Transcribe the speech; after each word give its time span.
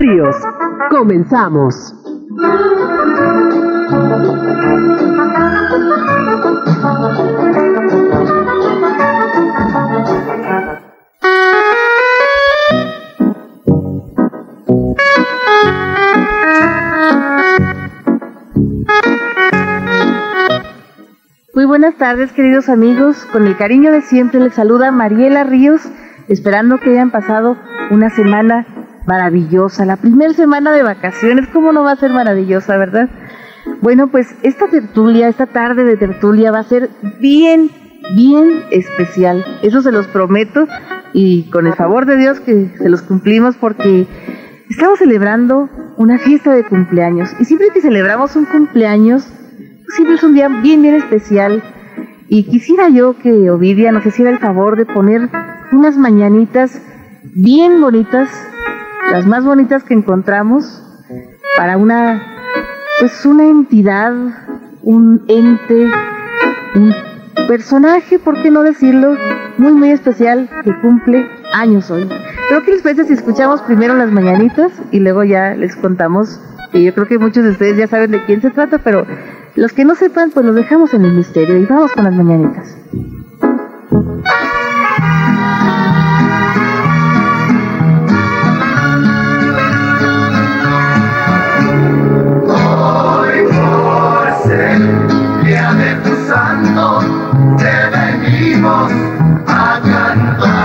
Ríos, 0.00 0.36
comenzamos. 0.90 1.92
Muy 21.54 21.64
buenas 21.64 21.96
tardes, 21.96 22.30
queridos 22.32 22.68
amigos. 22.68 23.26
Con 23.32 23.48
el 23.48 23.56
cariño 23.56 23.90
de 23.90 24.02
siempre 24.02 24.38
les 24.38 24.54
saluda 24.54 24.92
Mariela 24.92 25.42
Ríos, 25.42 25.82
esperando 26.28 26.78
que 26.78 26.90
hayan 26.90 27.10
pasado 27.10 27.56
una 27.90 28.10
semana 28.10 28.77
maravillosa, 29.08 29.86
la 29.86 29.96
primera 29.96 30.32
semana 30.34 30.70
de 30.72 30.82
vacaciones. 30.82 31.48
¿Cómo 31.48 31.72
no 31.72 31.82
va 31.82 31.92
a 31.92 31.96
ser 31.96 32.12
maravillosa, 32.12 32.76
verdad? 32.76 33.08
Bueno, 33.80 34.08
pues 34.08 34.28
esta 34.42 34.68
tertulia, 34.68 35.28
esta 35.28 35.46
tarde 35.46 35.84
de 35.84 35.96
tertulia 35.96 36.52
va 36.52 36.60
a 36.60 36.64
ser 36.64 36.90
bien, 37.18 37.70
bien 38.14 38.62
especial. 38.70 39.44
Eso 39.62 39.80
se 39.80 39.92
los 39.92 40.06
prometo 40.06 40.66
y 41.12 41.50
con 41.50 41.66
el 41.66 41.72
favor 41.74 42.04
de 42.06 42.16
Dios 42.16 42.40
que 42.40 42.70
se 42.76 42.88
los 42.88 43.02
cumplimos 43.02 43.56
porque 43.56 44.06
estamos 44.68 44.98
celebrando 44.98 45.68
una 45.96 46.18
fiesta 46.18 46.54
de 46.54 46.64
cumpleaños 46.64 47.30
y 47.40 47.44
siempre 47.46 47.68
que 47.72 47.80
celebramos 47.80 48.36
un 48.36 48.44
cumpleaños 48.44 49.26
siempre 49.88 50.16
es 50.16 50.22
un 50.22 50.34
día 50.34 50.48
bien, 50.48 50.82
bien 50.82 50.94
especial. 50.94 51.62
Y 52.28 52.44
quisiera 52.44 52.90
yo 52.90 53.16
que 53.18 53.50
Ovidia 53.50 53.90
nos 53.90 54.04
hiciera 54.04 54.30
el 54.30 54.38
favor 54.38 54.76
de 54.76 54.84
poner 54.84 55.30
unas 55.72 55.96
mañanitas 55.96 56.82
bien 57.34 57.80
bonitas, 57.80 58.28
las 59.10 59.26
más 59.26 59.44
bonitas 59.44 59.84
que 59.84 59.94
encontramos, 59.94 60.82
para 61.56 61.76
una, 61.76 62.22
pues 63.00 63.24
una 63.24 63.46
entidad, 63.46 64.12
un 64.82 65.24
ente, 65.28 65.90
un 66.74 66.94
personaje, 67.46 68.18
¿por 68.18 68.40
qué 68.42 68.50
no 68.50 68.62
decirlo? 68.62 69.16
Muy, 69.56 69.72
muy 69.72 69.90
especial 69.90 70.48
que 70.62 70.78
cumple 70.80 71.28
años 71.52 71.90
hoy. 71.90 72.08
Creo 72.48 72.62
que 72.62 72.72
les 72.72 72.82
parece 72.82 73.04
si 73.04 73.14
escuchamos 73.14 73.62
primero 73.62 73.94
las 73.96 74.10
mañanitas 74.10 74.72
y 74.92 75.00
luego 75.00 75.24
ya 75.24 75.54
les 75.54 75.74
contamos, 75.76 76.40
que 76.70 76.82
yo 76.82 76.94
creo 76.94 77.06
que 77.06 77.18
muchos 77.18 77.44
de 77.44 77.50
ustedes 77.50 77.76
ya 77.76 77.86
saben 77.88 78.10
de 78.10 78.24
quién 78.24 78.40
se 78.40 78.50
trata, 78.50 78.78
pero 78.78 79.06
los 79.56 79.72
que 79.72 79.84
no 79.84 79.94
sepan, 79.94 80.30
pues 80.30 80.44
los 80.46 80.54
dejamos 80.54 80.94
en 80.94 81.04
el 81.04 81.14
misterio 81.14 81.56
y 81.56 81.66
vamos 81.66 81.92
con 81.92 82.04
las 82.04 82.14
mañanitas. 82.14 82.76
Venimos 98.68 98.92
a 99.46 99.80
cantar. 99.82 100.58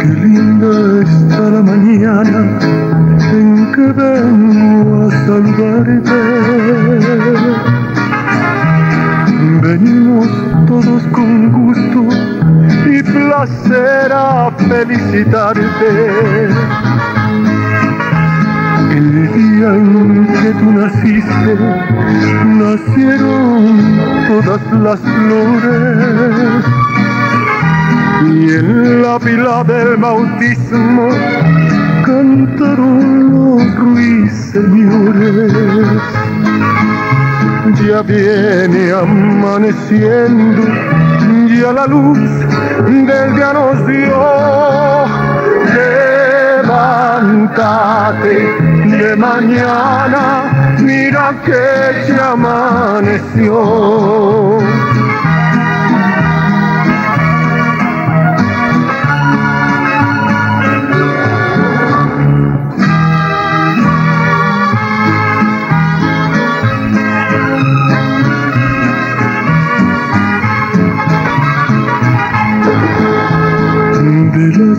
Qué 0.00 0.08
linda 0.24 0.72
está 1.02 1.42
la 1.50 1.62
mañana 1.62 2.40
en 3.32 3.72
que 3.72 3.86
vengo 3.92 5.06
a 5.06 5.10
saludarte. 5.26 6.20
Venimos 9.62 10.28
todos 10.66 11.02
con 11.12 11.52
gusto 11.52 12.00
y 12.86 13.02
placer 13.02 14.12
a 14.12 14.50
felicitarte. 14.68 15.90
El 18.90 19.12
día 19.32 19.68
en 19.74 20.26
que 20.26 20.50
tú 20.58 20.72
naciste, 20.72 21.54
nacieron 22.44 23.99
todas 24.30 24.62
las 24.72 25.00
flores. 25.00 26.64
Y 28.22 28.52
en 28.54 29.02
la 29.02 29.18
pila 29.18 29.64
del 29.64 29.96
bautismo 29.96 31.08
cantaron 32.06 33.30
los 33.32 33.74
ruiseñores. 33.74 35.52
Ya 37.82 38.02
viene 38.02 38.92
amaneciendo, 38.92 40.62
ya 41.48 41.72
la 41.72 41.86
luz 41.86 42.20
del 42.86 43.34
día 43.34 43.52
nos 43.52 43.86
dio. 43.88 44.16
Levántate 46.62 48.34
de 48.96 49.16
mañana, 49.16 50.59
mira 50.80 51.40
que 51.44 52.12
ya 52.12 52.32
amaneció. 52.32 53.58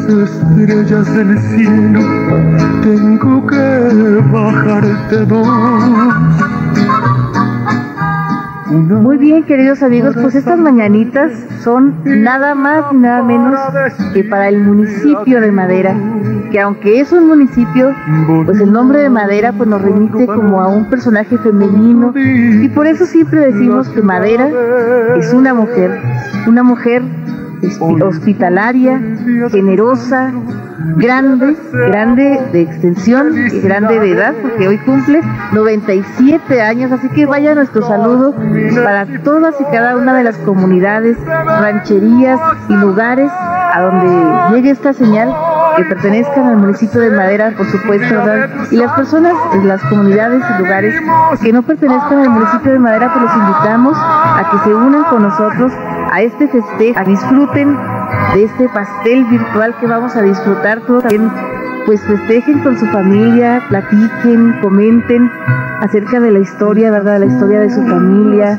Las 0.07 0.31
estrellas 0.31 1.13
del 1.15 1.37
cielo 1.39 1.99
tengo 2.81 3.47
que 3.47 4.21
bajarte 4.31 5.25
dos. 5.25 5.47
Muy 8.71 9.17
bien, 9.17 9.43
queridos 9.43 9.83
amigos, 9.83 10.15
pues 10.19 10.33
estas 10.33 10.57
mañanitas 10.57 11.33
son 11.61 11.93
nada 12.05 12.55
más 12.55 12.85
y 12.93 12.95
nada 12.95 13.21
menos 13.21 13.59
que 14.13 14.23
para 14.23 14.47
el 14.47 14.59
municipio 14.59 15.41
de 15.41 15.51
Madera, 15.51 15.93
que 16.51 16.59
aunque 16.61 17.01
es 17.01 17.11
un 17.11 17.27
municipio, 17.27 17.93
pues 18.45 18.61
el 18.61 18.71
nombre 18.71 18.99
de 18.99 19.09
Madera 19.09 19.51
pues 19.51 19.67
nos 19.67 19.81
remite 19.81 20.25
como 20.25 20.61
a 20.61 20.69
un 20.69 20.85
personaje 20.85 21.37
femenino 21.39 22.13
y 22.15 22.69
por 22.69 22.87
eso 22.87 23.05
siempre 23.05 23.51
decimos 23.51 23.89
que 23.89 24.01
Madera 24.01 24.49
es 25.17 25.33
una 25.33 25.53
mujer, 25.53 25.99
una 26.47 26.63
mujer 26.63 27.03
hospitalaria, 28.01 28.99
generosa, 29.51 30.31
grande, 30.97 31.55
grande 31.71 32.41
de 32.51 32.61
extensión 32.61 33.33
grande 33.63 33.99
de 33.99 34.11
edad, 34.11 34.33
porque 34.41 34.67
hoy 34.67 34.77
cumple 34.79 35.21
97 35.51 36.61
años, 36.61 36.91
así 36.91 37.07
que 37.09 37.25
vaya 37.25 37.55
nuestro 37.55 37.85
saludo 37.85 38.33
para 38.83 39.05
todas 39.23 39.55
y 39.59 39.63
cada 39.65 39.95
una 39.95 40.15
de 40.15 40.23
las 40.23 40.37
comunidades, 40.37 41.17
rancherías 41.25 42.39
y 42.69 42.73
lugares 42.73 43.31
a 43.31 43.81
donde 43.81 44.55
llegue 44.55 44.71
esta 44.71 44.93
señal 44.93 45.33
que 45.77 45.83
pertenezcan 45.85 46.47
al 46.47 46.57
municipio 46.57 46.99
de 46.99 47.11
Madera, 47.11 47.53
por 47.55 47.65
supuesto, 47.67 48.13
¿verdad? 48.13 48.49
Y 48.71 48.75
las 48.75 48.91
personas, 48.93 49.33
las 49.63 49.81
comunidades 49.83 50.43
y 50.49 50.61
lugares 50.61 50.95
que 51.41 51.53
no 51.53 51.61
pertenezcan 51.61 52.19
al 52.19 52.29
municipio 52.29 52.73
de 52.73 52.79
Madera, 52.79 53.13
pues 53.13 53.23
los 53.23 53.35
invitamos 53.35 53.97
a 53.97 54.49
que 54.51 54.69
se 54.69 54.75
unan 54.75 55.03
con 55.05 55.23
nosotros 55.23 55.71
a 56.11 56.21
este 56.21 56.47
festejo, 56.47 56.99
a 56.99 57.03
disfruten 57.03 57.77
de 58.33 58.43
este 58.43 58.69
pastel 58.69 59.25
virtual 59.25 59.75
que 59.79 59.87
vamos 59.87 60.15
a 60.15 60.21
disfrutar 60.21 60.81
todos 60.81 61.03
también. 61.03 61.31
Pues 61.85 62.01
festejen 62.01 62.59
con 62.59 62.77
su 62.77 62.85
familia, 62.87 63.63
platiquen, 63.69 64.59
comenten 64.61 65.31
acerca 65.81 66.19
de 66.19 66.31
la 66.31 66.39
historia, 66.39 66.91
¿verdad? 66.91 67.19
La 67.19 67.25
historia 67.25 67.59
de 67.61 67.69
su 67.71 67.81
familia, 67.87 68.55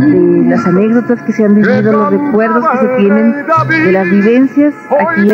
de 0.00 0.48
las 0.50 0.66
anécdotas 0.66 1.22
que 1.22 1.32
se 1.32 1.44
han 1.44 1.54
vivido, 1.54 1.92
los 1.92 2.10
recuerdos 2.10 2.64
que 2.68 2.78
se 2.78 2.86
tienen 2.98 3.34
de 3.84 3.92
las 3.92 4.04
vivencias 4.04 4.74
aquí. 5.08 5.28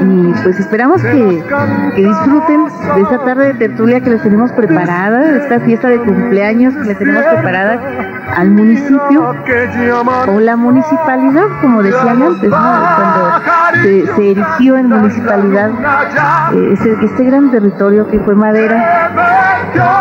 Y 0.00 0.32
pues 0.42 0.58
esperamos 0.60 1.00
que, 1.02 1.44
que 1.96 2.06
disfruten 2.06 2.64
de 2.96 3.00
esta 3.02 3.18
tarde 3.24 3.46
de 3.46 3.54
tertulia 3.54 4.00
que 4.00 4.10
les 4.10 4.22
tenemos 4.22 4.50
preparada, 4.52 5.18
de 5.20 5.38
esta 5.38 5.60
fiesta 5.60 5.88
de 5.88 5.98
cumpleaños 6.00 6.74
que 6.76 6.84
les 6.88 6.98
tenemos 6.98 7.24
preparada 7.24 7.80
al 8.36 8.50
municipio 8.50 9.34
o 10.28 10.40
la 10.40 10.56
municipalidad, 10.56 11.44
como 11.60 11.82
decían 11.82 12.22
antes, 12.22 12.50
¿no? 12.50 12.56
cuando 12.56 14.12
se, 14.16 14.30
erigió 14.32 14.76
en 14.76 14.88
municipalidad 14.88 15.70
eh, 16.54 16.72
ese- 16.72 16.96
este 17.04 17.24
gran 17.24 17.50
territorio 17.50 18.06
que 18.08 18.18
fue 18.20 18.34
Madera. 18.34 19.10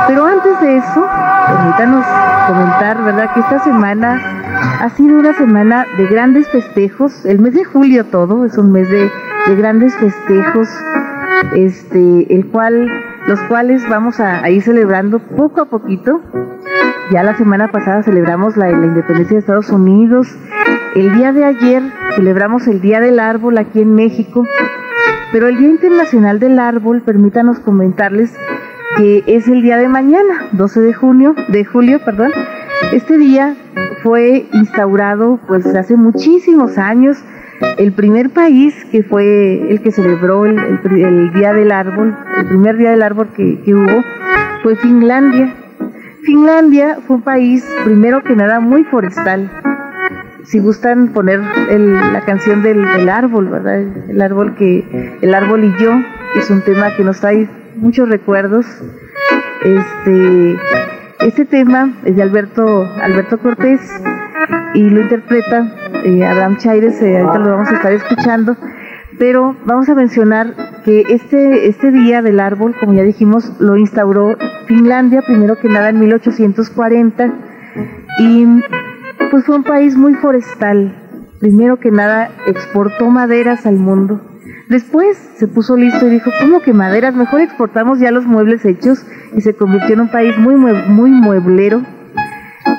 Pero 0.07 0.25
antes 0.25 0.59
de 0.61 0.77
eso, 0.77 1.07
permítanos 1.47 2.05
comentar, 2.47 3.03
¿verdad? 3.03 3.33
Que 3.33 3.39
esta 3.41 3.59
semana 3.59 4.39
ha 4.79 4.89
sido 4.89 5.19
una 5.19 5.33
semana 5.33 5.85
de 5.97 6.07
grandes 6.07 6.47
festejos. 6.49 7.25
El 7.25 7.39
mes 7.39 7.53
de 7.53 7.63
julio 7.63 8.05
todo 8.05 8.45
es 8.45 8.57
un 8.57 8.71
mes 8.71 8.89
de, 8.89 9.11
de 9.47 9.55
grandes 9.55 9.95
festejos, 9.97 10.69
este, 11.55 12.33
el 12.33 12.47
cual, 12.47 12.89
los 13.27 13.39
cuales 13.41 13.87
vamos 13.89 14.19
a, 14.19 14.49
ir 14.49 14.61
celebrando 14.61 15.19
poco 15.19 15.61
a 15.61 15.65
poquito. 15.65 16.21
Ya 17.11 17.23
la 17.23 17.35
semana 17.35 17.69
pasada 17.71 18.03
celebramos 18.03 18.55
la 18.55 18.69
independencia 18.69 19.35
de 19.35 19.39
Estados 19.39 19.69
Unidos. 19.69 20.27
El 20.95 21.13
día 21.15 21.33
de 21.33 21.45
ayer 21.45 21.83
celebramos 22.15 22.67
el 22.67 22.81
Día 22.81 22.99
del 22.99 23.19
Árbol 23.19 23.57
aquí 23.57 23.81
en 23.81 23.95
México. 23.95 24.45
Pero 25.31 25.47
el 25.47 25.57
Día 25.57 25.69
Internacional 25.69 26.39
del 26.39 26.57
Árbol, 26.57 27.01
permítanos 27.01 27.59
comentarles 27.59 28.35
que 28.99 29.23
es 29.27 29.47
el 29.47 29.61
día 29.61 29.77
de 29.77 29.87
mañana, 29.87 30.49
12 30.51 30.81
de 30.81 30.93
junio, 30.93 31.33
de 31.47 31.63
julio, 31.63 31.99
perdón. 32.03 32.31
Este 32.91 33.17
día 33.17 33.55
fue 34.03 34.45
instaurado 34.51 35.39
pues 35.47 35.65
hace 35.67 35.95
muchísimos 35.95 36.77
años. 36.77 37.17
El 37.77 37.93
primer 37.93 38.29
país 38.29 38.75
que 38.91 39.01
fue 39.03 39.71
el 39.71 39.81
que 39.81 39.91
celebró 39.91 40.45
el, 40.45 41.31
Día 41.33 41.53
del 41.53 41.71
Árbol, 41.71 42.13
el 42.39 42.45
primer 42.47 42.75
Día 42.75 42.91
del 42.91 43.01
Árbol 43.01 43.29
que, 43.29 43.73
hubo, 43.73 44.03
fue 44.63 44.75
Finlandia. 44.75 45.53
Finlandia 46.23 46.97
fue 47.07 47.15
un 47.17 47.21
país, 47.21 47.65
primero 47.85 48.21
que 48.21 48.35
nada, 48.35 48.59
muy 48.59 48.83
forestal. 48.83 49.49
Si 50.43 50.59
gustan 50.59 51.13
poner 51.13 51.39
la 51.39 52.21
canción 52.25 52.63
del, 52.63 52.81
del, 52.81 53.07
árbol, 53.07 53.47
¿verdad? 53.47 53.79
El 54.09 54.21
árbol 54.21 54.55
que, 54.55 55.17
el 55.21 55.33
árbol 55.33 55.63
y 55.63 55.73
yo, 55.81 55.93
es 56.35 56.49
un 56.49 56.61
tema 56.63 56.93
que 56.97 57.03
nos 57.05 57.21
trae 57.21 57.47
muchos 57.79 58.09
recuerdos. 58.09 58.65
Este, 59.63 60.57
este 61.19 61.45
tema 61.45 61.93
es 62.05 62.15
de 62.15 62.21
Alberto, 62.21 62.87
Alberto 63.01 63.37
Cortés 63.39 63.81
y 64.73 64.89
lo 64.89 65.01
interpreta 65.01 65.75
eh, 66.05 66.25
Adam 66.25 66.57
Chaires, 66.57 67.01
eh, 67.01 67.17
ahorita 67.17 67.39
lo 67.39 67.51
vamos 67.51 67.69
a 67.69 67.75
estar 67.75 67.91
escuchando, 67.91 68.55
pero 69.17 69.55
vamos 69.65 69.89
a 69.89 69.95
mencionar 69.95 70.55
que 70.85 71.01
este, 71.09 71.67
este 71.67 71.91
día 71.91 72.21
del 72.21 72.39
árbol, 72.39 72.73
como 72.79 72.93
ya 72.93 73.03
dijimos, 73.03 73.51
lo 73.59 73.75
instauró 73.75 74.37
Finlandia, 74.65 75.21
primero 75.21 75.57
que 75.57 75.67
nada 75.67 75.89
en 75.89 75.99
1840, 75.99 77.33
y 78.19 78.45
pues 79.29 79.45
fue 79.45 79.57
un 79.57 79.63
país 79.63 79.97
muy 79.97 80.13
forestal, 80.13 80.95
primero 81.39 81.77
que 81.77 81.91
nada 81.91 82.29
exportó 82.47 83.09
maderas 83.09 83.65
al 83.65 83.75
mundo, 83.75 84.21
Después 84.67 85.17
se 85.35 85.47
puso 85.47 85.75
listo 85.75 86.07
y 86.07 86.11
dijo, 86.11 86.31
¿cómo 86.39 86.61
que 86.61 86.73
maderas? 86.73 87.15
Mejor 87.15 87.41
exportamos 87.41 87.99
ya 87.99 88.11
los 88.11 88.25
muebles 88.25 88.65
hechos 88.65 89.05
y 89.35 89.41
se 89.41 89.53
convirtió 89.53 89.93
en 89.93 90.01
un 90.01 90.11
país 90.11 90.37
muy, 90.37 90.55
muy 90.55 91.11
mueblero. 91.11 91.81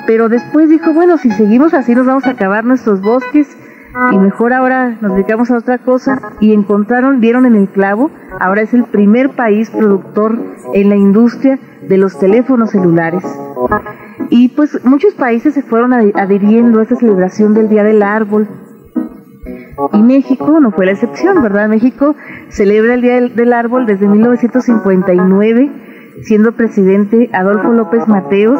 Pero 0.07 0.29
después 0.29 0.69
dijo, 0.69 0.93
bueno, 0.93 1.17
si 1.17 1.31
seguimos 1.31 1.73
así 1.73 1.95
nos 1.95 2.05
vamos 2.05 2.25
a 2.25 2.31
acabar 2.31 2.63
nuestros 2.63 3.01
bosques 3.01 3.47
y 4.11 4.17
mejor 4.17 4.53
ahora 4.53 4.97
nos 5.01 5.15
dedicamos 5.15 5.51
a 5.51 5.57
otra 5.57 5.79
cosa. 5.79 6.19
Y 6.39 6.53
encontraron, 6.53 7.19
dieron 7.19 7.45
en 7.45 7.55
el 7.55 7.67
clavo, 7.67 8.09
ahora 8.39 8.61
es 8.61 8.73
el 8.73 8.85
primer 8.85 9.31
país 9.31 9.69
productor 9.69 10.39
en 10.73 10.89
la 10.89 10.95
industria 10.95 11.59
de 11.87 11.97
los 11.97 12.17
teléfonos 12.17 12.71
celulares. 12.71 13.23
Y 14.29 14.49
pues 14.49 14.83
muchos 14.85 15.13
países 15.13 15.53
se 15.53 15.61
fueron 15.61 15.93
adhiriendo 15.93 16.79
a 16.79 16.83
esta 16.83 16.95
celebración 16.95 17.53
del 17.53 17.69
Día 17.69 17.83
del 17.83 18.01
Árbol, 18.01 18.47
y 19.93 20.03
México 20.03 20.59
no 20.59 20.71
fue 20.71 20.85
la 20.85 20.91
excepción, 20.91 21.41
¿verdad? 21.41 21.67
México 21.67 22.15
celebra 22.49 22.93
el 22.93 23.01
Día 23.01 23.21
del, 23.21 23.53
Árbol 23.53 23.85
desde 23.85 24.07
1959, 24.07 25.71
siendo 26.23 26.51
presidente 26.51 27.29
Adolfo 27.33 27.71
López 27.73 28.07
Mateos. 28.07 28.59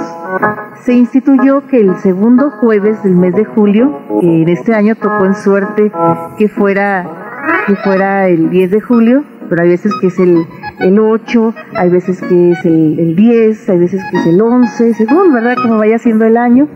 Se 0.83 0.93
instituyó 0.93 1.67
que 1.67 1.79
el 1.79 1.95
segundo 1.97 2.49
jueves 2.49 3.03
del 3.03 3.15
mes 3.15 3.35
de 3.35 3.45
julio, 3.45 3.99
que 4.19 4.41
en 4.41 4.49
este 4.49 4.73
año 4.73 4.95
tocó 4.95 5.25
en 5.25 5.35
suerte 5.35 5.91
que 6.37 6.47
fuera, 6.47 7.07
que 7.67 7.75
fuera 7.75 8.27
el 8.27 8.49
10 8.49 8.71
de 8.71 8.81
julio, 8.81 9.23
pero 9.49 9.63
hay 9.63 9.69
veces 9.69 9.91
que 9.99 10.07
es 10.07 10.19
el, 10.19 10.45
el 10.79 10.99
8, 10.99 11.53
hay 11.75 11.89
veces 11.89 12.21
que 12.21 12.51
es 12.51 12.65
el, 12.65 12.99
el 12.99 13.15
10, 13.15 13.69
hay 13.69 13.77
veces 13.77 14.01
que 14.09 14.17
es 14.17 14.25
el 14.25 14.41
11, 14.41 14.93
según, 14.95 15.33
¿verdad? 15.33 15.55
Como 15.61 15.77
vaya 15.77 15.99
siendo 15.99 16.25
el 16.25 16.37
año. 16.37 16.67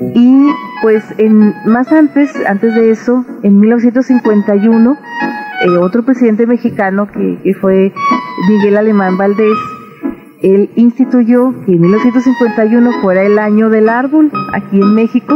Y 0.00 0.48
pues 0.82 1.04
en, 1.18 1.54
más 1.64 1.90
antes, 1.92 2.34
antes 2.46 2.74
de 2.74 2.90
eso, 2.90 3.24
en 3.42 3.58
1951, 3.58 4.96
eh, 5.60 5.76
otro 5.78 6.04
presidente 6.04 6.46
mexicano 6.46 7.08
que, 7.08 7.38
que 7.42 7.54
fue 7.54 7.92
Miguel 8.48 8.76
Alemán 8.76 9.16
Valdés, 9.16 9.58
él 10.42 10.70
instituyó 10.76 11.52
que 11.64 11.72
en 11.72 11.80
1951 11.80 12.92
fuera 13.02 13.22
el 13.22 13.38
año 13.38 13.70
del 13.70 13.88
árbol 13.88 14.30
aquí 14.52 14.80
en 14.80 14.94
México, 14.94 15.34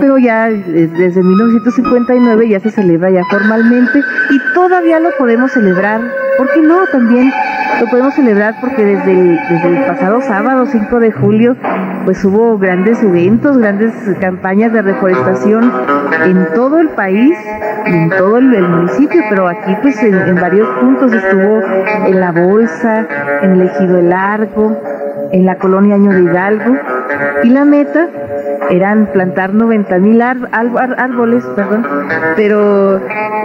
pero 0.00 0.18
ya 0.18 0.48
desde 0.48 1.22
1959 1.22 2.48
ya 2.48 2.60
se 2.60 2.70
celebra 2.70 3.10
ya 3.10 3.24
formalmente 3.30 4.00
y 4.30 4.54
todavía 4.54 4.98
lo 5.00 5.10
podemos 5.16 5.52
celebrar, 5.52 6.00
¿por 6.36 6.50
qué 6.52 6.60
no? 6.60 6.86
También 6.90 7.32
lo 7.80 7.86
podemos 7.86 8.14
celebrar 8.14 8.56
porque 8.60 8.84
desde 8.84 9.12
el, 9.12 9.38
desde 9.48 9.68
el 9.68 9.84
pasado 9.86 10.20
sábado 10.22 10.66
5 10.66 11.00
de 11.00 11.12
julio 11.12 11.56
pues 12.04 12.24
hubo 12.24 12.58
grandes 12.58 13.02
eventos, 13.02 13.58
grandes 13.58 13.92
campañas 14.20 14.72
de 14.72 14.82
reforestación 14.82 15.72
en 16.24 16.46
todo 16.54 16.78
el 16.78 16.88
país, 16.90 17.36
en 17.86 18.10
todo 18.10 18.38
el, 18.38 18.68
municipio, 18.68 19.22
pero 19.28 19.48
aquí 19.48 19.76
pues 19.82 20.02
en, 20.02 20.34
varios 20.34 20.68
puntos 20.80 21.12
estuvo 21.12 21.60
en 22.06 22.20
la 22.20 22.32
Bolsa, 22.32 23.06
en 23.42 23.52
el 23.52 23.62
Ejido 23.62 23.98
El 23.98 24.10
Largo, 24.10 24.80
en 25.32 25.46
la 25.46 25.56
colonia 25.56 25.96
Año 25.96 26.12
de 26.12 26.22
Hidalgo 26.22 26.76
y 27.42 27.48
la 27.48 27.64
meta 27.64 28.08
eran 28.70 29.06
plantar 29.12 29.52
90 29.52 29.98
mil 29.98 30.22
árboles, 30.22 31.44
perdón, 31.56 31.86
pero 32.36 32.98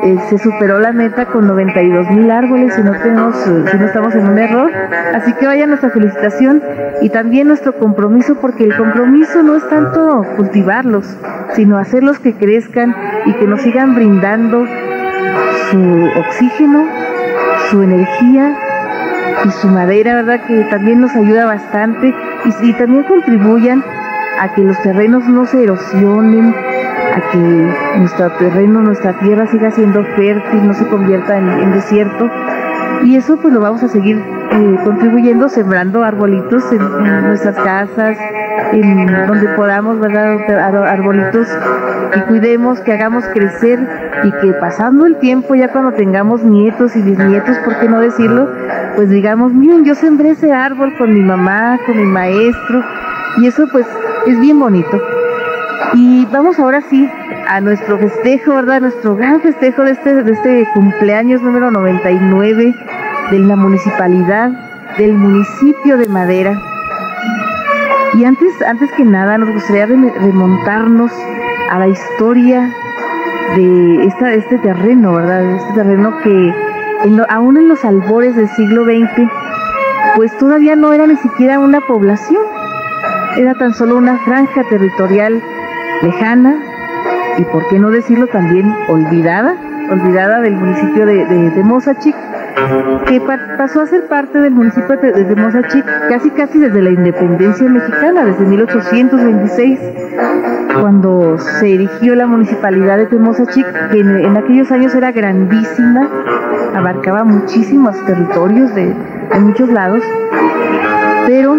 eh, 0.04 0.18
se 0.30 0.38
superó 0.38 0.80
la 0.80 0.92
meta 0.92 1.26
con 1.26 1.48
92 1.48 2.12
mil 2.12 2.30
árboles 2.30 2.74
si 2.76 2.84
no 2.84 2.92
tenemos, 2.92 3.36
si 3.38 3.78
no 3.78 3.86
estamos 3.86 4.16
en 4.16 4.28
un 4.28 4.38
error. 4.38 4.72
Así 5.14 5.34
que 5.34 5.48
vaya 5.48 5.66
nuestra 5.66 5.90
felicitación 5.90 6.62
y 7.02 7.10
también 7.10 7.48
nuestro 7.48 7.74
compromiso, 7.74 8.36
porque 8.36 8.66
el 8.66 8.76
compromiso 8.76 9.42
no 9.42 9.56
es 9.56 9.68
tanto 9.68 10.26
cultivarlos, 10.36 11.18
sino 11.54 11.78
hacerlos 11.78 12.20
que 12.20 12.34
crezcan 12.34 12.96
y 13.26 13.34
que 13.34 13.48
nos 13.48 13.62
sigan 13.62 13.96
brindando 13.96 14.66
su 15.72 16.10
oxígeno, 16.20 16.86
su 17.70 17.82
energía 17.82 18.56
y 19.46 19.52
su 19.52 19.68
madera, 19.68 20.16
¿verdad? 20.16 20.42
Que 20.46 20.64
también 20.66 21.02
nos 21.02 21.16
ayuda 21.16 21.46
bastante 21.46 22.14
y, 22.46 22.74
también 22.74 23.04
contribuyan 23.04 23.84
a 24.40 24.54
que 24.54 24.62
los 24.62 24.80
terrenos 24.82 25.28
no 25.28 25.46
se 25.46 25.64
erosionen, 25.64 26.54
a 27.16 27.32
que 27.32 27.38
nuestro 28.00 28.32
terreno, 28.34 28.82
nuestra 28.82 29.14
tierra 29.20 29.48
siga 29.48 29.72
siendo 29.72 30.04
fértil, 30.16 30.68
no 30.68 30.74
se 30.74 30.88
convierta 30.88 31.38
en, 31.38 31.72
desierto. 31.72 32.30
Y 33.04 33.16
eso 33.16 33.38
pues 33.38 33.54
lo 33.54 33.60
vamos 33.60 33.84
a 33.84 33.88
seguir 33.88 34.18
eh, 34.18 34.76
contribuyendo, 34.84 35.50
sembrando 35.50 36.04
arbolitos 36.04 36.72
en, 36.72 37.24
nuestras 37.28 37.56
casas, 37.56 38.18
en 38.74 39.28
donde 39.28 39.48
podamos, 39.50 40.00
¿verdad? 40.00 40.38
Arbolitos 40.88 41.48
que 42.14 42.22
cuidemos, 42.24 42.80
que 42.82 42.94
hagamos 42.94 43.26
crecer 43.34 43.80
y 44.24 44.32
que 44.32 44.54
pasando 44.54 45.06
el 45.06 45.18
tiempo, 45.18 45.56
ya 45.56 45.70
cuando 45.70 45.94
tengamos 45.94 46.44
nietos 46.44 46.96
y 46.96 47.02
bisnietos, 47.02 47.58
¿por 47.60 47.80
qué 47.80 47.88
no 47.88 48.00
decirlo? 48.00 48.50
Pues 48.96 49.10
digamos, 49.10 49.54
miren, 49.54 49.86
yo 49.86 49.96
sembré 49.96 50.32
ese 50.32 50.52
árbol 50.52 50.96
con 50.98 51.14
mi 51.14 51.22
mamá, 51.22 51.80
con 51.86 51.98
mi 51.98 52.06
maestro, 52.06 52.84
y 53.38 53.48
eso 53.48 53.68
pues 53.72 53.86
es 54.26 54.40
bien 54.40 54.60
bonito. 54.60 55.02
Y 55.94 56.26
vamos 56.32 56.60
ahora 56.60 56.82
sí 56.82 57.10
a 57.48 57.62
nuestro 57.62 57.98
festejo, 57.98 58.56
¿verdad? 58.56 58.82
Nuestro 58.82 59.16
gran 59.16 59.42
festejo 59.42 59.84
de 59.84 59.92
este, 59.92 60.24
de 60.24 60.32
este 60.32 60.68
cumpleaños 60.74 61.42
número 61.42 61.72
99 61.72 62.76
de 63.32 63.40
la 63.40 63.56
municipalidad, 63.56 64.52
del 64.98 65.14
municipio 65.14 65.98
de 65.98 66.08
Madera. 66.08 66.60
Y 68.14 68.26
antes, 68.26 68.62
antes 68.62 68.92
que 68.94 69.04
nada, 69.04 69.38
nos 69.38 69.52
gustaría 69.52 69.86
remontarnos 69.86 71.12
a 71.70 71.80
la 71.80 71.88
historia 71.88 72.74
de 73.56 74.06
esta, 74.06 74.34
este 74.34 74.58
terreno, 74.60 75.14
¿verdad? 75.14 75.44
Este 75.56 75.74
terreno 75.74 76.18
que 76.20 76.54
aún 77.30 77.58
en 77.58 77.68
los 77.68 77.84
albores 77.86 78.36
del 78.36 78.48
siglo 78.50 78.86
XX, 78.86 79.30
pues 80.16 80.36
todavía 80.38 80.76
no 80.76 80.94
era 80.94 81.06
ni 81.08 81.16
siquiera 81.18 81.60
una 81.60 81.82
población, 81.82 82.42
era 83.38 83.54
tan 83.54 83.74
solo 83.74 83.98
una 83.98 84.18
franja 84.20 84.64
territorial 84.64 85.42
lejana 86.02 86.56
y, 87.38 87.44
por 87.44 87.68
qué 87.68 87.80
no 87.80 87.92
decirlo, 87.92 88.28
también 88.28 88.74
olvidada, 88.88 89.56
olvidada 89.92 90.42
del 90.42 90.56
municipio 90.56 91.06
de, 91.06 91.26
de, 91.26 91.64
que 93.08 93.22
pasó 93.58 93.82
a 93.82 93.86
ser 93.86 94.08
parte 94.08 94.40
del 94.40 94.54
municipio 94.54 94.98
de, 94.98 95.12
de 95.12 95.36
casi 96.10 96.32
casi 96.32 96.60
desde 96.60 96.82
la 96.82 96.90
independencia 96.90 97.70
mexicana, 97.70 98.26
desde 98.26 98.46
1826, 98.46 99.80
cuando 100.80 101.38
se 101.38 101.76
erigió 101.76 102.16
la 102.16 102.26
municipalidad 102.26 102.98
de 102.98 103.06
Temozachic, 103.06 103.90
que 103.92 104.00
en, 104.00 104.38
aquellos 104.38 104.72
años 104.72 104.96
era 104.96 105.12
grandísima, 105.12 106.10
abarcaba 106.76 107.24
muchísimos 107.24 107.96
territorios 108.06 108.74
de, 108.74 108.96
muchos 109.40 109.70
lados, 109.70 110.02
pero 111.28 111.58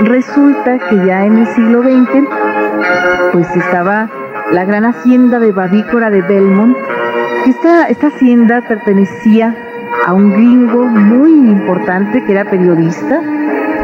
Resulta 0.00 0.78
que 0.78 1.06
ya 1.06 1.26
en 1.26 1.38
el 1.38 1.46
siglo 1.48 1.82
XX, 1.82 2.24
pues 3.32 3.56
estaba 3.56 4.08
la 4.52 4.64
gran 4.64 4.84
hacienda 4.84 5.40
de 5.40 5.50
Babícora 5.50 6.08
de 6.08 6.22
Belmont. 6.22 6.76
Esta, 7.44 7.88
esta 7.88 8.06
hacienda 8.06 8.60
pertenecía 8.60 9.56
a 10.06 10.12
un 10.12 10.32
gringo 10.32 10.84
muy 10.86 11.30
importante 11.30 12.24
que 12.24 12.32
era 12.32 12.44
periodista. 12.44 13.20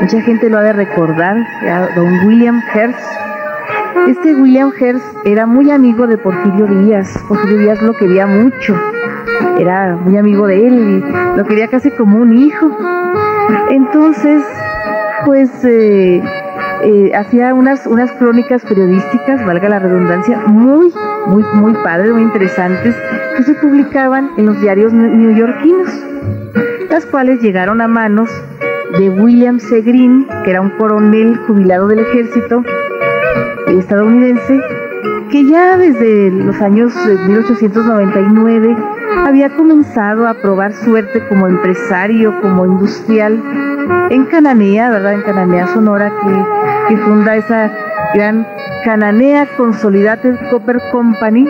Mucha 0.00 0.20
gente 0.22 0.50
lo 0.50 0.58
ha 0.58 0.62
de 0.62 0.72
recordar, 0.72 1.36
era 1.62 1.88
don 1.94 2.26
William 2.26 2.60
Hearst. 2.74 2.98
Este 4.08 4.34
William 4.34 4.70
Hearst 4.78 5.06
era 5.24 5.46
muy 5.46 5.70
amigo 5.70 6.06
de 6.06 6.18
Porfirio 6.18 6.66
Díaz. 6.66 7.22
Porfirio 7.28 7.58
Díaz 7.58 7.82
lo 7.82 7.94
quería 7.94 8.26
mucho. 8.26 8.74
era 9.58 9.96
muy 9.96 10.16
amigo 10.16 10.46
de 10.46 10.66
él 10.66 11.04
lo 11.36 11.44
quería 11.44 11.68
casi 11.68 11.90
como 11.90 12.18
un 12.18 12.36
hijo. 12.36 12.76
Entonces, 13.70 14.42
pues 15.24 15.50
eh, 15.64 16.22
eh, 16.82 17.12
hacía 17.14 17.54
unas, 17.54 17.86
unas 17.86 18.10
crónicas 18.12 18.62
periodísticas, 18.64 19.44
valga 19.44 19.68
la 19.68 19.78
redundancia, 19.78 20.38
muy, 20.46 20.92
muy, 21.26 21.42
muy 21.54 21.72
padres, 21.82 22.12
muy 22.12 22.22
interesantes, 22.22 22.94
que 23.36 23.42
se 23.42 23.54
publicaban 23.54 24.30
en 24.36 24.46
los 24.46 24.60
diarios 24.60 24.92
neoyorquinos, 24.92 25.88
las 26.90 27.06
cuales 27.06 27.40
llegaron 27.40 27.80
a 27.80 27.88
manos 27.88 28.30
de 28.98 29.10
William 29.10 29.58
C. 29.58 29.80
Green, 29.80 30.26
que 30.44 30.50
era 30.50 30.60
un 30.60 30.70
coronel 30.70 31.36
jubilado 31.46 31.88
del 31.88 32.00
ejército 32.00 32.62
estadounidense, 33.68 34.60
que 35.30 35.44
ya 35.46 35.76
desde 35.76 36.30
los 36.30 36.60
años 36.60 36.94
1899 37.26 38.76
había 39.26 39.50
comenzado 39.50 40.26
a 40.26 40.34
probar 40.34 40.72
suerte 40.72 41.26
como 41.28 41.46
empresario, 41.46 42.40
como 42.40 42.66
industrial 42.66 43.42
en 44.10 44.24
Cananea, 44.26 44.90
¿verdad? 44.90 45.14
En 45.14 45.22
Cananea, 45.22 45.66
Sonora, 45.68 46.12
que, 46.88 46.96
funda 46.98 47.36
esa 47.36 47.70
gran 48.14 48.46
Cananea 48.84 49.46
Consolidated 49.56 50.36
Copper 50.50 50.80
Company. 50.92 51.46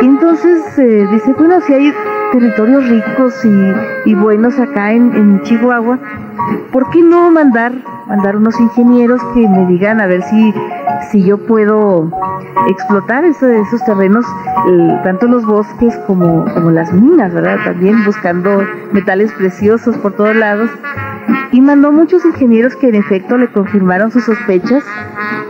Y 0.00 0.04
entonces 0.04 0.78
eh, 0.78 1.06
dice, 1.12 1.32
bueno, 1.34 1.60
si 1.60 1.74
hay 1.74 1.94
territorios 2.32 2.88
ricos 2.88 3.34
y, 4.06 4.14
buenos 4.14 4.58
acá 4.58 4.92
en, 4.92 5.42
Chihuahua, 5.42 5.98
¿por 6.72 6.90
qué 6.90 7.02
no 7.02 7.30
mandar, 7.30 7.72
mandar 8.08 8.36
unos 8.36 8.58
ingenieros 8.58 9.20
que 9.34 9.46
me 9.48 9.66
digan 9.66 10.00
a 10.00 10.06
ver 10.06 10.22
si, 10.22 10.54
si 11.10 11.22
yo 11.22 11.38
puedo 11.38 12.10
explotar 12.68 13.24
esos, 13.24 13.84
terrenos, 13.84 14.24
tanto 15.04 15.26
los 15.26 15.44
bosques 15.44 15.96
como, 16.06 16.44
las 16.70 16.92
minas, 16.92 17.32
¿verdad? 17.34 17.58
También 17.64 18.04
buscando 18.04 18.66
metales 18.92 19.30
preciosos 19.32 19.96
por 19.98 20.12
todos 20.14 20.34
lados. 20.34 20.70
Y 21.52 21.60
mandó 21.60 21.92
muchos 21.92 22.24
ingenieros 22.24 22.74
que 22.76 22.88
en 22.88 22.94
efecto 22.94 23.36
le 23.36 23.46
confirmaron 23.48 24.10
sus 24.10 24.24
sospechas 24.24 24.82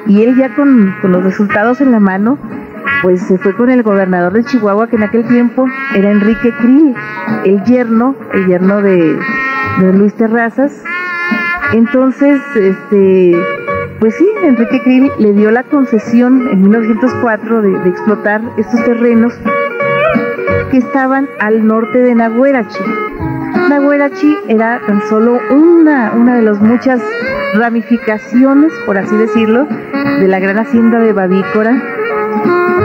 y 0.06 0.22
él 0.22 0.36
ya 0.36 0.54
con 0.54 0.94
los 1.04 1.22
resultados 1.22 1.80
en 1.80 1.92
la 1.92 2.00
mano 2.00 2.38
pues 3.02 3.20
se 3.22 3.38
fue 3.38 3.54
con 3.54 3.70
el 3.70 3.82
gobernador 3.82 4.32
de 4.32 4.44
Chihuahua, 4.44 4.88
que 4.88 4.96
en 4.96 5.02
aquel 5.02 5.26
tiempo 5.26 5.66
era 5.94 6.10
Enrique 6.10 6.52
Krill, 6.60 6.94
el 7.44 7.62
yerno, 7.64 8.14
el 8.32 8.46
yerno 8.46 8.80
de, 8.80 9.18
Luis 9.94 10.14
Terrazas. 10.14 10.82
Entonces, 11.72 12.40
este, 12.54 13.36
pues 13.98 14.14
sí, 14.14 14.28
Enrique 14.44 14.80
Krill 14.82 15.10
le 15.18 15.32
dio 15.32 15.50
la 15.50 15.64
concesión 15.64 16.48
en 16.48 16.62
1904 16.62 17.62
de, 17.62 17.88
explotar 17.88 18.42
estos 18.56 18.84
terrenos 18.84 19.34
que 20.70 20.78
estaban 20.78 21.28
al 21.40 21.66
norte 21.66 21.98
de 21.98 22.14
Nahuerachi. 22.14 22.84
Nahuerachi 23.68 24.36
era 24.48 24.80
tan 24.86 25.02
solo 25.08 25.40
una, 25.50 26.12
una 26.12 26.36
de 26.36 26.42
las 26.42 26.60
muchas 26.60 27.00
ramificaciones, 27.54 28.72
por 28.86 28.98
así 28.98 29.16
decirlo, 29.16 29.66
de 30.20 30.28
la 30.28 30.38
gran 30.40 30.58
hacienda 30.58 30.98
de 30.98 31.12
Babícora, 31.12 31.91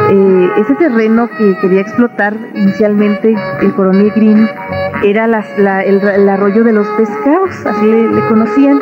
eh, 0.09 0.49
ese 0.57 0.75
terreno 0.75 1.29
que 1.37 1.57
quería 1.59 1.81
explotar 1.81 2.33
inicialmente 2.53 3.35
el 3.61 3.73
coronel 3.73 4.11
Green 4.15 4.49
era 5.03 5.25
el, 5.25 6.29
arroyo 6.29 6.63
de 6.63 6.71
los 6.71 6.87
pescados, 6.89 7.65
así 7.65 7.85
le, 7.85 8.21
conocían. 8.29 8.79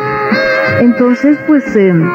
Entonces, 0.81 1.37
pues 1.47 1.75
em, 1.75 2.07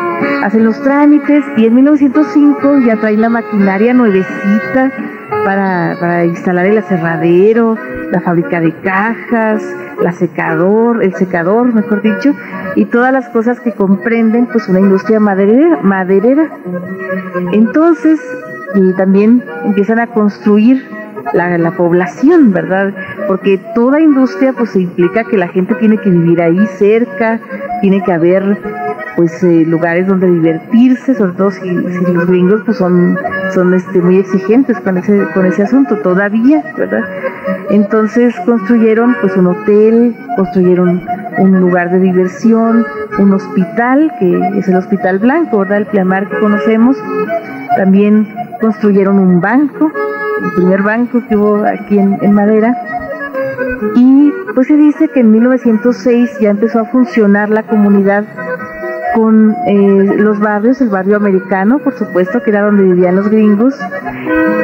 hacen 0.45 0.65
los 0.65 0.81
trámites 0.83 1.45
y 1.57 1.67
en 1.67 1.75
1905 1.75 2.79
ya 2.87 2.97
traen 2.97 3.21
la 3.21 3.31
maquinaria 3.31 3.95
nuevecita 3.95 4.93
para, 5.45 6.25
instalar 6.25 6.67
el 6.67 6.79
aserradero, 6.79 7.77
la 8.13 8.21
fábrica 8.21 8.61
de 8.61 8.73
cajas, 8.81 9.63
la 10.01 10.13
secador, 10.13 11.03
el 11.03 11.15
secador, 11.15 11.75
mejor 11.75 12.03
dicho, 12.03 12.35
y 12.77 12.85
todas 12.85 13.13
las 13.13 13.29
cosas 13.31 13.61
que 13.61 13.73
comprenden 13.73 14.47
pues 14.47 14.69
una 14.69 14.81
industria 14.81 15.19
maderera. 15.21 16.49
Entonces, 17.53 18.21
y 18.75 18.93
también 18.95 19.45
empiezan 19.65 19.99
a 19.99 20.07
construir 20.09 20.87
la, 21.33 21.59
la, 21.59 21.73
población, 21.73 22.53
¿verdad? 22.53 22.93
Porque 23.29 23.59
toda 23.75 24.01
industria 24.01 24.53
pues 24.53 24.75
implica 24.77 25.25
que 25.25 25.37
la 25.37 25.49
gente 25.49 25.75
tiene 25.75 25.99
que 25.99 26.11
vivir 26.11 26.41
ahí 26.41 26.67
cerca, 26.79 27.41
tiene 27.81 28.03
que 28.03 28.13
haber 28.13 28.59
pues 29.17 29.43
eh, 29.43 29.65
lugares 29.67 30.07
donde 30.07 30.31
divertirse, 30.31 31.15
sobre 31.15 31.33
todo 31.33 31.51
si, 31.51 31.71
los 31.71 32.27
gringos 32.27 32.63
pues 32.65 32.79
son, 32.79 33.19
son 33.53 33.75
este, 33.75 34.01
muy 34.01 34.19
exigentes 34.19 34.79
con 34.81 34.97
ese, 34.99 35.27
con 35.35 35.47
ese 35.47 35.63
asunto 35.63 35.99
todavía, 35.99 36.63
¿verdad? 36.77 37.05
Entonces 37.71 38.35
construyeron 38.47 39.15
pues 39.21 39.37
un 39.37 39.49
hotel, 39.49 40.17
construyeron 40.37 41.03
un 41.39 41.61
lugar 41.61 41.91
de 41.91 42.01
diversión, 42.01 42.87
un 43.19 43.33
hospital, 43.35 44.13
que 44.19 44.59
es 44.59 44.69
el 44.69 44.77
Hospital 44.77 45.19
Blanco, 45.19 45.59
¿verdad? 45.59 45.79
El 45.79 45.87
Piamar 45.87 46.29
que 46.29 46.39
conocemos. 46.39 46.97
También 47.77 48.27
construyeron 48.61 49.19
un 49.19 49.41
banco, 49.41 49.91
el 50.45 50.53
primer 50.53 50.83
banco 50.83 51.23
que 51.29 51.37
hubo 51.37 51.65
aquí 51.65 51.99
en, 51.99 52.33
Madera. 52.33 52.77
Y 53.97 54.33
pues 54.55 54.69
se 54.69 54.77
dice 54.77 55.09
que 55.09 55.21
en 55.21 55.31
1906 55.33 56.39
ya 56.41 56.51
empezó 56.51 56.81
a 56.81 56.85
funcionar 56.85 57.51
la 57.51 57.63
comunidad 57.65 58.25
con 59.15 59.57
eh, 59.67 60.15
los 60.17 60.39
barrios, 60.39 60.81
el 60.81 60.89
barrio 60.89 61.17
americano, 61.17 61.79
por 61.79 61.95
supuesto, 61.95 62.43
que 62.43 62.51
era 62.51 62.63
donde 62.63 62.85
vivían 62.85 63.17
los 63.17 63.29
gringos, 63.29 63.75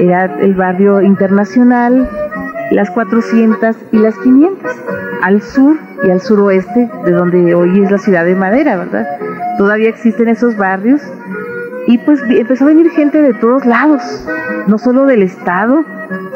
era 0.01 0.27
el 0.41 0.55
barrio 0.55 1.03
internacional, 1.03 2.09
las 2.71 2.91
400 2.91 3.77
y 3.93 3.99
las 3.99 4.17
500, 4.19 4.71
al 5.23 5.43
sur 5.43 5.77
y 6.05 6.11
al 6.11 6.21
suroeste 6.21 6.91
de 7.05 7.11
donde 7.11 7.55
hoy 7.55 7.83
es 7.83 7.91
la 7.91 7.99
ciudad 7.99 8.25
de 8.25 8.37
Madera, 8.37 8.77
¿verdad? 8.77 9.07
Todavía 9.59 9.89
existen 9.89 10.29
esos 10.29 10.57
barrios 10.57 11.01
y 11.87 11.99
pues 11.99 12.21
empezó 12.29 12.65
a 12.65 12.69
venir 12.69 12.91
gente 12.91 13.23
de 13.23 13.35
todos 13.35 13.65
lados, 13.65 14.03
no 14.67 14.79
solo 14.79 15.07
del 15.07 15.23
estado, 15.23 15.85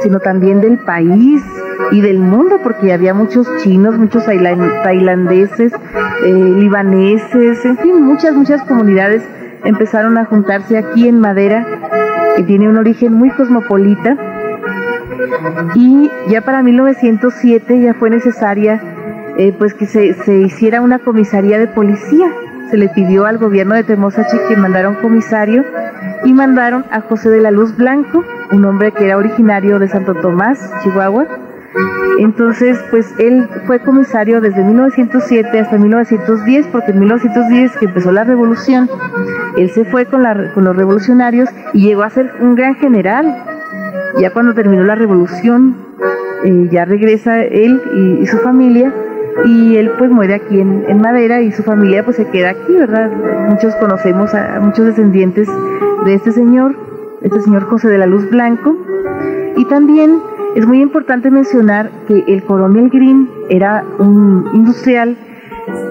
sino 0.01 0.21
también 0.21 0.61
del 0.61 0.79
país 0.79 1.43
y 1.91 2.01
del 2.01 2.19
mundo, 2.19 2.59
porque 2.63 2.93
había 2.93 3.15
muchos 3.15 3.49
chinos, 3.59 3.99
muchos 3.99 4.25
tailandeses, 4.27 5.73
eh, 6.25 6.33
libaneses, 6.33 7.65
en 7.65 7.77
fin, 7.79 8.03
muchas, 8.03 8.35
muchas 8.35 8.63
comunidades 8.63 9.25
empezaron 9.65 10.17
a 10.19 10.25
juntarse 10.25 10.79
aquí 10.79 11.09
en 11.09 11.19
Madera, 11.21 11.67
que 12.37 12.45
tiene 12.45 12.69
un 12.69 12.77
origen 12.77 13.13
muy 13.13 13.31
cosmopolita. 13.31 14.17
Y 15.75 16.11
ya 16.29 16.43
para 16.43 16.63
1907 16.63 17.81
ya 17.81 17.95
fue 17.95 18.11
necesaria 18.11 18.81
eh, 19.37 19.55
pues 19.59 19.75
que 19.75 19.87
se, 19.87 20.15
se 20.15 20.39
hiciera 20.39 20.81
una 20.81 21.01
comisaría 21.01 21.59
de 21.59 21.67
policía 21.67 22.31
se 22.71 22.77
le 22.77 22.89
pidió 22.89 23.27
al 23.27 23.39
gobierno 23.39 23.75
de 23.75 23.83
Temosachi 23.83 24.37
que 24.49 24.57
mandara 24.57 24.89
un 24.89 24.95
comisario 24.97 25.65
y 26.25 26.33
mandaron 26.33 26.85
a 26.91 27.01
José 27.01 27.29
de 27.29 27.41
la 27.41 27.51
Luz 27.51 27.77
Blanco, 27.77 28.25
un 28.53 28.65
hombre 28.65 28.93
que 28.93 29.07
era 29.07 29.17
originario 29.17 29.79
de 29.79 29.89
Santo 29.89 30.15
Tomás, 30.15 30.71
Chihuahua. 30.83 31.27
Entonces, 32.19 32.79
pues 32.91 33.13
él 33.19 33.49
fue 33.67 33.81
comisario 33.81 34.41
desde 34.41 34.63
1907 34.63 35.59
hasta 35.59 35.79
1910, 35.79 36.67
porque 36.69 36.93
en 36.93 37.01
1910 37.01 37.77
que 37.77 37.87
empezó 37.87 38.13
la 38.13 38.25
revolución, 38.25 38.89
él 39.57 39.71
se 39.71 39.85
fue 39.85 40.07
con, 40.07 40.23
los 40.23 40.77
revolucionarios 40.77 41.49
y 41.73 41.89
llegó 41.89 42.03
a 42.03 42.11
ser 42.11 42.33
un 42.41 42.55
gran 42.55 42.75
general. 42.77 43.45
Ya 44.19 44.33
cuando 44.33 44.55
terminó 44.55 44.85
la 44.85 44.95
revolución, 44.95 45.77
eh, 46.45 46.69
ya 46.71 46.85
regresa 46.85 47.43
él 47.43 48.21
y 48.21 48.27
su 48.27 48.39
familia 48.39 48.93
y 49.45 49.77
él 49.77 49.91
pues 49.99 50.11
muere 50.11 50.35
aquí 50.35 50.61
en, 50.61 51.01
Madera 51.01 51.41
y 51.41 51.53
su 51.53 51.63
familia 51.63 52.05
pues 52.05 52.17
se 52.17 52.27
queda 52.27 52.51
aquí, 52.51 52.73
¿verdad? 52.75 53.11
Muchos 53.49 53.75
conocemos 53.77 54.35
a 54.35 54.61
muchos 54.61 54.87
descendientes 54.87 55.49
de 56.05 56.15
este 56.15 56.33
señor, 56.33 56.75
este 57.23 57.41
señor 57.41 57.65
José 57.65 57.89
de 57.89 57.99
la 57.99 58.07
Luz 58.07 58.29
Blanco. 58.31 58.77
Y 59.57 59.65
también 59.67 60.21
es 60.55 60.67
muy 60.67 60.81
importante 60.81 61.31
mencionar 61.31 61.91
que 62.07 62.25
el 62.27 62.43
coronel 62.45 62.91
Green 62.91 63.29
era 63.49 63.85
un 63.99 64.49
industrial 64.55 65.17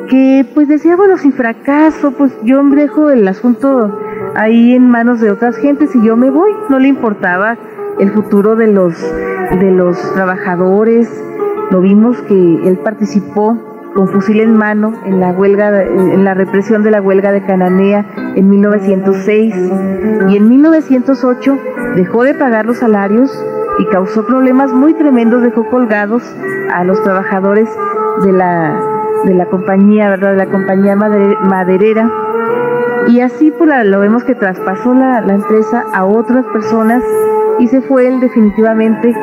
que 0.10 0.46
pues 0.54 0.68
decía, 0.68 0.96
bueno, 0.96 1.18
si 1.18 1.32
fracaso, 1.32 2.12
pues 2.12 2.36
yo 2.44 2.64
dejo 2.64 3.10
el 3.10 3.28
asunto 3.28 4.00
ahí 4.36 4.74
en 4.74 4.90
manos 4.90 5.20
de 5.20 5.32
otras 5.32 5.58
gentes 5.58 5.96
y 5.96 6.04
yo 6.04 6.18
me 6.18 6.30
voy. 6.30 6.52
No 6.70 6.80
le 6.80 6.88
importaba 6.88 7.58
el 8.00 8.12
futuro 8.12 8.56
de 8.56 8.68
los, 8.68 8.96
de 9.60 9.72
los 9.72 10.14
trabajadores, 10.14 11.10
lo 11.72 11.82
vimos 11.82 12.22
que 12.24 12.68
él 12.68 12.80
participó 12.84 13.58
con 13.94 14.08
fusil 14.08 14.40
en 14.40 14.56
mano 14.56 14.94
en 15.06 15.20
la 15.20 15.32
huelga 15.32 15.84
en 15.84 16.24
la 16.24 16.34
represión 16.34 16.84
de 16.84 16.92
la 16.92 17.02
huelga 17.02 17.32
de 17.32 17.44
Cananea 17.44 18.06
en 18.36 18.50
1906 18.50 19.56
y 20.30 20.38
en 20.38 20.50
1908 20.50 21.58
dejó 21.96 22.24
de 22.24 22.34
pagar 22.34 22.66
los 22.66 22.78
salarios 22.78 23.32
y 23.80 23.86
causó 23.86 24.26
problemas 24.26 24.74
muy 24.74 24.94
tremendos, 24.94 25.42
dejó 25.42 25.64
colgados 25.70 26.24
a 26.74 26.84
los 26.84 27.02
trabajadores 27.04 27.70
de 28.24 28.32
la 28.34 28.80
de 29.26 29.34
la 29.34 29.46
compañía, 29.46 30.10
¿verdad? 30.10 30.32
De 30.32 30.38
la 30.38 30.46
compañía 30.46 30.96
maderera. 30.96 32.10
Y 33.08 33.22
así 33.22 33.52
pues, 33.52 33.70
lo 33.86 34.00
vemos 34.00 34.24
que 34.24 34.36
traspasó 34.36 34.94
la, 34.94 35.22
la 35.22 35.34
empresa 35.34 35.84
a 35.94 36.06
otras 36.06 36.46
personas 36.48 37.04
y 37.60 37.68
se 37.68 37.82
fue 37.82 38.08
él 38.08 38.20
definitivamente 38.20 39.14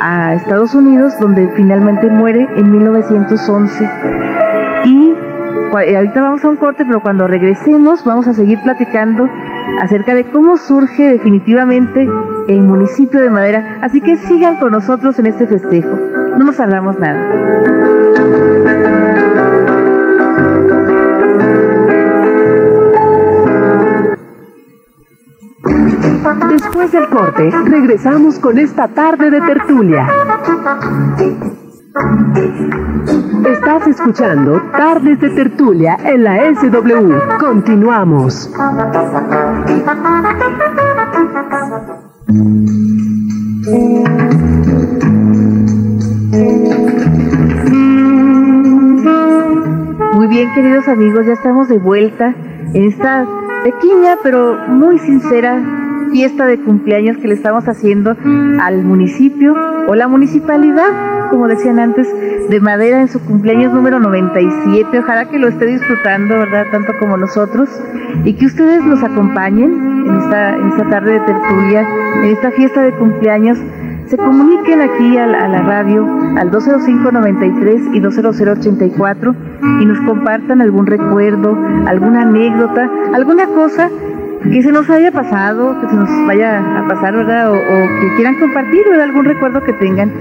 a 0.00 0.34
Estados 0.34 0.74
Unidos, 0.74 1.18
donde 1.20 1.48
finalmente 1.56 2.08
muere 2.08 2.48
en 2.56 2.70
1911. 2.70 3.90
Y 4.84 5.14
ahorita 5.72 6.22
vamos 6.22 6.44
a 6.44 6.48
un 6.48 6.56
corte, 6.56 6.84
pero 6.84 7.00
cuando 7.00 7.26
regresemos 7.26 8.04
vamos 8.04 8.26
a 8.26 8.32
seguir 8.32 8.58
platicando 8.62 9.28
acerca 9.80 10.14
de 10.14 10.24
cómo 10.24 10.56
surge 10.56 11.10
definitivamente 11.10 12.08
el 12.48 12.62
municipio 12.62 13.20
de 13.20 13.30
Madera. 13.30 13.78
Así 13.82 14.00
que 14.00 14.16
sigan 14.16 14.56
con 14.56 14.72
nosotros 14.72 15.18
en 15.18 15.26
este 15.26 15.46
festejo. 15.46 15.98
No 16.38 16.44
nos 16.44 16.58
hablamos 16.58 16.98
nada. 16.98 17.18
Después 26.34 26.92
del 26.92 27.08
corte, 27.08 27.50
regresamos 27.64 28.38
con 28.38 28.58
esta 28.58 28.86
tarde 28.88 29.30
de 29.30 29.40
tertulia. 29.40 30.06
Estás 33.46 33.86
escuchando 33.86 34.60
Tardes 34.72 35.20
de 35.20 35.30
Tertulia 35.30 35.96
en 36.04 36.24
la 36.24 36.54
SW. 36.54 37.38
Continuamos. 37.40 38.50
Muy 50.12 50.26
bien, 50.26 50.52
queridos 50.54 50.88
amigos, 50.88 51.24
ya 51.24 51.32
estamos 51.32 51.68
de 51.68 51.78
vuelta 51.78 52.34
en 52.74 52.84
esta 52.84 53.26
pequeña 53.64 54.16
pero 54.22 54.58
muy 54.68 54.98
sincera 54.98 55.77
fiesta 56.10 56.46
de 56.46 56.58
cumpleaños 56.60 57.16
que 57.18 57.28
le 57.28 57.34
estamos 57.34 57.64
haciendo 57.68 58.16
al 58.60 58.84
municipio 58.84 59.54
o 59.86 59.94
la 59.94 60.08
municipalidad, 60.08 61.30
como 61.30 61.48
decían 61.48 61.78
antes, 61.78 62.08
de 62.48 62.60
Madera 62.60 63.00
en 63.00 63.08
su 63.08 63.20
cumpleaños 63.20 63.72
número 63.72 64.00
97. 64.00 64.98
Ojalá 64.98 65.26
que 65.26 65.38
lo 65.38 65.48
esté 65.48 65.66
disfrutando, 65.66 66.38
¿verdad? 66.38 66.66
Tanto 66.70 66.92
como 66.98 67.16
nosotros. 67.16 67.68
Y 68.24 68.34
que 68.34 68.46
ustedes 68.46 68.84
nos 68.84 69.02
acompañen 69.02 70.06
en 70.06 70.16
esta, 70.16 70.56
esta 70.56 70.88
tarde 70.88 71.12
de 71.12 71.20
tertulia, 71.20 71.86
en 72.16 72.24
esta 72.24 72.50
fiesta 72.52 72.82
de 72.82 72.92
cumpleaños. 72.92 73.58
Se 74.06 74.16
comuniquen 74.16 74.80
aquí 74.80 75.18
a 75.18 75.26
la, 75.26 75.44
a 75.44 75.48
la 75.48 75.62
radio 75.62 76.06
al 76.38 76.50
205-93 76.50 77.94
y 77.94 78.00
200-84 78.00 79.34
y 79.82 79.84
nos 79.84 80.00
compartan 80.00 80.62
algún 80.62 80.86
recuerdo, 80.86 81.58
alguna 81.86 82.22
anécdota, 82.22 82.90
alguna 83.12 83.46
cosa 83.48 83.90
que 84.42 84.62
se 84.62 84.72
nos 84.72 84.88
haya 84.90 85.10
pasado, 85.12 85.80
que 85.80 85.88
se 85.88 85.96
nos 85.96 86.08
vaya 86.26 86.78
a 86.78 86.88
pasar, 86.88 87.14
¿verdad? 87.16 87.52
O, 87.52 87.56
que 88.00 88.16
quieran 88.16 88.36
compartir, 88.38 88.82
¿verdad? 88.88 89.04
Algún 89.04 89.24
recuerdo 89.24 89.62
que 89.62 89.72
tengan. 89.74 90.12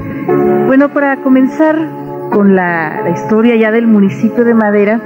Bueno, 0.67 0.89
para 0.89 1.17
comenzar 1.17 1.75
con 2.31 2.55
la, 2.55 3.01
la 3.03 3.09
historia 3.11 3.55
ya 3.55 3.71
del 3.71 3.87
municipio 3.87 4.43
de 4.43 4.53
Madera, 4.53 4.99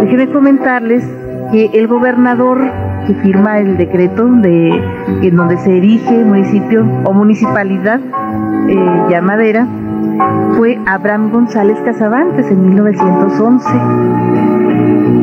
déjenme 0.00 0.28
comentarles 0.30 1.04
que 1.52 1.70
el 1.74 1.86
gobernador 1.86 2.58
que 3.06 3.14
firma 3.14 3.58
el 3.58 3.76
decreto 3.76 4.26
de 4.26 4.82
en 5.22 5.36
donde 5.36 5.56
se 5.58 5.76
erige 5.76 6.24
municipio 6.24 6.84
o 7.04 7.12
municipalidad 7.12 8.00
eh, 8.68 9.02
ya 9.10 9.22
Madera 9.22 9.66
fue 10.56 10.78
Abraham 10.86 11.30
González 11.30 11.78
Casabantes 11.84 12.50
en 12.50 12.66
1911. 12.66 14.55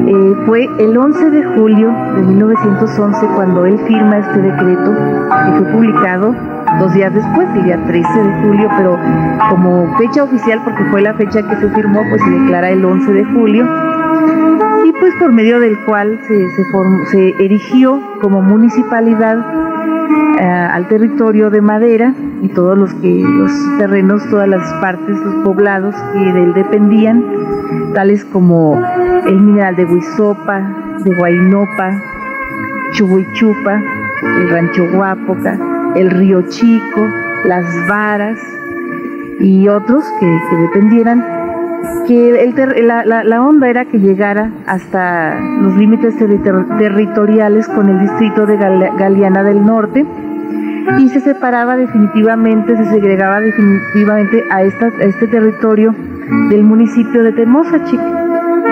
Eh, 0.05 0.36
fue 0.45 0.67
el 0.79 0.98
11 0.98 1.29
de 1.29 1.43
julio 1.55 1.89
de 2.15 2.22
1911 2.24 3.25
cuando 3.36 3.65
él 3.65 3.79
firma 3.88 4.17
este 4.17 4.41
decreto 4.41 4.93
que 4.93 5.51
fue 5.57 5.72
publicado 5.72 6.36
dos 6.79 6.93
días 6.93 7.13
después, 7.13 7.48
el 7.55 7.63
día 7.63 7.79
13 7.86 8.24
de 8.24 8.41
julio, 8.41 8.69
pero 8.77 8.98
como 9.50 9.95
fecha 9.98 10.24
oficial, 10.24 10.60
porque 10.63 10.83
fue 10.86 11.01
la 11.01 11.13
fecha 11.13 11.41
que 11.48 11.55
se 11.55 11.69
firmó, 11.69 12.01
pues 12.10 12.22
se 12.22 12.29
declara 12.31 12.69
el 12.72 12.83
11 12.83 13.13
de 13.13 13.25
julio, 13.25 13.65
y 14.85 14.92
pues 14.92 15.13
por 15.20 15.31
medio 15.31 15.59
del 15.59 15.77
cual 15.85 16.20
se, 16.27 16.50
se, 16.50 16.66
formó, 16.66 17.05
se 17.05 17.29
erigió 17.39 18.01
como 18.22 18.42
municipalidad 18.42 19.37
eh, 20.39 20.44
al 20.44 20.87
territorio 20.87 21.50
de 21.50 21.61
Madera 21.61 22.13
y 22.42 22.50
todos 22.50 22.77
los 22.77 22.94
que 22.96 23.24
los 23.24 23.51
terrenos, 23.77 24.24
todas 24.29 24.48
las 24.48 24.74
partes, 24.81 25.18
los 25.20 25.35
poblados 25.44 25.96
que 26.13 26.20
de 26.20 26.44
él 26.44 26.53
dependían, 26.53 27.24
tales 27.94 28.25
como 28.25 28.81
el 29.25 29.39
mineral 29.39 29.75
de 29.75 29.85
Huizopa, 29.85 30.59
de 31.03 31.16
Guainopa, 31.16 31.92
Chubuichupa, 32.94 33.81
el 34.37 34.50
rancho 34.50 34.85
Guapoca, 34.94 35.57
el 35.96 36.09
río 36.11 36.42
Chico, 36.44 37.07
las 37.46 37.66
varas 37.87 38.39
y 39.39 39.68
otros 39.68 40.03
que 40.20 40.57
dependieran, 40.57 41.24
que 42.07 42.43
el 42.43 42.53
ter 42.55 42.83
la, 42.83 43.41
onda 43.41 43.69
era 43.69 43.85
que 43.85 44.00
llegara 44.00 44.51
hasta 44.67 45.39
los 45.39 45.75
límites 45.75 46.17
ter 46.17 46.29
territoriales 46.77 47.67
con 47.67 47.89
el 47.89 48.00
distrito 48.00 48.46
de 48.46 48.57
Gal 48.57 48.89
Galeana 48.98 49.43
del 49.43 49.65
Norte 49.65 50.05
y 51.00 51.09
se 51.09 51.19
separaba 51.22 51.77
definitivamente, 51.77 52.75
se 52.75 52.85
segregaba 52.85 53.39
definitivamente 53.39 54.43
a, 54.50 54.63
esta, 54.63 54.87
a 54.87 55.03
este 55.03 55.27
territorio 55.27 55.96
del 56.50 56.63
municipio 56.63 57.24
de 57.24 57.31
Temosachic. 57.31 58.00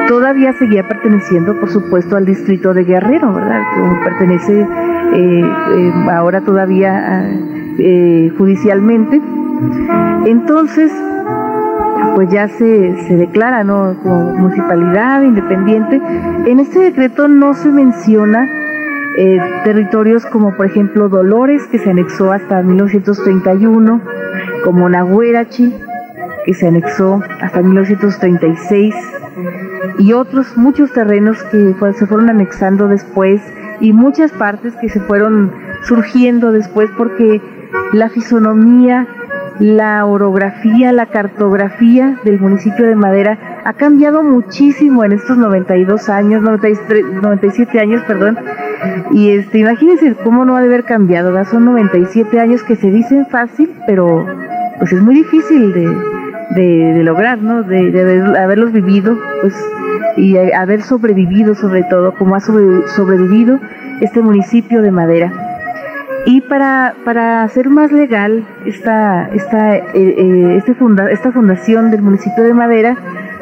Todavía 0.07 0.53
seguía 0.53 0.87
perteneciendo, 0.87 1.59
por 1.59 1.69
supuesto, 1.69 2.17
al 2.17 2.25
distrito 2.25 2.73
de 2.73 2.83
Guerrero, 2.83 3.33
¿verdad? 3.33 3.61
Que 3.73 4.03
pertenece 4.03 4.61
eh, 4.61 4.65
eh, 5.13 5.93
ahora 6.11 6.41
todavía 6.41 7.29
eh, 7.77 8.31
judicialmente. 8.37 9.21
Entonces, 10.25 10.91
pues 12.15 12.29
ya 12.29 12.47
se, 12.47 12.95
se 13.07 13.15
declara 13.15 13.63
¿no? 13.63 13.95
como 14.01 14.33
municipalidad 14.33 15.21
independiente. 15.21 16.01
En 16.45 16.59
este 16.59 16.79
decreto 16.79 17.27
no 17.27 17.53
se 17.53 17.69
menciona 17.69 18.47
eh, 19.17 19.39
territorios 19.65 20.25
como 20.25 20.55
por 20.55 20.65
ejemplo 20.65 21.09
Dolores, 21.09 21.67
que 21.67 21.79
se 21.79 21.89
anexó 21.89 22.31
hasta 22.31 22.61
1931, 22.61 24.01
como 24.63 24.87
Nahuerachi, 24.87 25.73
que 26.45 26.53
se 26.53 26.67
anexó 26.67 27.21
hasta 27.41 27.61
1936, 27.61 28.95
y 29.99 30.13
otros 30.13 30.55
muchos 30.55 30.93
terrenos 30.93 31.43
que 31.43 31.75
se 31.93 32.05
fueron 32.07 32.29
anexando 32.29 32.87
después, 32.87 33.41
y 33.81 33.91
muchas 33.91 34.31
partes 34.31 34.75
que 34.77 34.87
se 34.87 35.01
fueron 35.01 35.51
surgiendo 35.83 36.51
después 36.51 36.89
porque 36.97 37.41
la 37.91 38.09
fisonomía, 38.09 39.07
la 39.59 40.05
orografía, 40.05 40.91
la 40.91 41.05
cartografía 41.05 42.17
del 42.23 42.39
municipio 42.39 42.85
de 42.85 42.95
Madera 42.95 43.37
ha 43.63 43.73
cambiado 43.73 44.23
muchísimo 44.23 45.03
en 45.03 45.11
estos 45.11 45.37
92 45.37 46.09
años, 46.09 46.41
93, 46.41 47.05
97 47.21 47.79
años, 47.79 48.01
perdón. 48.07 48.37
Y 49.11 49.29
este, 49.29 49.59
imagínense 49.59 50.15
cómo 50.23 50.45
no 50.45 50.55
ha 50.55 50.61
de 50.61 50.67
haber 50.67 50.83
cambiado, 50.83 51.31
¿verdad? 51.31 51.51
Son 51.51 51.65
97 51.65 52.39
años 52.39 52.63
que 52.63 52.75
se 52.75 52.89
dicen 52.89 53.27
fácil, 53.27 53.71
pero 53.85 54.25
pues 54.79 54.93
es 54.93 55.01
muy 55.01 55.15
difícil 55.15 55.73
de, 55.73 55.87
de, 56.55 56.93
de 56.93 57.03
lograr, 57.03 57.39
¿no? 57.39 57.63
De, 57.63 57.91
de 57.91 58.01
haber, 58.01 58.37
haberlos 58.37 58.71
vivido, 58.71 59.17
pues, 59.41 59.53
y 60.17 60.37
haber 60.37 60.81
sobrevivido 60.81 61.55
sobre 61.55 61.83
todo, 61.83 62.13
como 62.15 62.35
ha 62.35 62.39
sobre, 62.39 62.87
sobrevivido 62.87 63.59
este 64.01 64.21
municipio 64.21 64.81
de 64.81 64.91
Madera. 64.91 65.50
Y 66.25 66.41
para, 66.41 66.95
para 67.03 67.43
hacer 67.43 67.69
más 67.69 67.91
legal 67.91 68.45
esta, 68.65 69.27
esta, 69.33 69.75
eh, 69.75 69.83
eh, 69.95 70.55
este 70.57 70.75
funda, 70.75 71.09
esta 71.09 71.31
fundación 71.31 71.89
del 71.89 72.01
municipio 72.01 72.43
de 72.43 72.53
Madera, 72.53 72.95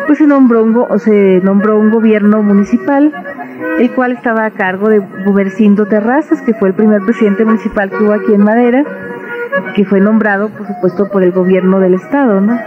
pues 0.08 0.20
se 0.20 0.28
nombró, 0.28 0.64
un, 0.64 0.76
o 0.78 0.98
se 0.98 1.42
nombró 1.44 1.78
un 1.78 1.92
gobierno 1.92 2.42
municipal, 2.42 3.14
el 3.80 3.92
cual 3.92 4.14
estaba 4.14 4.46
a 4.46 4.52
cargo 4.52 4.88
de 4.88 5.00
Gumercindo 5.26 5.88
Terrazas, 5.88 6.42
que 6.42 6.54
fue 6.54 6.70
el 6.70 6.74
primer 6.74 7.02
presidente 7.04 7.44
municipal 7.44 7.90
que 7.90 8.04
hubo 8.04 8.14
aquí 8.14 8.34
en 8.34 8.44
Madera, 8.44 8.84
que 9.76 9.84
fue 9.84 10.00
nombrado, 10.00 10.50
por 10.50 10.66
supuesto, 10.68 11.10
por 11.10 11.24
el 11.24 11.32
gobierno 11.32 11.80
del 11.80 11.96
estado, 11.96 12.40
¿no? 12.40 12.58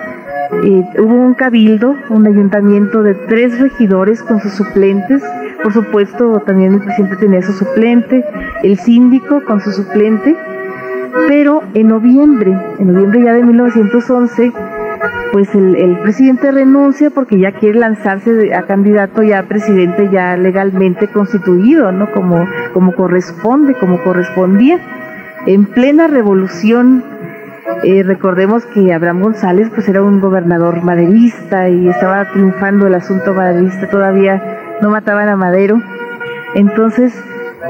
Hubo 0.98 1.14
un 1.14 1.32
cabildo, 1.32 1.96
un 2.10 2.26
ayuntamiento 2.26 3.02
de 3.02 3.14
tres 3.14 3.58
regidores 3.58 4.22
con 4.22 4.40
sus 4.40 4.52
suplentes, 4.52 5.22
por 5.62 5.72
supuesto 5.72 6.40
también 6.40 6.74
el 6.74 6.80
presidente 6.80 7.16
tenía 7.16 7.42
su 7.42 7.52
suplente, 7.52 8.24
el 8.62 8.78
síndico 8.78 9.42
con 9.44 9.60
su 9.60 9.72
suplente, 9.72 10.36
pero 11.28 11.62
en 11.74 11.88
noviembre, 11.88 12.56
en 12.78 12.92
noviembre 12.92 13.22
ya 13.22 13.32
de 13.34 13.42
1911, 13.42 14.52
pues 15.32 15.54
el, 15.54 15.98
presidente 16.02 16.52
renuncia 16.52 17.10
porque 17.10 17.38
ya 17.38 17.52
quiere 17.52 17.78
lanzarse 17.78 18.54
a 18.54 18.62
candidato 18.62 19.22
ya 19.22 19.40
a 19.40 19.42
presidente 19.44 20.08
ya 20.12 20.36
legalmente 20.36 21.08
constituido, 21.08 21.90
¿no? 21.92 22.10
Como, 22.12 22.46
como 22.72 22.94
corresponde, 22.94 23.74
como 23.74 24.02
correspondía. 24.02 24.78
En 25.46 25.64
plena 25.64 26.06
revolución 26.06 27.02
eh, 27.82 28.02
recordemos 28.02 28.64
que 28.66 28.92
Abraham 28.92 29.22
González 29.22 29.70
pues 29.74 29.88
era 29.88 30.02
un 30.02 30.20
gobernador 30.20 30.82
maderista 30.82 31.68
y 31.68 31.88
estaba 31.88 32.30
triunfando 32.30 32.86
el 32.86 32.94
asunto 32.94 33.34
maderista, 33.34 33.88
todavía 33.88 34.61
no 34.82 34.90
mataban 34.90 35.28
a 35.28 35.36
Madero. 35.36 35.80
Entonces, 36.54 37.14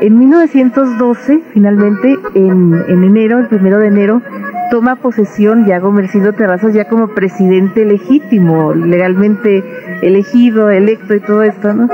en 0.01 0.19
1912, 0.19 1.43
finalmente, 1.53 2.19
en, 2.35 2.83
en 2.89 3.05
enero, 3.05 3.39
el 3.39 3.47
primero 3.47 3.79
de 3.79 3.89
enero, 3.89 4.23
toma 4.71 4.97
posesión 4.97 5.67
ya 5.67 5.79
Gomercindo 5.79 6.33
Terrazas 6.33 6.73
ya 6.73 6.89
como 6.89 7.09
presidente 7.09 7.85
legítimo, 7.85 8.73
legalmente 8.73 9.63
elegido, 10.01 10.71
electo 10.71 11.15
y 11.15 11.21
todo 11.21 11.43
esto, 11.43 11.75
¿no? 11.75 11.89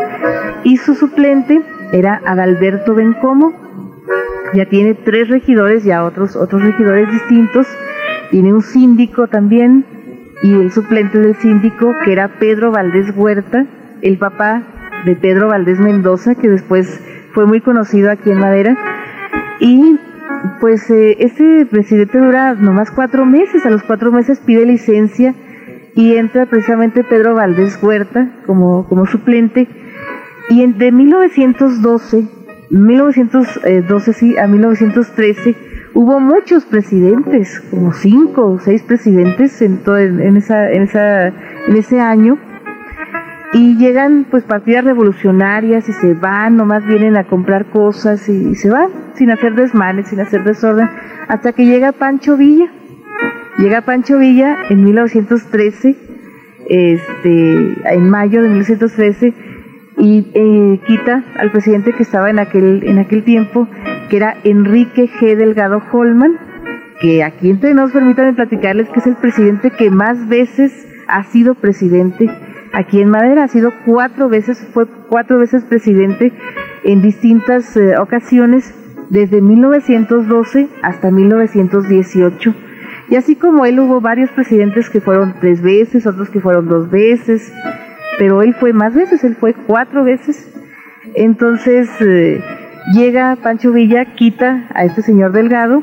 Y 0.63 0.77
su 0.77 0.95
suplente 0.95 1.61
era 1.93 2.23
Adalberto 2.25 2.95
Bencomo, 2.95 3.53
ya 4.55 4.67
tiene 4.67 4.95
tres 4.95 5.29
regidores, 5.29 5.83
ya 5.83 6.05
otros, 6.05 6.37
otros 6.37 6.63
regidores 6.63 7.11
distintos, 7.11 7.67
tiene 8.31 8.55
un 8.55 8.63
síndico 8.63 9.27
también, 9.27 9.85
y 10.43 10.55
el 10.55 10.71
suplente 10.71 11.19
del 11.19 11.35
síndico, 11.35 11.95
que 12.05 12.13
era 12.13 12.29
Pedro 12.39 12.71
Valdés 12.71 13.13
Huerta, 13.17 13.67
el 14.03 14.19
papá 14.19 14.63
de 15.05 15.17
Pedro 15.17 15.49
Valdés 15.49 15.79
Mendoza, 15.79 16.35
que 16.35 16.49
después 16.49 17.01
fue 17.33 17.47
muy 17.47 17.61
conocido 17.61 18.11
aquí 18.11 18.31
en 18.31 18.41
Madera, 18.41 18.77
y 19.61 19.99
pues 20.61 20.89
eh, 20.91 21.17
este 21.21 21.67
presidente 21.67 22.19
dura 22.19 22.55
nomás 22.55 22.91
cuatro 22.91 23.27
meses, 23.27 23.65
a 23.67 23.71
los 23.71 23.83
cuatro 23.83 24.13
meses 24.13 24.41
pide 24.41 24.67
licencia 24.67 25.35
y 25.95 26.15
entra 26.17 26.47
precisamente 26.47 27.05
Pedro 27.05 27.35
Valdés 27.35 27.79
Huerta 27.83 28.29
como, 28.47 28.87
como 28.89 29.07
suplente, 29.07 29.69
y 30.51 30.63
en, 30.63 30.79
de 30.79 30.93
1912 30.93 32.39
1912 32.71 34.13
sí, 34.13 34.37
a 34.37 34.47
1913 34.47 35.57
hubo 35.95 36.21
muchos 36.21 36.65
presidentes, 36.65 37.61
como 37.71 37.93
cinco 37.93 38.53
o 38.53 38.59
seis 38.59 38.83
presidentes 38.83 39.61
en, 39.63 39.79
todo, 39.79 39.99
en, 39.99 40.37
esa, 40.37 40.71
en, 40.71 40.83
esa, 40.83 41.29
en 41.29 41.77
ese 41.77 42.01
año, 42.01 42.39
y 43.53 43.77
llegan 43.77 44.27
pues 44.31 44.45
partidas 44.45 44.85
revolucionarias 44.85 45.89
y 45.89 45.93
se 45.93 46.15
van, 46.15 46.57
nomás 46.57 46.85
vienen 46.87 47.17
a 47.17 47.25
comprar 47.25 47.67
cosas 47.67 48.29
y, 48.29 48.55
se 48.55 48.71
van, 48.71 48.89
sin 49.15 49.31
hacer 49.31 49.55
desmanes, 49.55 50.09
sin 50.09 50.21
hacer 50.21 50.45
desorden, 50.45 50.89
hasta 51.29 51.53
que 51.53 51.65
llega 51.65 51.93
Pancho 51.93 52.37
Villa. 52.37 52.71
Llega 53.57 53.81
Pancho 53.81 54.19
Villa 54.19 54.57
en 54.69 54.85
1913, 54.85 55.97
este, 56.69 57.95
en 57.95 58.11
mayo 58.11 58.43
de 58.43 58.49
1913, 58.49 59.35
y 59.97 60.31
eh, 60.35 60.81
quita 60.87 61.25
al 61.39 61.51
presidente 61.51 61.93
que 61.93 62.05
estaba 62.05 62.31
en 62.31 62.39
aquel, 62.39 62.85
en 62.85 62.99
aquel 62.99 63.25
tiempo, 63.25 63.67
que 64.11 64.17
era 64.17 64.37
Enrique 64.45 65.09
G. 65.09 65.37
Delgado 65.37 65.83
Holman, 65.91 66.39
que 67.01 67.25
aquí 67.25 67.51
entre 67.51 67.75
nos 67.75 67.91
permítanme 67.93 68.35
platicarles 68.35 68.89
que 68.91 69.01
es 69.01 69.07
el 69.07 69.17
presidente 69.17 69.71
que 69.71 69.91
más 69.91 70.29
veces 70.29 70.87
ha 71.09 71.25
sido 71.25 71.55
presidente 71.55 72.31
aquí 72.73 73.01
en 73.01 73.11
Madera, 73.11 73.45
ha 73.45 73.49
sido 73.49 73.73
cuatro 73.85 74.29
veces, 74.29 74.67
fue 74.73 74.87
cuatro 75.09 75.39
veces 75.39 75.65
presidente 75.65 76.33
en 76.85 77.03
distintas 77.03 77.77
eh, 77.77 77.97
ocasiones, 77.99 78.75
desde 79.11 79.41
1912 79.41 80.69
hasta 80.83 81.11
1918. 81.11 82.55
Y 83.11 83.17
así 83.17 83.37
como 83.37 83.65
él 83.65 83.81
hubo 83.81 84.01
varios 84.01 84.31
presidentes 84.31 84.91
que 84.91 85.01
fueron 85.01 85.35
tres 85.41 85.63
veces, 85.63 86.07
otros 86.07 86.29
que 86.29 86.41
fueron 86.41 86.69
dos 86.69 86.91
veces, 86.91 87.53
pero 88.19 88.43
él 88.43 88.55
fue 88.55 88.73
más 88.73 88.95
veces, 88.95 89.25
él 89.25 89.37
fue 89.37 89.55
cuatro 89.55 90.05
veces. 90.05 90.53
Entonces 91.15 91.89
eh, 92.01 92.43
llega 92.93 93.37
Pancho 93.37 93.73
Villa, 93.73 94.15
quita 94.15 94.69
a 94.75 94.85
este 94.85 95.03
señor 95.03 95.33
Delgado 95.33 95.81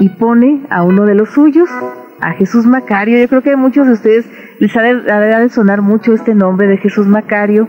y 0.00 0.08
pone 0.08 0.62
a 0.70 0.82
uno 0.82 1.04
de 1.04 1.14
los 1.14 1.30
suyos, 1.30 1.68
a 2.20 2.32
Jesús 2.32 2.66
Macario. 2.66 3.18
Yo 3.18 3.28
creo 3.28 3.42
que 3.42 3.52
a 3.52 3.56
muchos 3.56 3.86
de 3.86 3.92
ustedes 3.92 4.26
les 4.58 4.76
ha 4.76 4.82
de, 4.82 5.48
sonar 5.48 5.82
mucho 5.82 6.12
este 6.12 6.34
nombre 6.34 6.66
de 6.66 6.76
Jesús 6.78 7.06
Macario, 7.06 7.68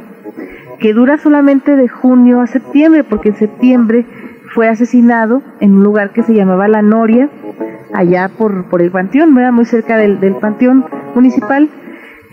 que 0.80 0.94
dura 0.94 1.18
solamente 1.18 1.76
de 1.76 1.88
junio 1.88 2.42
a 2.42 2.48
septiembre, 2.48 3.04
porque 3.04 3.30
en 3.30 3.36
septiembre 3.36 4.06
fue 4.54 4.68
asesinado 4.68 5.42
en 5.60 5.74
un 5.76 5.84
lugar 5.84 6.12
que 6.12 6.24
se 6.24 6.34
llamaba 6.34 6.68
La 6.68 6.82
Noria, 6.82 7.30
allá 7.94 8.30
por, 8.30 8.66
por 8.70 8.82
el 8.82 8.92
Panteón, 8.92 9.34
muy 9.34 9.66
cerca 9.66 9.98
del, 9.98 10.20
del 10.20 10.36
Panteón 10.36 10.86
Municipal 11.14 11.70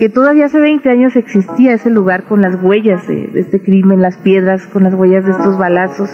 que 0.02 0.08
todavía 0.08 0.46
hace 0.46 0.58
20 0.58 0.90
años 0.90 1.14
existía 1.14 1.74
ese 1.74 1.90
lugar 1.90 2.24
con 2.24 2.42
las 2.42 2.60
huellas 2.60 3.06
de, 3.06 3.30
este 3.34 3.62
crimen, 3.62 4.02
las 4.02 4.16
piedras, 4.16 4.66
con 4.66 4.82
las 4.82 4.94
huellas 4.94 5.24
de 5.24 5.30
estos 5.30 5.56
balazos, 5.56 6.10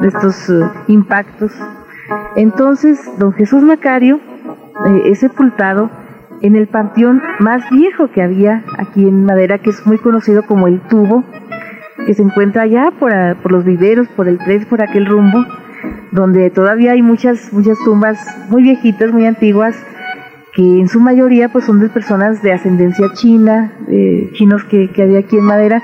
de 0.00 0.08
estos 0.08 0.50
eh, 0.50 0.68
impactos. 0.88 1.52
Entonces, 2.36 2.98
don 3.18 3.32
Jesús 3.32 3.62
Macario 3.62 4.18
eh, 4.86 5.02
es 5.06 5.20
sepultado 5.20 5.90
en 6.40 6.56
el 6.56 6.68
panteón 6.68 7.22
más 7.40 7.68
viejo 7.70 8.08
que 8.08 8.22
había 8.22 8.64
aquí 8.78 9.06
en 9.06 9.24
Madera, 9.24 9.58
que 9.58 9.70
es 9.70 9.86
muy 9.86 9.98
conocido 9.98 10.44
como 10.44 10.68
el 10.68 10.80
Tubo, 10.80 11.24
que 12.06 12.14
se 12.14 12.22
encuentra 12.22 12.62
allá 12.62 12.92
por, 12.98 13.12
por 13.36 13.52
los 13.52 13.64
viveros, 13.64 14.08
por 14.08 14.28
el 14.28 14.38
tres, 14.38 14.64
por 14.66 14.82
aquel 14.82 15.06
rumbo, 15.06 15.44
donde 16.12 16.50
todavía 16.50 16.92
hay 16.92 17.02
muchas, 17.02 17.52
muchas 17.52 17.76
tumbas 17.84 18.18
muy 18.48 18.62
viejitas, 18.62 19.12
muy 19.12 19.26
antiguas, 19.26 19.74
que 20.54 20.80
en 20.80 20.88
su 20.88 21.00
mayoría 21.00 21.50
pues 21.50 21.64
son 21.64 21.80
de 21.80 21.88
personas 21.88 22.42
de 22.42 22.52
ascendencia 22.52 23.06
china, 23.14 23.72
chinos 24.32 24.64
que, 24.64 24.90
había 25.00 25.20
aquí 25.20 25.36
en 25.38 25.44
Madera, 25.44 25.82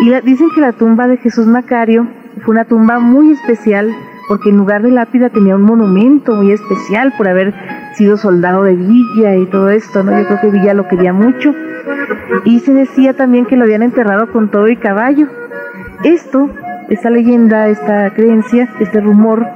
y 0.00 0.10
dicen 0.22 0.48
que 0.54 0.60
la 0.60 0.72
tumba 0.72 1.06
de 1.06 1.18
Jesús 1.18 1.46
Macario 1.46 2.06
fue 2.42 2.52
una 2.52 2.64
tumba 2.64 2.98
muy 2.98 3.32
especial 3.32 3.90
porque 4.30 4.50
en 4.50 4.58
lugar 4.58 4.82
de 4.82 4.92
lápida 4.92 5.28
tenía 5.28 5.56
un 5.56 5.62
monumento 5.62 6.36
muy 6.36 6.52
especial 6.52 7.12
por 7.18 7.26
haber 7.26 7.52
sido 7.96 8.16
soldado 8.16 8.62
de 8.62 8.76
Villa 8.76 9.34
y 9.34 9.46
todo 9.46 9.70
esto, 9.70 10.04
¿no? 10.04 10.16
Yo 10.16 10.24
creo 10.24 10.40
que 10.40 10.50
Villa 10.50 10.72
lo 10.72 10.86
quería 10.86 11.12
mucho. 11.12 11.52
Y 12.44 12.60
se 12.60 12.72
decía 12.72 13.12
también 13.14 13.44
que 13.44 13.56
lo 13.56 13.64
habían 13.64 13.82
enterrado 13.82 14.30
con 14.30 14.48
todo 14.48 14.68
y 14.68 14.76
caballo. 14.76 15.26
Esto, 16.04 16.48
esta 16.90 17.10
leyenda, 17.10 17.66
esta 17.66 18.14
creencia, 18.14 18.68
este 18.78 19.00
rumor, 19.00 19.48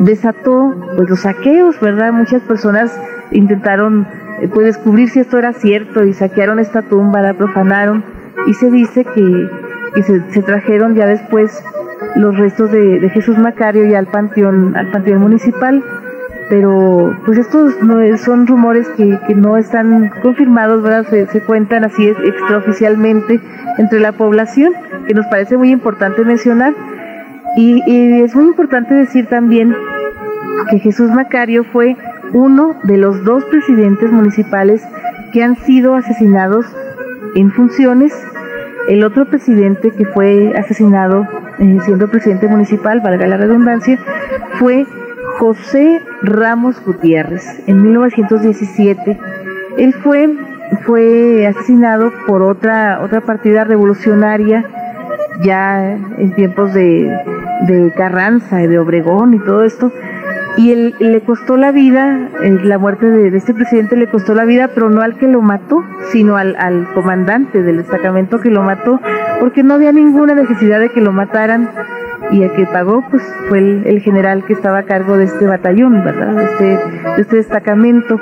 desató 0.00 0.74
pues 0.96 1.08
los 1.08 1.20
saqueos, 1.20 1.78
¿verdad? 1.78 2.12
Muchas 2.12 2.42
personas 2.42 3.00
intentaron 3.30 4.08
eh, 4.40 4.48
pues 4.52 4.66
descubrir 4.66 5.10
si 5.10 5.20
esto 5.20 5.38
era 5.38 5.52
cierto 5.52 6.04
y 6.04 6.12
saquearon 6.12 6.58
esta 6.58 6.82
tumba, 6.82 7.22
la 7.22 7.34
profanaron 7.34 8.02
y 8.48 8.54
se 8.54 8.68
dice 8.68 9.04
que, 9.04 10.02
se, 10.02 10.42
trajeron 10.42 10.96
ya 10.96 11.06
después 11.06 11.62
los 12.16 12.36
restos 12.36 12.70
de, 12.70 13.08
Jesús 13.12 13.38
Macario 13.38 13.84
ya 13.84 13.98
al 13.98 14.06
panteón, 14.06 14.76
al 14.76 14.90
panteón 14.90 15.20
municipal, 15.20 15.82
pero 16.48 17.16
pues 17.26 17.38
estos 17.38 17.82
no 17.82 18.00
son 18.16 18.46
rumores 18.46 18.88
que, 18.96 19.18
no 19.34 19.56
están 19.56 20.10
confirmados, 20.22 20.82
¿verdad? 20.82 21.06
Se, 21.08 21.42
cuentan 21.42 21.84
así 21.84 22.08
extraoficialmente 22.08 23.40
entre 23.76 24.00
la 24.00 24.12
población, 24.12 24.72
que 25.06 25.14
nos 25.14 25.26
parece 25.26 25.56
muy 25.56 25.70
importante 25.70 26.24
mencionar. 26.24 26.74
Y, 27.56 27.82
y 27.86 28.22
es 28.22 28.34
muy 28.34 28.46
importante 28.46 28.94
decir 28.94 29.26
también 29.26 29.74
que 30.70 30.78
Jesús 30.78 31.10
Macario 31.10 31.64
fue 31.64 31.96
uno 32.32 32.76
de 32.82 32.96
los 32.96 33.24
dos 33.24 33.44
presidentes 33.46 34.10
municipales 34.10 34.86
que 35.32 35.42
han 35.42 35.56
sido 35.56 35.94
asesinados 35.94 36.66
en 37.34 37.50
funciones. 37.52 38.12
El 38.88 39.04
otro 39.04 39.26
presidente 39.26 39.90
que 39.90 40.06
fue 40.06 40.54
asesinado 40.56 41.26
siendo 41.84 42.08
presidente 42.08 42.48
municipal, 42.48 43.00
valga 43.00 43.26
la 43.26 43.36
redundancia, 43.36 43.98
fue 44.58 44.86
José 45.38 46.00
Ramos 46.22 46.82
Gutiérrez 46.84 47.62
en 47.66 47.82
1917. 47.82 49.18
Él 49.78 49.94
fue, 49.94 50.28
fue 50.84 51.46
asesinado 51.46 52.12
por 52.26 52.42
otra, 52.42 53.00
otra 53.02 53.20
partida 53.20 53.64
revolucionaria 53.64 54.64
ya 55.42 55.92
en 55.92 56.32
tiempos 56.34 56.74
de, 56.74 57.16
de 57.66 57.92
Carranza 57.96 58.62
y 58.62 58.66
de 58.66 58.78
Obregón 58.78 59.34
y 59.34 59.38
todo 59.38 59.62
esto, 59.62 59.92
y 60.58 60.72
él, 60.72 60.96
le 60.98 61.20
costó 61.20 61.56
la 61.56 61.70
vida, 61.70 62.28
la 62.42 62.78
muerte 62.78 63.06
de, 63.06 63.36
este 63.36 63.54
presidente 63.54 63.96
le 63.96 64.08
costó 64.08 64.34
la 64.34 64.44
vida, 64.44 64.70
pero 64.74 64.90
no 64.90 65.02
al 65.02 65.16
que 65.16 65.28
lo 65.28 65.40
mató, 65.40 65.84
sino 66.10 66.36
al, 66.36 66.56
al 66.56 66.92
comandante 66.94 67.62
del 67.62 67.76
destacamento 67.76 68.40
que 68.40 68.50
lo 68.50 68.62
mató, 68.62 69.00
porque 69.38 69.62
no 69.62 69.74
había 69.74 69.92
ninguna 69.92 70.34
necesidad 70.34 70.80
de 70.80 70.90
que 70.90 71.00
lo 71.00 71.12
mataran 71.12 71.70
y 72.32 72.42
el 72.42 72.52
que 72.52 72.66
pagó 72.66 73.04
pues 73.08 73.22
fue 73.48 73.58
el, 73.58 74.00
general 74.00 74.44
que 74.44 74.52
estaba 74.52 74.78
a 74.78 74.82
cargo 74.82 75.16
de 75.16 75.24
este 75.24 75.46
batallón, 75.46 76.04
¿verdad? 76.04 76.34
De 76.34 76.44
este, 76.44 76.64
de 76.64 77.22
este 77.22 77.36
destacamento. 77.36 78.18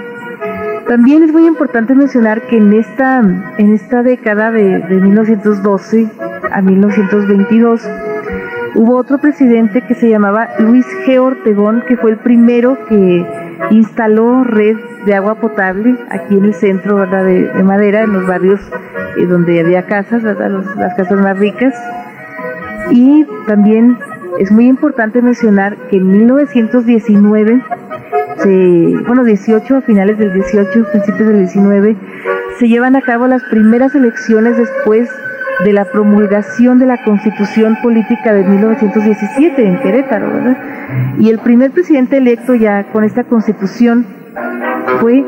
También 0.87 1.22
es 1.22 1.33
muy 1.33 1.46
importante 1.46 1.94
mencionar 1.94 2.42
que 2.42 2.59
en 2.59 2.75
esta, 2.75 3.20
en 3.57 3.72
esta 3.72 4.03
década 4.03 4.51
de, 4.51 4.81
de 4.81 5.01
1912 5.01 6.09
a 6.53 6.61
1922 6.61 7.88
Hubo 8.77 8.97
otro 8.97 9.17
presidente 9.17 9.81
que 9.81 9.95
se 9.95 10.11
llamaba 10.11 10.51
Luis 10.59 10.85
G. 11.07 11.19
Ortegón, 11.19 11.83
que 11.89 11.97
fue 11.97 12.11
el 12.11 12.19
primero 12.19 12.77
que 12.87 13.27
instaló 13.71 14.45
red 14.45 14.77
de 15.07 15.15
agua 15.15 15.37
potable 15.37 15.97
aquí 16.11 16.37
en 16.37 16.45
el 16.45 16.53
centro. 16.53 17.07
De, 17.07 17.51
Madera, 17.65 18.03
en 18.03 18.12
los 18.12 18.27
barrios 18.27 18.61
eh, 19.17 19.25
donde 19.25 19.61
había 19.61 19.87
casas, 19.87 20.23
las 20.23 20.95
casas 20.95 21.19
más 21.19 21.39
ricas. 21.39 21.75
Y 22.91 23.27
también 23.47 23.97
es 24.39 24.53
muy 24.53 24.67
importante 24.67 25.23
mencionar 25.23 25.79
que 25.89 25.97
en 25.97 26.11
1919, 26.11 27.62
bueno, 29.07 29.25
18, 29.25 29.75
a 29.75 29.81
finales 29.81 30.19
del 30.19 30.35
18, 30.35 30.85
principios 30.93 31.29
del 31.29 31.39
19, 31.39 31.97
se 32.59 32.69
llevan 32.69 32.95
a 32.95 33.01
cabo 33.01 33.27
las 33.27 33.43
primeras 33.45 33.95
elecciones 33.95 34.59
después 34.59 35.09
de 35.64 35.73
la 35.73 35.85
promulgación 35.87 36.79
de 36.79 36.87
la 36.87 37.03
Constitución 37.05 37.79
Política 37.83 38.33
de 38.33 38.45
1917 38.45 39.66
en 39.66 39.79
Querétaro, 39.81 40.31
¿verdad? 40.31 40.57
Y 41.19 41.31
el 41.31 41.38
primer 41.38 41.71
presidente 41.71 42.19
electo 42.19 42.55
ya 42.55 42.85
con 42.92 43.05
esta 43.05 43.25
Constitución 43.25 44.07
fue 45.01 45.25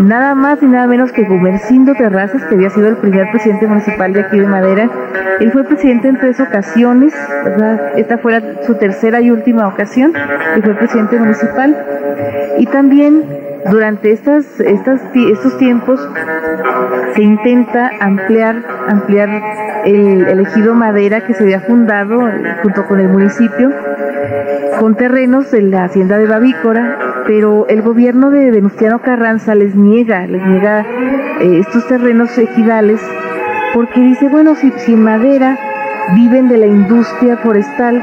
nada 0.00 0.34
más 0.34 0.62
y 0.62 0.66
nada 0.66 0.86
menos 0.86 1.12
que 1.12 1.24
Gumercindo 1.24 1.94
Terrazas, 1.94 2.44
que 2.44 2.54
había 2.54 2.70
sido 2.70 2.88
el 2.88 2.96
primer 2.96 3.30
presidente 3.30 3.66
municipal 3.66 4.12
de 4.12 4.20
aquí 4.20 4.38
de 4.38 4.46
Madera. 4.46 4.88
Él 5.40 5.50
fue 5.52 5.64
presidente 5.64 6.08
en 6.08 6.18
tres 6.18 6.40
ocasiones, 6.40 7.14
¿verdad? 7.44 7.98
Esta 7.98 8.18
fue 8.18 8.40
su 8.66 8.74
tercera 8.76 9.20
y 9.20 9.30
última 9.30 9.68
ocasión 9.68 10.12
que 10.54 10.62
fue 10.62 10.74
presidente 10.74 11.18
municipal. 11.18 11.76
Y 12.58 12.66
también 12.66 13.24
durante 13.70 14.12
estas, 14.12 14.60
estos 14.60 15.58
tiempos 15.58 16.00
se 17.14 17.22
intenta 17.22 17.90
ampliar, 18.00 18.62
ampliar 18.88 19.28
el, 19.84 20.26
el 20.26 20.40
ejido 20.40 20.74
Madera 20.74 21.26
que 21.26 21.34
se 21.34 21.44
había 21.44 21.60
fundado 21.60 22.20
junto 22.62 22.86
con 22.86 23.00
el 23.00 23.08
municipio 23.08 23.70
con 24.78 24.96
terrenos 24.96 25.50
de 25.50 25.62
la 25.62 25.84
hacienda 25.84 26.18
de 26.18 26.26
Babícora, 26.26 27.22
pero 27.26 27.66
el 27.68 27.82
gobierno 27.82 28.30
de 28.30 28.50
Venustiano 28.50 29.00
Carranza 29.00 29.54
les 29.54 29.74
niega, 29.74 30.26
les 30.26 30.44
niega 30.44 30.80
eh, 31.40 31.60
estos 31.60 31.86
terrenos 31.86 32.36
ejidales 32.38 33.00
porque 33.74 34.00
dice, 34.00 34.28
bueno, 34.28 34.54
si, 34.54 34.72
si 34.78 34.96
Madera 34.96 35.56
viven 36.14 36.48
de 36.48 36.58
la 36.58 36.66
industria 36.66 37.36
forestal, 37.36 38.02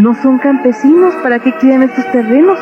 no 0.00 0.14
son 0.14 0.38
campesinos, 0.38 1.14
¿para 1.22 1.38
qué 1.38 1.52
quieren 1.54 1.82
estos 1.82 2.10
terrenos? 2.12 2.58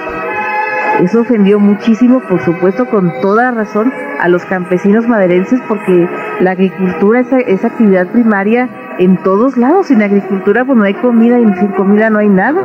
Eso 1.01 1.23
ofendió 1.23 1.59
muchísimo, 1.59 2.21
por 2.21 2.41
supuesto, 2.41 2.87
con 2.87 3.13
toda 3.21 3.51
razón, 3.51 3.93
a 4.21 4.29
los 4.29 4.45
campesinos 4.45 5.09
maderenses, 5.09 5.61
porque 5.69 6.09
la 6.41 6.53
agricultura 6.53 7.21
es, 7.21 7.65
actividad 7.65 8.07
primaria 8.09 8.69
en 8.99 9.17
todos 9.19 9.57
lados. 9.57 9.89
Sin 9.89 10.03
agricultura, 10.03 10.65
pues 10.65 10.79
no 10.79 10.85
hay 10.85 10.95
comida 10.95 11.39
y 11.41 11.55
sin 11.55 11.69
comida 11.69 12.11
no 12.11 12.19
hay 12.19 12.29
nada. 12.29 12.63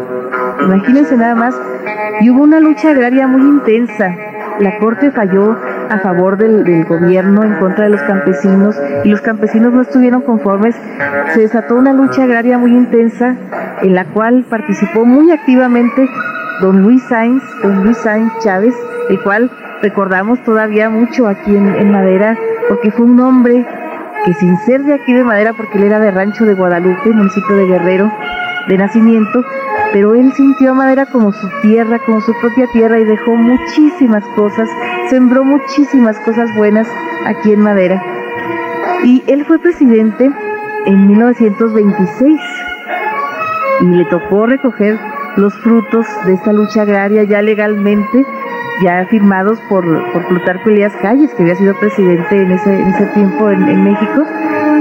Imagínense 0.63 1.17
nada 1.17 1.35
más. 1.35 1.59
Y 2.21 2.29
hubo 2.29 2.43
una 2.43 2.59
lucha 2.59 2.91
agraria 2.91 3.27
muy 3.27 3.41
intensa. 3.41 4.15
La 4.59 4.77
corte 4.77 5.11
falló 5.11 5.57
a 5.89 5.99
favor 5.99 6.37
del, 6.37 6.85
gobierno 6.85 7.43
en 7.43 7.55
contra 7.55 7.85
de 7.85 7.89
los 7.91 8.01
campesinos 8.03 8.79
y 9.03 9.09
los 9.09 9.21
campesinos 9.21 9.73
no 9.73 9.81
estuvieron 9.81 10.21
conformes. 10.21 10.75
Se 11.33 11.41
desató 11.41 11.75
una 11.75 11.93
lucha 11.93 12.23
agraria 12.23 12.57
muy 12.57 12.71
intensa 12.71 13.35
en 13.81 13.95
la 13.95 14.05
cual 14.05 14.45
participó 14.49 15.05
muy 15.05 15.31
activamente 15.31 16.07
don 16.61 16.81
Luis 16.81 17.01
Sainz, 17.03 17.41
don 17.63 17.83
Luis 17.83 17.97
Sainz 17.97 18.31
Chávez, 18.39 18.75
el 19.09 19.21
cual 19.21 19.49
recordamos 19.81 20.41
todavía 20.43 20.89
mucho 20.89 21.27
aquí 21.27 21.55
en, 21.55 21.91
Madera, 21.91 22.37
porque 22.67 22.91
fue 22.91 23.05
un 23.05 23.19
hombre 23.19 23.65
que 24.25 24.33
sin 24.33 24.57
ser 24.59 24.83
de 24.83 24.93
aquí 24.93 25.13
de 25.13 25.23
Madera, 25.23 25.53
porque 25.53 25.77
él 25.77 25.85
era 25.85 25.99
de 25.99 26.11
Rancho 26.11 26.45
de 26.45 26.53
Guadalupe, 26.53 27.11
municipio 27.11 27.55
de 27.55 27.65
Guerrero, 27.65 28.11
de 28.67 28.77
nacimiento, 28.77 29.43
pero 29.93 30.15
él 30.15 30.33
sintió 30.33 30.71
a 30.71 30.73
Madera 30.73 31.05
como 31.05 31.31
su 31.31 31.47
tierra, 31.61 31.99
como 31.99 32.19
su 32.21 32.33
propia 32.39 32.67
tierra 32.73 32.99
y 32.99 33.05
dejó 33.05 33.35
muchísimas 33.35 34.23
cosas, 34.35 34.69
sembró 35.09 35.45
muchísimas 35.45 36.19
cosas 36.19 36.53
buenas 36.55 36.87
aquí 37.25 37.53
en 37.53 37.61
Madera. 37.61 38.03
Y 39.03 39.23
él 39.27 39.45
fue 39.45 39.59
presidente 39.59 40.29
en 40.85 41.07
1926 41.07 42.39
y 43.81 43.85
le 43.85 44.05
tocó 44.05 44.45
recoger 44.45 44.99
los 45.39 45.53
frutos 45.55 46.05
de 46.25 46.33
esta 46.33 46.53
lucha 46.53 46.81
agraria 46.81 47.23
ya 47.23 47.41
legalmente, 47.41 48.25
ya 48.83 49.05
firmados 49.09 49.59
por, 49.69 49.83
por 50.11 50.27
Plutarco 50.27 50.69
Elías 50.69 50.93
Calles, 51.01 51.33
que 51.33 51.43
había 51.43 51.55
sido 51.55 51.79
presidente 51.79 52.41
en 52.41 52.51
ese, 52.51 52.73
en 52.73 52.87
ese 52.89 53.05
tiempo 53.07 53.49
en, 53.49 53.83
México, 53.83 54.25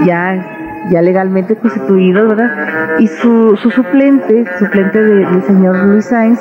ya 0.04 0.54
ya 0.90 1.02
legalmente 1.02 1.54
constituido, 1.56 2.28
¿verdad? 2.28 2.98
Y 2.98 3.08
su, 3.08 3.56
su 3.56 3.70
suplente, 3.70 4.44
suplente 4.58 5.02
de, 5.02 5.26
del 5.26 5.42
señor 5.42 5.76
Luis 5.84 6.06
Sainz, 6.06 6.40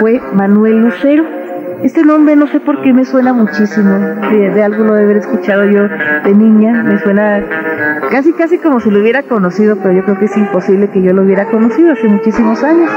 fue 0.00 0.20
Manuel 0.32 0.78
Lucero. 0.78 1.37
Este 1.82 2.04
nombre 2.04 2.36
no 2.36 2.46
sé 2.48 2.60
por 2.60 2.82
qué 2.82 2.92
me 2.92 3.04
suena 3.04 3.32
muchísimo, 3.32 3.90
de, 4.30 4.62
algo 4.62 4.84
lo 4.84 4.94
de 4.94 5.04
haber 5.04 5.16
escuchado 5.18 5.64
yo 5.64 5.88
de 6.24 6.34
niña, 6.34 6.82
me 6.82 6.98
suena 6.98 7.42
casi 8.10 8.32
casi 8.32 8.58
como 8.58 8.80
si 8.80 8.90
lo 8.90 9.00
hubiera 9.00 9.22
conocido, 9.22 9.76
pero 9.76 9.92
yo 9.92 10.04
creo 10.04 10.18
que 10.18 10.24
es 10.26 10.36
imposible 10.36 10.88
que 10.88 11.02
yo 11.02 11.12
lo 11.12 11.22
hubiera 11.22 11.46
conocido 11.46 11.92
hace 11.92 12.08
muchísimos 12.08 12.62
años. 12.64 12.90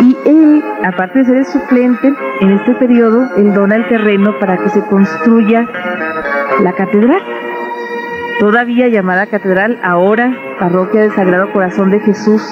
Y 0.00 0.16
él, 0.24 0.64
aparte 0.84 1.20
de 1.20 1.24
ser 1.24 1.36
el 1.36 1.46
suplente, 1.46 2.14
en 2.40 2.50
este 2.52 2.74
periodo, 2.74 3.28
él 3.36 3.54
dona 3.54 3.76
el 3.76 3.88
terreno 3.88 4.38
para 4.38 4.56
que 4.56 4.68
se 4.70 4.80
construya 4.82 5.66
la 6.62 6.72
catedral 6.72 7.22
todavía 8.38 8.88
llamada 8.88 9.26
catedral, 9.26 9.78
ahora 9.82 10.32
parroquia 10.58 11.02
del 11.02 11.12
Sagrado 11.12 11.52
Corazón 11.52 11.90
de 11.90 12.00
Jesús, 12.00 12.42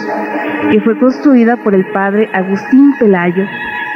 que 0.70 0.80
fue 0.80 0.98
construida 0.98 1.56
por 1.56 1.74
el 1.74 1.86
padre 1.92 2.28
Agustín 2.32 2.92
Pelayo. 2.98 3.44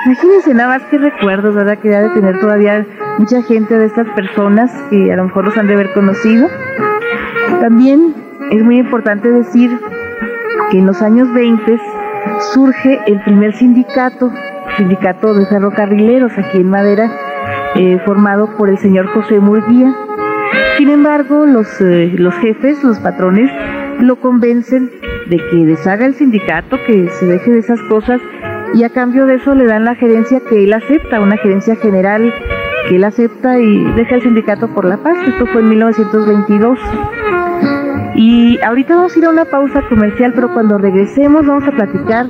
Imagínense 0.06 0.54
nada 0.54 0.78
más 0.78 0.82
que 0.84 0.98
recuerdos, 0.98 1.54
¿verdad? 1.54 1.78
Que 1.78 1.90
debe 1.90 2.08
de 2.08 2.14
tener 2.14 2.40
todavía 2.40 2.86
mucha 3.18 3.42
gente 3.42 3.76
de 3.76 3.86
estas 3.86 4.08
personas 4.10 4.70
que 4.88 5.12
a 5.12 5.16
lo 5.16 5.24
mejor 5.24 5.44
los 5.44 5.56
han 5.58 5.66
de 5.66 5.74
haber 5.74 5.92
conocido. 5.92 6.48
También 7.60 8.14
es 8.50 8.62
muy 8.62 8.78
importante 8.78 9.30
decir 9.30 9.78
que 10.70 10.78
en 10.78 10.86
los 10.86 11.02
años 11.02 11.32
20 11.34 11.78
surge 12.54 13.00
el 13.06 13.20
primer 13.22 13.54
sindicato, 13.54 14.32
sindicato 14.76 15.34
de 15.34 15.46
ferrocarrileros 15.46 16.32
aquí 16.38 16.58
en 16.58 16.70
Madera, 16.70 17.10
eh, 17.74 18.00
formado 18.04 18.56
por 18.56 18.70
el 18.70 18.78
señor 18.78 19.06
José 19.08 19.38
Murguía, 19.38 19.94
sin 20.76 20.88
embargo, 20.88 21.44
los, 21.46 21.80
eh, 21.80 22.12
los 22.16 22.34
jefes, 22.36 22.82
los 22.82 22.98
patrones, 23.00 23.50
lo 24.00 24.16
convencen 24.16 24.90
de 25.26 25.36
que 25.36 25.66
deshaga 25.66 26.06
el 26.06 26.14
sindicato, 26.14 26.78
que 26.86 27.08
se 27.10 27.26
deje 27.26 27.50
de 27.50 27.58
esas 27.58 27.80
cosas 27.82 28.20
y 28.74 28.84
a 28.84 28.90
cambio 28.90 29.26
de 29.26 29.36
eso 29.36 29.54
le 29.54 29.66
dan 29.66 29.84
la 29.84 29.94
gerencia 29.94 30.40
que 30.48 30.64
él 30.64 30.72
acepta, 30.72 31.20
una 31.20 31.36
gerencia 31.36 31.76
general 31.76 32.32
que 32.88 32.96
él 32.96 33.04
acepta 33.04 33.58
y 33.58 33.84
deja 33.94 34.16
el 34.16 34.22
sindicato 34.22 34.68
por 34.68 34.84
la 34.84 34.96
paz. 35.02 35.16
Esto 35.26 35.46
fue 35.46 35.60
en 35.60 35.68
1922. 35.70 36.78
Y 38.16 38.58
ahorita 38.62 38.96
vamos 38.96 39.14
a 39.14 39.18
ir 39.18 39.24
a 39.24 39.30
una 39.30 39.44
pausa 39.44 39.82
comercial, 39.88 40.32
pero 40.34 40.52
cuando 40.52 40.78
regresemos 40.78 41.46
vamos 41.46 41.66
a 41.68 41.72
platicar. 41.72 42.26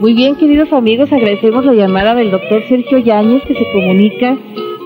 Muy 0.00 0.14
bien, 0.14 0.36
queridos 0.36 0.72
amigos, 0.72 1.12
agradecemos 1.12 1.64
la 1.64 1.74
llamada 1.74 2.14
del 2.14 2.30
doctor 2.30 2.62
Sergio 2.68 2.98
Yáñez 2.98 3.42
que 3.46 3.54
se 3.54 3.72
comunica 3.72 4.36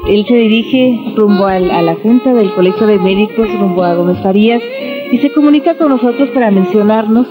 él 0.09 0.25
se 0.29 0.35
dirige 0.35 1.01
rumbo 1.17 1.47
al, 1.47 1.69
a 1.69 1.83
la 1.83 1.97
Junta 1.97 2.33
del 2.33 2.53
Colegio 2.53 2.87
de 2.87 2.99
Médicos, 2.99 3.49
rumbo 3.59 3.83
a 3.83 3.95
Gómez 3.95 4.23
Farías, 4.23 4.63
y 5.11 5.19
se 5.19 5.33
comunica 5.33 5.77
con 5.77 5.89
nosotros 5.89 6.29
para 6.31 6.53
mencionarnos 6.53 7.27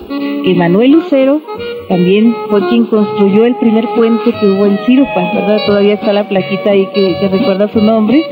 que 0.46 0.54
Manuel 0.54 0.92
Lucero 0.92 1.42
también 1.90 2.36
fue 2.50 2.68
quien 2.70 2.86
construyó 2.86 3.46
el 3.46 3.56
primer 3.56 3.88
puente 3.96 4.32
que 4.40 4.46
hubo 4.46 4.68
en 4.68 4.78
Cirupa, 4.86 5.32
¿verdad? 5.34 5.58
Todavía 5.66 5.96
está 5.96 6.14
la 6.14 6.30
plaquita 6.30 6.70
ahí 6.70 6.88
que, 6.94 7.18
que 7.20 7.28
recuerda 7.30 7.68
su 7.68 7.82
nombre. 7.82 8.24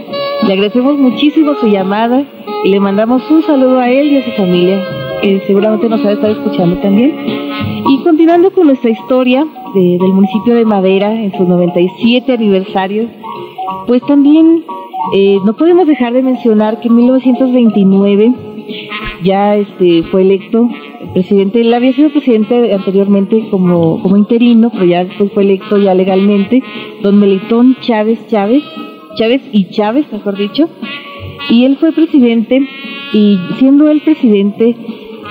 Le 0.45 0.53
agradecemos 0.53 0.97
muchísimo 0.97 1.55
su 1.55 1.67
llamada 1.67 2.23
y 2.63 2.69
le 2.69 2.79
mandamos 2.79 3.29
un 3.31 3.41
saludo 3.41 3.79
a 3.79 3.89
él 3.89 4.11
y 4.11 4.17
a 4.17 4.25
su 4.25 4.31
familia, 4.31 4.79
que 5.21 5.41
seguramente 5.47 5.89
nos 5.89 6.05
ha 6.05 6.11
estar 6.11 6.29
escuchando 6.29 6.77
también. 6.77 7.15
Y 7.89 8.03
continuando 8.03 8.51
con 8.51 8.67
nuestra 8.67 8.91
historia 8.91 9.47
de, 9.73 9.97
del 9.99 10.13
municipio 10.13 10.53
de 10.53 10.65
Madera 10.65 11.13
en 11.13 11.31
su 11.35 11.43
97 11.45 12.31
aniversario, 12.31 13.07
pues 13.87 14.03
también 14.05 14.63
eh, 15.15 15.37
no 15.45 15.53
podemos 15.55 15.87
dejar 15.87 16.13
de 16.13 16.21
mencionar 16.21 16.79
que 16.79 16.89
en 16.89 16.95
1929 16.95 18.33
ya 19.23 19.55
este, 19.55 20.03
fue 20.03 20.21
electo 20.21 20.69
presidente, 21.13 21.61
él 21.61 21.73
había 21.73 21.93
sido 21.93 22.09
presidente 22.09 22.73
anteriormente 22.73 23.47
como, 23.49 24.01
como 24.01 24.17
interino, 24.17 24.69
pero 24.71 24.85
ya 24.85 25.05
después 25.05 25.31
fue 25.33 25.43
electo 25.43 25.77
ya 25.77 25.93
legalmente, 25.93 26.63
don 27.01 27.19
Melitón 27.19 27.75
Chávez 27.81 28.19
Chávez, 28.29 28.63
Chávez 29.15 29.41
y 29.51 29.65
Chávez, 29.65 30.11
mejor 30.11 30.37
dicho, 30.37 30.69
y 31.49 31.65
él 31.65 31.77
fue 31.77 31.91
presidente 31.91 32.67
y 33.13 33.37
siendo 33.57 33.89
él 33.89 34.01
presidente 34.01 34.75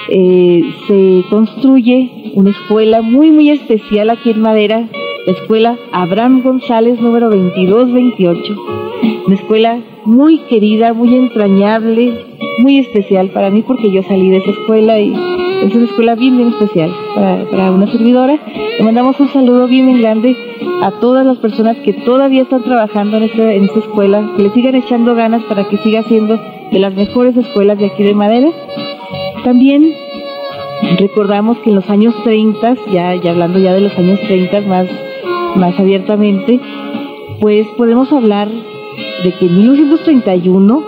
eh, 0.09 0.63
se 0.87 1.25
construye 1.31 2.33
una 2.35 2.51
escuela 2.51 3.03
muy 3.03 3.31
muy 3.31 3.51
especial 3.51 4.11
aquí 4.11 4.31
en 4.31 4.41
Madera, 4.41 4.89
escuela 5.31 5.79
Abraham 5.93 6.43
González 6.43 7.01
número 7.01 7.31
2228. 7.31 8.55
Una 9.27 9.35
escuela 9.35 9.79
muy 10.05 10.39
querida, 10.49 10.93
muy 10.93 11.15
entrañable, 11.15 12.25
muy 12.59 12.79
especial 12.79 13.29
para 13.31 13.51
mí 13.51 13.63
porque 13.63 13.91
yo 13.91 14.03
salí 14.03 14.31
de 14.31 14.39
esa 14.39 14.51
escuela 14.51 14.99
y 14.99 15.13
es 15.63 15.75
una 15.75 15.85
escuela 15.85 16.15
bien, 16.17 16.37
bien 16.37 16.49
especial 16.49 16.91
para, 17.15 17.71
una 17.71 17.87
servidora. 17.87 18.39
Le 18.79 18.85
mandamos 18.85 19.19
un 19.21 19.29
saludo 19.29 19.69
bien, 19.69 19.87
bien 19.87 20.01
grande 20.01 20.37
a 20.83 20.91
todas 21.01 21.25
las 21.25 21.39
personas 21.39 21.77
que 21.79 21.93
todavía 21.93 22.43
están 22.43 22.65
trabajando 22.65 23.19
en 23.19 23.25
esta, 23.25 23.53
en 23.53 23.65
esta 23.65 23.79
escuela, 23.79 24.33
que 24.37 24.43
le 24.43 24.51
sigan 24.51 24.75
echando 24.75 25.15
ganas 25.15 25.45
para 25.45 25.69
que 25.69 25.77
siga 25.79 26.03
siendo 26.03 26.41
de 26.73 26.79
las 26.79 26.95
mejores 26.95 27.37
escuelas 27.37 27.79
de 27.79 27.87
aquí 27.87 28.03
de 28.03 28.15
Madera. 28.15 28.51
También 29.45 29.95
recordamos 30.99 31.59
que 31.59 31.71
en 31.71 31.77
los 31.77 31.89
años 31.89 32.15
30, 32.25 32.77
ya, 32.93 33.15
ya 33.15 33.31
hablando 33.31 33.61
ya 33.61 33.73
de 33.73 33.83
los 33.83 33.97
años 33.97 34.19
30 34.21 34.61
más 34.63 34.89
más 35.57 35.79
abiertamente, 35.79 36.61
pues 37.41 37.67
podemos 37.77 38.13
hablar 38.13 38.49
de 39.25 39.33
que 39.33 39.47
en 39.47 39.59
1931, 39.59 40.83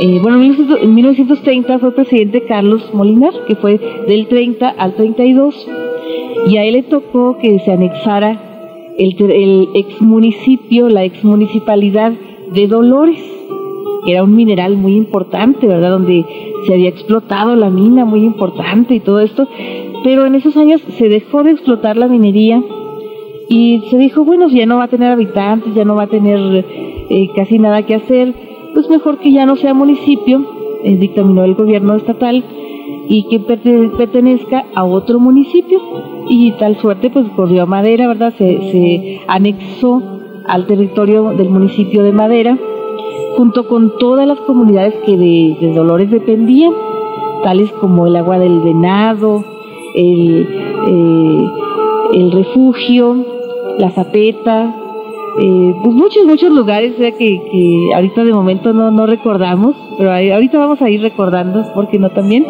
eh, 0.00 0.18
bueno, 0.22 0.42
en 0.42 0.94
1930 0.94 1.78
fue 1.78 1.92
presidente 1.92 2.44
Carlos 2.44 2.90
Molinar, 2.94 3.32
que 3.46 3.56
fue 3.56 3.78
del 4.06 4.26
30 4.28 4.68
al 4.68 4.94
32, 4.94 5.68
y 6.48 6.56
a 6.56 6.64
él 6.64 6.74
le 6.74 6.82
tocó 6.84 7.38
que 7.38 7.58
se 7.60 7.72
anexara 7.72 8.40
el, 8.98 9.16
el 9.30 9.68
ex 9.74 10.00
municipio, 10.00 10.88
la 10.88 11.04
ex 11.04 11.22
municipalidad 11.24 12.12
de 12.52 12.66
Dolores, 12.66 13.20
que 14.04 14.12
era 14.12 14.24
un 14.24 14.34
mineral 14.34 14.76
muy 14.76 14.94
importante, 14.94 15.66
¿verdad? 15.66 15.90
Donde 15.90 16.24
se 16.66 16.74
había 16.74 16.88
explotado 16.88 17.56
la 17.56 17.70
mina 17.70 18.04
muy 18.04 18.20
importante 18.20 18.94
y 18.94 19.00
todo 19.00 19.20
esto, 19.20 19.48
pero 20.02 20.26
en 20.26 20.34
esos 20.34 20.56
años 20.56 20.80
se 20.98 21.08
dejó 21.08 21.42
de 21.42 21.52
explotar 21.52 21.96
la 21.96 22.08
minería 22.08 22.62
y 23.50 23.82
se 23.90 23.98
dijo, 23.98 24.24
bueno, 24.24 24.48
ya 24.48 24.64
no 24.64 24.76
va 24.76 24.84
a 24.84 24.88
tener 24.88 25.10
habitantes, 25.10 25.74
ya 25.74 25.84
no 25.84 25.96
va 25.96 26.04
a 26.04 26.06
tener 26.06 26.64
eh, 27.10 27.30
casi 27.34 27.58
nada 27.58 27.82
que 27.82 27.96
hacer, 27.96 28.32
pues 28.74 28.88
mejor 28.88 29.18
que 29.18 29.32
ya 29.32 29.44
no 29.44 29.56
sea 29.56 29.74
municipio, 29.74 30.46
eh, 30.84 30.96
dictaminó 30.96 31.42
el 31.42 31.56
gobierno 31.56 31.96
estatal, 31.96 32.44
y 33.08 33.24
que 33.24 33.40
pertenezca 33.40 34.66
a 34.72 34.84
otro 34.84 35.18
municipio. 35.18 35.80
Y 36.28 36.52
tal 36.52 36.76
suerte, 36.76 37.10
pues 37.10 37.26
corrió 37.34 37.64
a 37.64 37.66
Madera, 37.66 38.06
¿verdad? 38.06 38.32
Se, 38.38 38.70
se 38.70 39.20
anexó 39.26 40.00
al 40.46 40.68
territorio 40.68 41.32
del 41.32 41.50
municipio 41.50 42.04
de 42.04 42.12
Madera, 42.12 42.56
junto 43.36 43.66
con 43.66 43.98
todas 43.98 44.28
las 44.28 44.38
comunidades 44.38 44.94
que 45.04 45.16
de, 45.16 45.72
Dolores 45.74 46.08
dependían, 46.08 46.72
tales 47.42 47.72
como 47.80 48.06
el 48.06 48.14
agua 48.14 48.38
del 48.38 48.60
venado, 48.60 49.44
el, 49.96 50.46
eh, 50.86 51.50
el 52.12 52.30
refugio, 52.30 53.29
la 53.80 53.90
zapeta, 53.90 54.74
eh, 55.40 55.74
pues 55.82 55.94
muchos, 55.94 56.26
muchos 56.26 56.50
lugares 56.50 56.94
que, 56.96 57.90
ahorita 57.94 58.24
de 58.24 58.32
momento 58.32 58.72
no, 58.72 58.90
no 58.90 59.06
recordamos, 59.06 59.74
pero 59.96 60.12
ahorita 60.12 60.58
vamos 60.58 60.82
a 60.82 60.90
ir 60.90 61.00
recordando, 61.00 61.64
porque 61.74 61.98
no 61.98 62.10
también. 62.10 62.46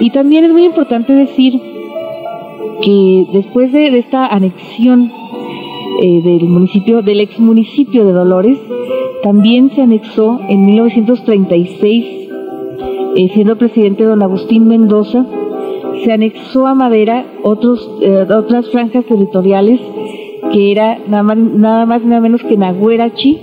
Y 0.00 0.10
también 0.10 0.44
es 0.44 0.52
muy 0.52 0.64
importante 0.64 1.12
decir 1.12 1.60
que 2.82 3.26
después 3.32 3.72
de, 3.72 3.98
esta 3.98 4.26
anexión 4.26 5.12
eh, 6.02 6.22
del 6.22 6.44
municipio, 6.48 7.02
del 7.02 7.20
ex 7.20 7.38
municipio 7.38 8.04
de 8.04 8.12
Dolores, 8.12 8.58
también 9.22 9.70
se 9.74 9.82
anexó 9.82 10.40
en 10.48 10.64
1936, 10.64 12.04
eh, 13.16 13.30
siendo 13.34 13.56
presidente 13.56 14.04
don 14.04 14.22
Agustín 14.22 14.68
Mendoza, 14.68 15.26
se 16.04 16.12
anexó 16.12 16.66
a 16.66 16.74
Madera 16.74 17.26
otros, 17.42 17.90
otras 18.28 18.70
franjas 18.70 19.04
territoriales 19.06 19.80
que 20.52 20.72
era 20.72 20.98
nada 21.08 21.22
más, 21.22 21.38
nada 21.38 21.86
nada 21.86 22.20
menos 22.20 22.42
que 22.42 22.56
Nahuerachi, 22.56 23.38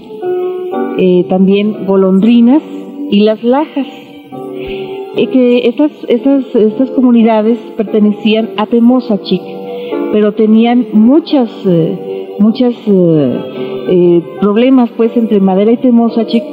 eh, 0.98 1.26
también 1.30 1.86
Golondrinas 1.86 2.64
y 3.10 3.22
Las 3.22 3.44
Lajas. 3.44 3.88
Eh, 5.16 5.28
que 5.28 5.68
estas, 5.68 5.92
estas, 6.08 6.56
estas 6.56 6.90
comunidades 6.92 7.60
pertenecían 7.78 8.50
a 8.58 8.66
Temosachic, 8.66 9.42
pero 10.12 10.34
tenían 10.34 10.88
muchas, 10.94 11.50
eh, 11.66 12.36
muchas 12.40 12.76
problemas 14.40 14.90
pues 14.96 15.16
entre 15.18 15.40
Madera 15.40 15.72
y 15.72 15.78
Temosachic 15.78 16.44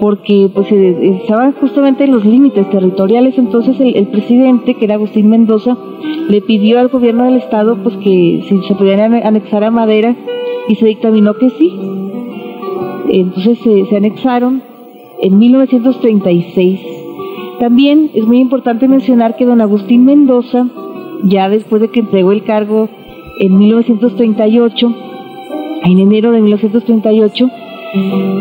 porque 0.00 0.50
pues 0.52 0.72
estaban 0.72 1.52
justamente 1.52 2.04
en 2.04 2.12
los 2.12 2.24
límites 2.24 2.68
territoriales, 2.70 3.36
entonces 3.36 3.76
el, 3.78 4.06
presidente, 4.08 4.74
que 4.74 4.86
era 4.86 4.94
Agustín 4.94 5.28
Mendoza, 5.28 5.76
le 6.28 6.40
pidió 6.40 6.80
al 6.80 6.88
gobierno 6.88 7.24
del 7.24 7.36
estado 7.36 7.76
pues 7.82 7.96
que 7.98 8.42
si 8.48 8.62
se 8.66 8.74
podían 8.74 9.14
anexar 9.14 9.62
a 9.62 9.70
Madera 9.70 10.16
y 10.68 10.74
se 10.76 10.86
dictaminó 10.86 11.34
que 11.34 11.50
sí. 11.50 11.78
Entonces 13.10 13.58
se, 13.58 13.94
anexaron 13.94 14.62
en 15.20 15.38
1936. 15.38 16.80
También 17.58 18.10
es 18.14 18.26
muy 18.26 18.38
importante 18.38 18.88
mencionar 18.88 19.36
que 19.36 19.44
don 19.44 19.60
Agustín 19.60 20.06
Mendoza, 20.06 20.66
ya 21.24 21.50
después 21.50 21.82
de 21.82 21.88
que 21.88 22.00
entregó 22.00 22.32
el 22.32 22.44
cargo 22.44 22.88
en 23.38 23.58
1938, 23.58 24.94
en 25.82 25.98
enero 25.98 26.32
de 26.32 26.40
1938, 26.40 27.50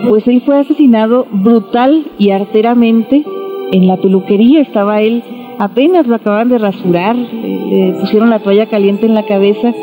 pues 0.07 0.27
él 0.27 0.41
fue 0.45 0.59
asesinado 0.59 1.25
brutal 1.31 2.05
y 2.17 2.31
arteramente 2.31 3.23
en 3.71 3.87
la 3.87 3.97
peluquería. 3.97 4.61
Estaba 4.61 5.01
él, 5.01 5.23
apenas 5.57 6.07
lo 6.07 6.15
acaban 6.15 6.49
de 6.49 6.57
rasurar, 6.57 7.15
le 7.15 7.95
pusieron 7.99 8.29
la 8.29 8.39
toalla 8.39 8.67
caliente 8.67 9.05
en 9.05 9.13
la 9.13 9.23
cabeza 9.23 9.73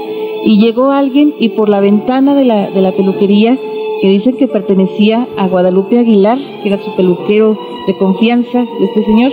y 0.44 0.61
llegó 0.61 0.90
alguien 0.92 1.35
y 1.38 1.50
por 1.50 1.68
la 1.68 1.81
ventana 1.81 2.35
de 2.35 2.44
la, 2.44 2.70
de 2.70 2.81
la 2.81 2.92
peluquería, 2.92 3.59
que 4.00 4.09
dicen 4.09 4.37
que 4.37 4.46
pertenecía 4.46 5.26
a 5.37 5.48
Guadalupe 5.48 5.98
Aguilar, 5.98 6.38
que 6.62 6.68
era 6.68 6.79
su 6.79 6.94
peluquero 6.94 7.59
de 7.87 7.96
confianza 7.96 8.59
de 8.59 8.85
este 8.85 9.05
señor, 9.05 9.33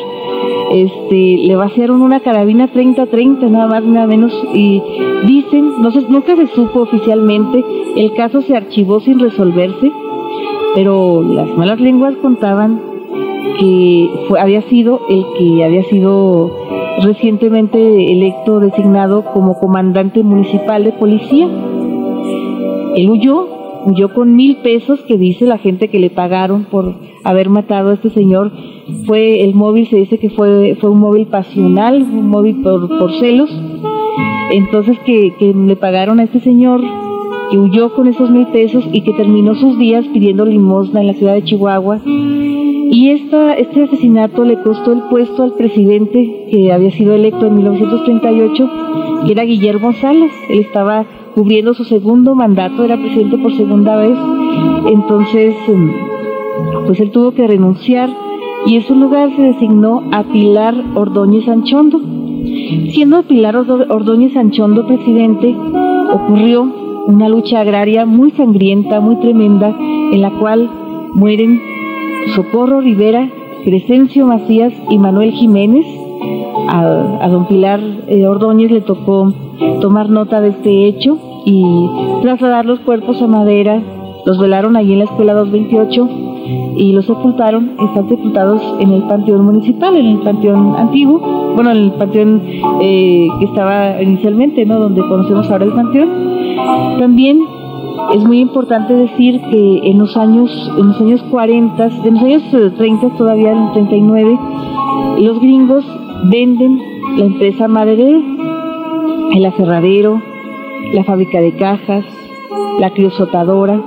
este, 0.72 1.38
le 1.46 1.56
vaciaron 1.56 2.02
una 2.02 2.22
carabina 2.22 2.72
30-30, 2.72 3.50
nada 3.50 3.68
más, 3.68 3.84
nada 3.84 4.08
menos, 4.08 4.34
y 4.54 4.82
dicen, 5.26 5.82
no 5.82 5.92
sé, 5.92 6.02
nunca 6.10 6.36
se 6.36 6.48
supo 6.48 6.82
oficialmente, 6.82 7.64
el 7.96 8.14
caso 8.14 8.42
se 8.42 8.56
archivó 8.56 9.00
sin 9.00 9.20
resolverse, 9.20 9.92
pero 10.76 11.22
las 11.22 11.50
malas 11.58 11.80
lenguas 11.80 12.16
contaban 12.22 12.80
que 13.60 14.10
fue, 14.28 14.40
había 14.40 14.62
sido 14.64 15.02
el 15.10 15.26
que 15.38 15.64
había 15.64 15.84
sido 15.84 16.52
recientemente 17.02 18.12
electo, 18.12 18.60
designado 18.60 19.26
como 19.34 19.60
comandante 19.60 20.24
municipal 20.24 20.84
de 20.84 20.92
policía. 20.94 21.48
Él 22.96 23.10
huyó, 23.10 23.48
huyó 23.86 24.14
con 24.14 24.36
mil 24.36 24.58
pesos 24.58 25.02
que 25.02 25.18
dice 25.18 25.46
la 25.46 25.58
gente 25.58 25.90
que 25.90 26.00
le 26.00 26.10
pagaron 26.10 26.66
por 26.66 26.96
haber 27.24 27.50
matado 27.50 27.92
a 27.92 27.94
este 27.94 28.10
señor. 28.10 28.52
Fue 29.06 29.44
el 29.44 29.56
móvil, 29.56 29.88
se 29.88 29.98
dice 29.98 30.18
que 30.18 30.30
fue, 30.30 30.78
fue 30.80 30.90
un 30.90 31.00
móvil 31.00 31.28
pasional, 31.28 32.02
un 32.02 32.30
móvil 32.30 32.62
por, 32.62 32.88
por 33.00 33.12
celos. 33.20 33.50
Entonces 34.52 35.00
que, 35.00 35.34
que 35.40 35.54
le 35.54 35.76
pagaron 35.76 36.20
a 36.20 36.24
este 36.24 36.40
señor 36.40 36.82
que 37.50 37.58
huyó 37.58 37.94
con 37.94 38.08
esos 38.08 38.30
mil 38.30 38.48
pesos 38.48 38.84
y 38.92 39.02
que 39.02 39.14
terminó 39.14 39.56
sus 39.56 39.78
días 39.78 40.06
pidiendo 40.14 40.46
limosna 40.46 41.02
en 41.02 41.08
la 41.08 41.14
ciudad 41.14 41.34
de 41.34 41.44
Chihuahua. 41.44 42.02
Y 42.06 43.10
esta, 43.10 43.54
este 43.54 43.84
asesinato 43.84 44.46
le 44.46 44.62
costó 44.62 44.94
el 44.94 45.02
puesto 45.10 45.44
al 45.44 45.54
presidente 45.54 46.48
que 46.52 46.72
había 46.72 46.92
sido 46.92 47.14
electo 47.14 47.48
en 47.48 47.56
1938, 47.56 48.70
que 49.26 49.32
era 49.32 49.44
Guillermo 49.44 49.94
Salas. 49.94 50.32
Él 50.50 50.60
estaba 50.60 51.06
cubriendo 51.34 51.74
su 51.74 51.86
segundo 51.86 52.36
mandato, 52.36 52.84
era 52.84 52.98
presidente 52.98 53.38
por 53.38 53.56
segunda 53.56 53.96
vez. 53.96 54.18
Entonces, 54.92 55.56
em, 55.68 55.92
pues 56.86 57.00
él 57.00 57.10
tuvo 57.12 57.32
que 57.32 57.48
renunciar 57.48 58.10
y 58.66 58.76
en 58.76 58.84
su 58.84 58.96
lugar 58.96 59.36
se 59.36 59.42
designó 59.42 60.04
a 60.12 60.24
Pilar 60.24 60.76
Ordóñez 60.96 61.48
Anchondo. 61.48 62.00
Siendo 62.92 63.24
Pilar 63.24 63.56
Ordóñez 63.56 64.36
Anchondo 64.38 64.86
presidente, 64.86 65.56
ocurrió 66.14 66.83
una 67.08 67.28
lucha 67.30 67.60
agraria 67.60 68.06
muy 68.06 68.32
sangrienta, 68.32 69.00
muy 69.00 69.18
tremenda, 69.18 69.76
en 69.80 70.22
la 70.22 70.32
cual 70.32 70.70
mueren 71.14 71.60
Socorro 72.36 72.82
Rivera, 72.82 73.30
Crescencio 73.64 74.26
Macías 74.26 74.74
y 74.90 74.98
Manuel 74.98 75.32
Jiménez. 75.32 75.86
A, 76.70 77.28
don 77.28 77.48
Pilar 77.48 77.82
eh, 78.08 78.26
Ordóñez 78.26 78.72
le 78.72 78.82
tocó 78.82 79.34
tomar 79.82 80.10
nota 80.10 80.40
de 80.40 80.50
este 80.50 80.86
hecho 80.86 81.18
y 81.46 81.62
trasladar 82.22 82.66
los 82.66 82.80
cuerpos 82.80 83.22
a 83.22 83.28
Madera. 83.28 83.82
Los 84.26 84.40
velaron 84.40 84.78
allí 84.78 84.94
en 84.94 85.00
la 85.00 85.06
escuela 85.06 85.34
228 85.34 86.10
y 86.78 86.92
los 86.94 87.06
sepultaron, 87.06 87.72
están 87.80 88.08
sepultados 88.08 88.62
en 88.80 88.92
el 88.92 89.04
panteón 89.04 89.46
municipal, 89.46 89.96
en 89.98 90.06
el 90.06 90.18
panteón 90.20 90.76
antiguo, 90.78 91.20
bueno, 91.56 91.72
en 91.72 91.78
el 91.78 91.92
panteón 91.92 92.42
eh, 92.82 93.28
que 93.40 93.46
estaba 93.46 94.02
inicialmente, 94.02 94.66
¿no? 94.66 94.80
Donde 94.80 95.02
conocemos 95.02 95.50
ahora 95.52 95.66
el 95.66 95.74
panteón 95.74 96.33
también 97.00 97.40
es 98.14 98.24
muy 98.24 98.40
importante 98.40 98.94
decir 98.94 99.40
que 99.50 99.80
en 99.84 100.00
los 100.00 100.16
años, 100.18 100.50
en 100.78 100.88
los 100.88 101.02
años 101.02 101.24
40, 101.30 101.86
en 102.06 102.14
los 102.14 102.24
años 102.24 102.44
30 102.78 103.10
todavía, 103.18 103.52
en 103.52 103.72
39, 103.74 104.40
los 105.20 105.40
gringos 105.40 105.86
venden 106.26 106.80
la 107.18 107.26
empresa 107.26 107.68
maderera, 107.68 108.20
el 109.34 109.46
aserradero, 109.46 110.22
la 110.94 111.04
fábrica 111.04 111.40
de 111.42 111.54
cajas, 111.54 112.06
la 112.80 112.90
criosotadora, 112.92 113.82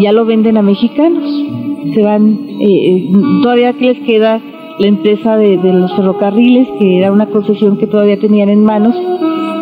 ya 0.00 0.12
lo 0.12 0.24
venden 0.24 0.56
a 0.56 0.62
mexicanos. 0.62 1.24
Se 1.94 2.02
van, 2.02 2.38
eh, 2.60 2.66
eh, 2.66 3.10
todavía 3.42 3.72
que 3.74 3.86
les 3.86 4.00
queda 4.00 4.40
la 4.78 4.86
empresa 4.86 5.36
de, 5.36 5.58
de 5.58 5.72
los 5.72 5.94
ferrocarriles, 5.94 6.68
que 6.78 6.98
era 6.98 7.12
una 7.12 7.26
concesión 7.26 7.76
que 7.76 7.86
todavía 7.86 8.18
tenían 8.18 8.48
en 8.48 8.64
manos, 8.64 8.96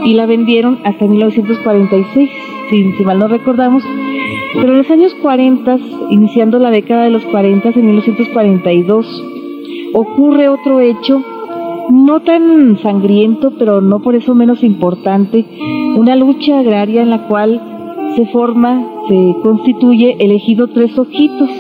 y 0.04 0.14
la 0.14 0.26
vendieron 0.26 0.78
hasta 0.84 1.06
1946, 1.06 2.30
si, 2.70 2.92
si 2.92 3.04
mal 3.04 3.18
no 3.18 3.28
recordamos. 3.28 3.84
Pero 4.54 4.72
en 4.72 4.78
los 4.78 4.90
años 4.90 5.14
40, 5.20 5.78
iniciando 6.10 6.58
la 6.58 6.70
década 6.70 7.04
de 7.04 7.10
los 7.10 7.24
40, 7.24 7.70
en 7.70 7.86
1942, 7.86 9.24
ocurre 9.94 10.48
otro 10.48 10.80
hecho 10.80 11.22
no 11.90 12.20
tan 12.20 12.78
sangriento, 12.78 13.52
pero 13.58 13.80
no 13.80 14.00
por 14.00 14.14
eso 14.14 14.34
menos 14.34 14.62
importante, 14.62 15.44
una 15.96 16.16
lucha 16.16 16.60
agraria 16.60 17.02
en 17.02 17.10
la 17.10 17.26
cual 17.26 17.60
se 18.16 18.26
forma, 18.26 18.86
se 19.08 19.34
constituye 19.42 20.16
el 20.18 20.32
ejido 20.32 20.68
Tres 20.68 20.98
Ojitos. 20.98 21.50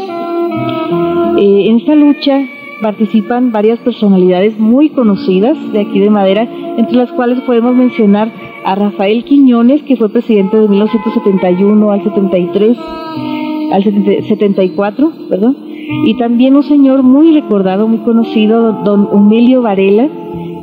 Eh, 1.38 1.64
en 1.68 1.76
esta 1.76 1.94
lucha 1.94 2.46
participan 2.80 3.52
varias 3.52 3.78
personalidades 3.80 4.58
muy 4.58 4.90
conocidas 4.90 5.56
de 5.72 5.80
aquí 5.80 6.00
de 6.00 6.10
Madera, 6.10 6.48
entre 6.76 6.96
las 6.96 7.12
cuales 7.12 7.40
podemos 7.42 7.74
mencionar 7.74 8.32
a 8.64 8.74
Rafael 8.74 9.24
Quiñones, 9.24 9.82
que 9.82 9.96
fue 9.96 10.08
presidente 10.08 10.56
de 10.56 10.68
1971 10.68 11.90
al 11.90 12.02
73, 12.02 12.78
al 13.72 13.82
74, 13.82 15.12
perdón, 15.28 15.56
y 16.06 16.16
también 16.16 16.56
un 16.56 16.62
señor 16.62 17.02
muy 17.02 17.32
recordado, 17.32 17.88
muy 17.88 17.98
conocido, 17.98 18.72
don 18.84 19.08
Humilio 19.10 19.62
Varela, 19.62 20.08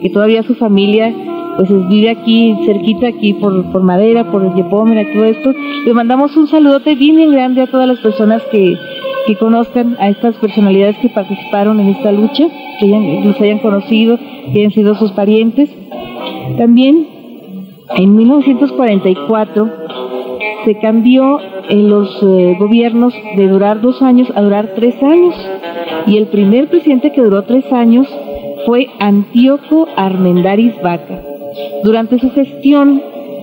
que 0.02 0.10
todavía 0.10 0.44
su 0.44 0.56
familia 0.56 1.14
pues 1.58 1.90
vive 1.90 2.10
aquí 2.10 2.56
cerquita, 2.66 3.08
aquí 3.08 3.34
por, 3.34 3.70
por 3.74 3.84
Madera, 3.84 4.32
por 4.32 4.56
Yepómena, 4.56 5.04
todo 5.14 5.26
esto. 5.26 5.54
Le 5.86 5.94
mandamos 5.94 6.38
un 6.38 6.48
saludote 6.48 6.96
bien 6.96 7.32
grande 7.32 7.62
a 7.62 7.68
todas 7.68 7.86
las 7.86 8.00
personas 8.00 8.42
que, 8.50 8.78
que 9.30 9.36
conozcan 9.36 9.96
a 10.00 10.10
estas 10.10 10.38
personalidades 10.38 10.98
que 10.98 11.10
participaron 11.10 11.80
en 11.80 11.90
esta 11.90 12.12
lucha, 12.12 12.48
que 12.80 12.88
los 13.24 13.40
hayan 13.40 13.60
conocido, 13.60 14.18
que 14.18 14.58
hayan 14.58 14.72
sido 14.72 14.96
sus 14.96 15.12
parientes. 15.12 15.70
También 16.58 17.06
en 17.96 18.16
1944 18.16 19.70
se 20.66 20.80
cambió 20.80 21.38
en 21.70 21.92
los 21.92 22.24
eh, 22.24 22.56
gobiernos 22.58 23.14
de 23.38 23.48
durar 23.48 23.82
dos 23.82 24.02
años 24.02 24.32
a 24.34 24.42
durar 24.42 24.74
tres 24.76 24.96
años 25.04 25.36
y 26.08 26.18
el 26.18 26.26
primer 26.30 26.68
presidente 26.68 27.12
que 27.12 27.22
duró 27.22 27.44
tres 27.44 27.72
años 27.72 28.08
fue 28.66 28.88
Antíoco 28.98 29.88
Armendáriz 29.96 30.74
Vaca. 30.82 31.22
Durante 31.84 32.18
su 32.18 32.32
gestión 32.32 33.00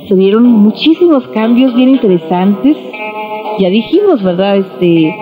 se 0.08 0.16
dieron 0.16 0.46
muchísimos 0.46 1.28
cambios 1.28 1.76
bien 1.76 1.90
interesantes. 1.90 2.76
Ya 3.60 3.68
dijimos, 3.70 4.20
¿verdad? 4.24 4.56
Este 4.56 5.14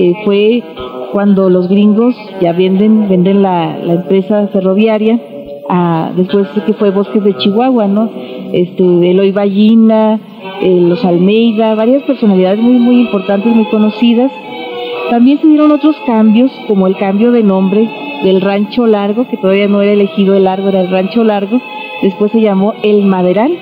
eh, 0.00 0.14
fue 0.24 0.62
cuando 1.10 1.50
los 1.50 1.68
gringos 1.68 2.14
ya 2.40 2.52
venden 2.52 3.08
venden 3.08 3.42
la, 3.42 3.76
empresa 3.80 4.46
ferroviaria 4.52 5.18
a, 5.68 6.12
después 6.16 6.46
que 6.64 6.72
fue 6.72 6.90
Bosques 6.90 7.24
de 7.24 7.36
Chihuahua, 7.36 7.88
¿no? 7.88 8.08
Este 8.52 8.84
Eloy 8.84 9.32
Ballina, 9.32 10.20
eh, 10.62 10.80
los 10.82 11.04
Almeida, 11.04 11.74
varias 11.74 12.04
personalidades 12.04 12.60
muy 12.60 12.78
muy 12.78 13.00
importantes, 13.00 13.52
muy 13.52 13.64
conocidas. 13.64 14.30
También 15.10 15.40
se 15.40 15.48
dieron 15.48 15.72
otros 15.72 15.96
cambios, 16.06 16.52
como 16.68 16.86
el 16.86 16.96
cambio 16.96 17.32
de 17.32 17.42
nombre 17.42 17.88
del 18.22 18.40
Rancho 18.40 18.86
Largo, 18.86 19.26
que 19.28 19.36
todavía 19.36 19.66
no 19.66 19.82
era 19.82 19.94
elegido 19.94 20.36
el 20.36 20.44
Largo, 20.44 20.68
era 20.68 20.82
el 20.82 20.92
Rancho 20.92 21.24
Largo, 21.24 21.60
después 22.02 22.30
se 22.30 22.40
llamó 22.40 22.74
El 22.84 23.04
Maderal, 23.04 23.52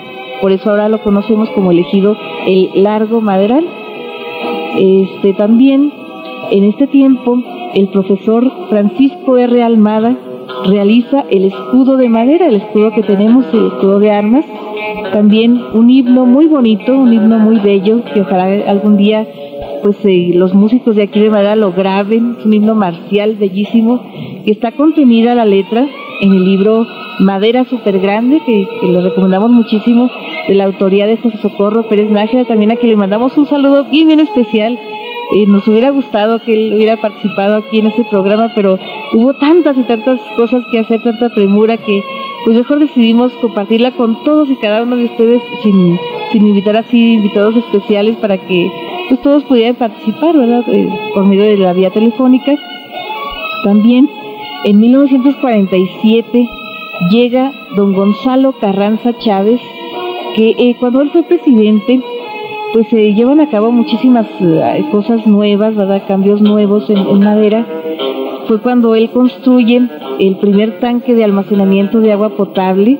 por 0.42 0.52
eso 0.52 0.68
ahora 0.68 0.90
lo 0.90 0.98
conocemos 1.02 1.48
como 1.50 1.70
elegido 1.70 2.14
el 2.46 2.70
Largo 2.74 3.22
Maderal. 3.22 3.64
Este 4.76 5.32
también 5.32 5.90
en 6.50 6.64
este 6.64 6.86
tiempo 6.86 7.38
el 7.74 7.88
profesor 7.88 8.50
Francisco 8.68 9.38
R. 9.38 9.62
Almada 9.62 10.16
realiza 10.66 11.24
el 11.30 11.44
escudo 11.44 11.96
de 11.96 12.08
madera, 12.08 12.46
el 12.48 12.56
escudo 12.56 12.92
que 12.92 13.02
tenemos, 13.02 13.46
el 13.52 13.66
escudo 13.66 13.98
de 13.98 14.10
armas, 14.10 14.44
también 15.12 15.60
un 15.72 15.90
himno 15.90 16.26
muy 16.26 16.46
bonito, 16.46 16.96
un 16.96 17.12
himno 17.12 17.38
muy 17.38 17.58
bello, 17.58 18.02
que 18.12 18.20
ojalá 18.20 18.70
algún 18.70 18.96
día 18.96 19.26
pues 19.82 19.96
eh, 20.04 20.32
los 20.34 20.54
músicos 20.54 20.96
de 20.96 21.04
aquí 21.04 21.20
de 21.20 21.30
Madera 21.30 21.56
lo 21.56 21.72
graben, 21.72 22.36
es 22.38 22.46
un 22.46 22.54
himno 22.54 22.74
marcial 22.74 23.36
bellísimo, 23.36 24.02
que 24.44 24.50
está 24.50 24.72
contenida 24.72 25.34
la 25.34 25.44
letra 25.44 25.86
en 26.20 26.32
el 26.32 26.44
libro 26.44 26.86
Madera 27.18 27.64
Super 27.64 27.98
Grande, 27.98 28.40
que, 28.44 28.66
le 28.82 29.00
recomendamos 29.00 29.50
muchísimo, 29.50 30.10
de 30.48 30.54
la 30.54 30.64
autoría 30.64 31.06
de 31.06 31.16
José 31.16 31.38
Socorro 31.38 31.88
Pérez 31.88 32.10
Nájera, 32.10 32.44
también 32.44 32.70
a 32.70 32.76
quien 32.76 32.90
le 32.90 32.96
mandamos 32.96 33.36
un 33.36 33.46
saludo 33.46 33.84
bien, 33.84 34.08
bien 34.08 34.20
especial. 34.20 34.78
Eh, 35.34 35.44
nos 35.46 35.66
hubiera 35.66 35.90
gustado 35.90 36.38
que 36.38 36.52
él 36.52 36.74
hubiera 36.74 36.96
participado 36.98 37.56
aquí 37.56 37.80
en 37.80 37.88
este 37.88 38.04
programa, 38.04 38.52
pero 38.54 38.78
hubo 39.12 39.34
tantas 39.34 39.76
y 39.76 39.82
tantas 39.82 40.20
cosas 40.36 40.62
que 40.70 40.78
hacer, 40.78 41.02
tanta 41.02 41.30
premura 41.30 41.76
que 41.78 42.02
pues 42.44 42.56
mejor 42.56 42.78
decidimos 42.78 43.32
compartirla 43.40 43.90
con 43.90 44.22
todos 44.22 44.48
y 44.48 44.56
cada 44.56 44.84
uno 44.84 44.94
de 44.94 45.06
ustedes 45.06 45.42
sin, 45.64 45.98
sin 46.30 46.46
invitar 46.46 46.76
así 46.76 47.14
invitados 47.14 47.56
especiales 47.56 48.16
para 48.18 48.38
que 48.38 48.70
pues 49.08 49.20
todos 49.20 49.42
pudieran 49.44 49.74
participar, 49.74 50.36
¿verdad? 50.36 50.62
Eh, 50.68 50.88
por 51.12 51.26
medio 51.26 51.42
de 51.42 51.56
la 51.56 51.72
vía 51.72 51.90
telefónica. 51.90 52.54
También 53.64 54.08
en 54.64 54.78
1947 54.78 56.48
llega 57.10 57.52
don 57.76 57.94
Gonzalo 57.94 58.52
Carranza 58.52 59.16
Chávez, 59.18 59.60
que 60.34 60.50
eh, 60.50 60.76
cuando 60.78 61.00
él 61.00 61.10
fue 61.10 61.22
presidente, 61.22 62.00
pues 62.72 62.88
se 62.88 63.14
llevan 63.14 63.40
a 63.40 63.48
cabo 63.48 63.70
muchísimas 63.70 64.26
eh, 64.40 64.84
cosas 64.90 65.26
nuevas, 65.26 65.74
¿verdad? 65.74 66.02
Cambios 66.06 66.40
nuevos 66.40 66.88
en, 66.90 67.20
madera. 67.20 67.66
Fue 68.46 68.60
cuando 68.60 68.94
él 68.94 69.10
construye 69.10 69.82
el 70.18 70.36
primer 70.36 70.78
tanque 70.78 71.14
de 71.14 71.24
almacenamiento 71.24 72.00
de 72.00 72.12
agua 72.12 72.30
potable, 72.30 72.98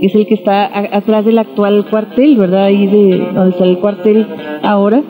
que 0.00 0.06
es 0.06 0.14
el 0.14 0.26
que 0.26 0.34
está 0.34 0.70
atrás 0.96 1.24
del 1.24 1.38
actual 1.38 1.86
cuartel, 1.90 2.36
¿verdad? 2.36 2.64
Ahí 2.64 2.86
de 2.86 3.18
donde 3.34 3.50
está 3.50 3.64
el 3.64 3.78
cuartel 3.78 4.26
ahora, 4.62 5.02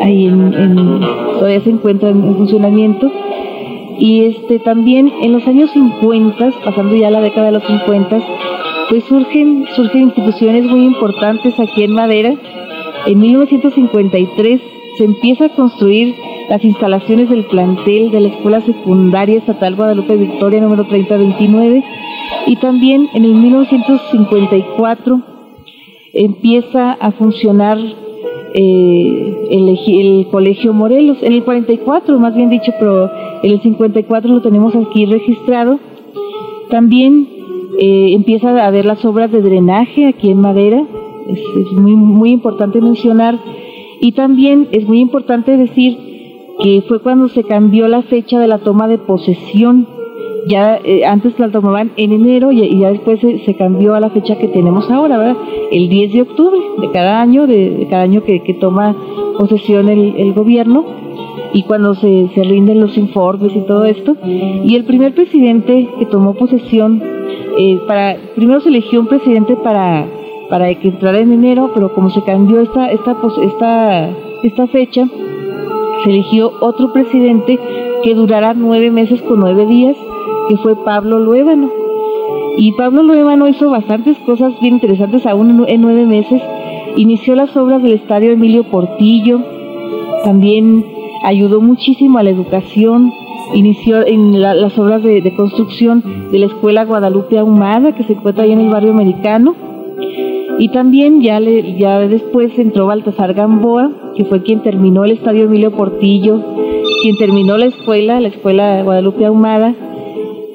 ahí 0.00 0.26
en, 0.26 1.00
todavía 1.38 1.60
se 1.60 1.70
encuentra 1.70 2.10
en 2.10 2.36
funcionamiento 2.36 3.10
y 3.98 4.24
este 4.24 4.58
también 4.58 5.12
en 5.22 5.32
los 5.32 5.46
años 5.46 5.70
50, 5.70 6.50
pasando 6.64 6.96
ya 6.96 7.10
la 7.10 7.20
década 7.20 7.46
de 7.46 7.52
los 7.52 7.64
50, 7.64 8.20
pues 8.88 9.04
surgen, 9.04 9.66
surgen 9.74 10.02
instituciones 10.02 10.64
muy 10.64 10.84
importantes 10.84 11.58
aquí 11.58 11.84
en 11.84 11.92
Madera. 11.92 12.34
En 13.06 13.18
1953 13.18 14.60
se 14.98 15.04
empieza 15.04 15.46
a 15.46 15.48
construir 15.50 16.14
las 16.48 16.64
instalaciones 16.64 17.30
del 17.30 17.44
plantel 17.44 18.10
de 18.10 18.20
la 18.20 18.28
Escuela 18.28 18.60
Secundaria 18.60 19.38
Estatal 19.38 19.76
Guadalupe 19.76 20.16
Victoria 20.16 20.60
número 20.60 20.84
3029 20.86 21.82
y 22.46 22.56
también 22.56 23.08
en 23.14 23.24
el 23.24 23.34
1954 23.34 25.20
empieza 26.12 26.92
a 26.92 27.10
funcionar 27.12 27.78
eh, 28.56 29.48
el, 29.50 30.28
Colegio 30.30 30.72
Morelos, 30.72 31.18
en 31.22 31.32
el 31.32 31.42
44 31.42 32.18
más 32.20 32.36
bien 32.36 32.50
dicho, 32.50 32.72
pero 32.78 33.10
en 33.42 33.50
el 33.50 33.60
54 33.60 34.32
lo 34.32 34.42
tenemos 34.42 34.74
aquí 34.76 35.06
registrado. 35.06 35.80
También 36.70 37.28
eh, 37.78 38.12
empieza 38.12 38.50
a 38.50 38.66
haber 38.66 38.86
las 38.86 39.04
obras 39.04 39.32
de 39.32 39.42
drenaje 39.42 40.06
aquí 40.06 40.30
en 40.30 40.40
Madera, 40.40 40.84
es, 41.28 41.72
muy, 41.72 41.96
muy 41.96 42.30
importante 42.30 42.80
mencionar. 42.80 43.38
Y 44.00 44.12
también 44.12 44.68
es 44.70 44.86
muy 44.86 45.00
importante 45.00 45.56
decir 45.56 45.98
que 46.62 46.82
fue 46.86 47.00
cuando 47.00 47.28
se 47.28 47.42
cambió 47.42 47.88
la 47.88 48.02
fecha 48.02 48.38
de 48.38 48.46
la 48.46 48.58
toma 48.58 48.86
de 48.86 48.98
posesión 48.98 49.88
ya 50.46 50.78
eh, 50.84 51.04
antes 51.04 51.38
la 51.38 51.50
tomaban 51.50 51.92
en 51.96 52.12
enero 52.12 52.52
y, 52.52 52.78
ya 52.78 52.90
después 52.90 53.20
se, 53.20 53.54
cambió 53.54 53.94
a 53.94 54.00
la 54.00 54.10
fecha 54.10 54.36
que 54.36 54.48
tenemos 54.48 54.90
ahora, 54.90 55.18
¿verdad? 55.18 55.36
El 55.70 55.88
10 55.88 56.12
de 56.12 56.22
octubre 56.22 56.58
de 56.80 56.90
cada 56.90 57.20
año, 57.20 57.46
de, 57.46 57.86
cada 57.90 58.02
año 58.02 58.22
que, 58.24 58.40
toma 58.60 58.94
posesión 59.38 59.88
el, 59.88 60.32
gobierno 60.32 60.84
y 61.52 61.62
cuando 61.62 61.94
se, 61.94 62.28
se, 62.34 62.42
rinden 62.42 62.80
los 62.80 62.96
informes 62.96 63.54
y 63.54 63.60
todo 63.60 63.84
esto. 63.84 64.16
Y 64.24 64.74
el 64.74 64.84
primer 64.84 65.14
presidente 65.14 65.88
que 65.98 66.06
tomó 66.06 66.34
posesión, 66.34 67.02
eh, 67.58 67.80
para 67.86 68.16
primero 68.34 68.60
se 68.60 68.68
eligió 68.68 69.00
un 69.00 69.06
presidente 69.06 69.56
para, 69.56 70.06
para 70.50 70.74
que 70.74 70.88
entrara 70.88 71.20
en 71.20 71.32
enero, 71.32 71.70
pero 71.74 71.94
como 71.94 72.10
se 72.10 72.22
cambió 72.22 72.60
esta, 72.60 72.90
esta, 72.90 73.16
esta, 73.42 74.10
esta 74.42 74.66
fecha, 74.68 75.06
se 76.04 76.10
eligió 76.10 76.52
otro 76.60 76.92
presidente 76.92 77.58
que 78.02 78.14
durara 78.14 78.52
nueve 78.52 78.90
meses 78.90 79.22
con 79.22 79.40
nueve 79.40 79.64
días 79.66 79.96
que 80.48 80.56
fue 80.58 80.76
Pablo 80.84 81.18
Luébano. 81.18 81.70
Y 82.56 82.72
Pablo 82.72 83.02
Luébano 83.02 83.48
hizo 83.48 83.70
bastantes 83.70 84.18
cosas 84.20 84.52
bien 84.60 84.74
interesantes 84.74 85.26
aún 85.26 85.64
en 85.66 85.80
nueve 85.80 86.06
meses. 86.06 86.40
Inició 86.96 87.34
las 87.34 87.56
obras 87.56 87.82
del 87.82 87.92
Estadio 87.92 88.30
Emilio 88.30 88.64
Portillo, 88.64 89.40
también 90.24 90.84
ayudó 91.24 91.60
muchísimo 91.60 92.18
a 92.18 92.22
la 92.22 92.30
educación, 92.30 93.12
inició 93.52 94.06
en 94.06 94.40
las 94.40 94.78
obras 94.78 95.02
de, 95.02 95.34
construcción 95.36 96.02
de 96.30 96.38
la 96.38 96.46
Escuela 96.46 96.84
Guadalupe 96.84 97.38
Ahumada, 97.38 97.94
que 97.94 98.04
se 98.04 98.12
encuentra 98.12 98.44
ahí 98.44 98.52
en 98.52 98.60
el 98.60 98.70
barrio 98.70 98.92
americano. 98.92 99.54
Y 100.58 100.68
también 100.68 101.20
ya, 101.20 101.40
le, 101.40 101.76
ya 101.76 101.98
después 102.00 102.56
entró 102.58 102.86
Baltasar 102.86 103.34
Gamboa, 103.34 103.90
que 104.16 104.24
fue 104.24 104.42
quien 104.42 104.62
terminó 104.62 105.04
el 105.04 105.10
Estadio 105.10 105.44
Emilio 105.44 105.72
Portillo, 105.72 106.40
quien 107.02 107.16
terminó 107.16 107.58
la 107.58 107.66
escuela, 107.66 108.20
la 108.20 108.28
Escuela 108.28 108.82
Guadalupe 108.82 109.26
Ahumada, 109.26 109.74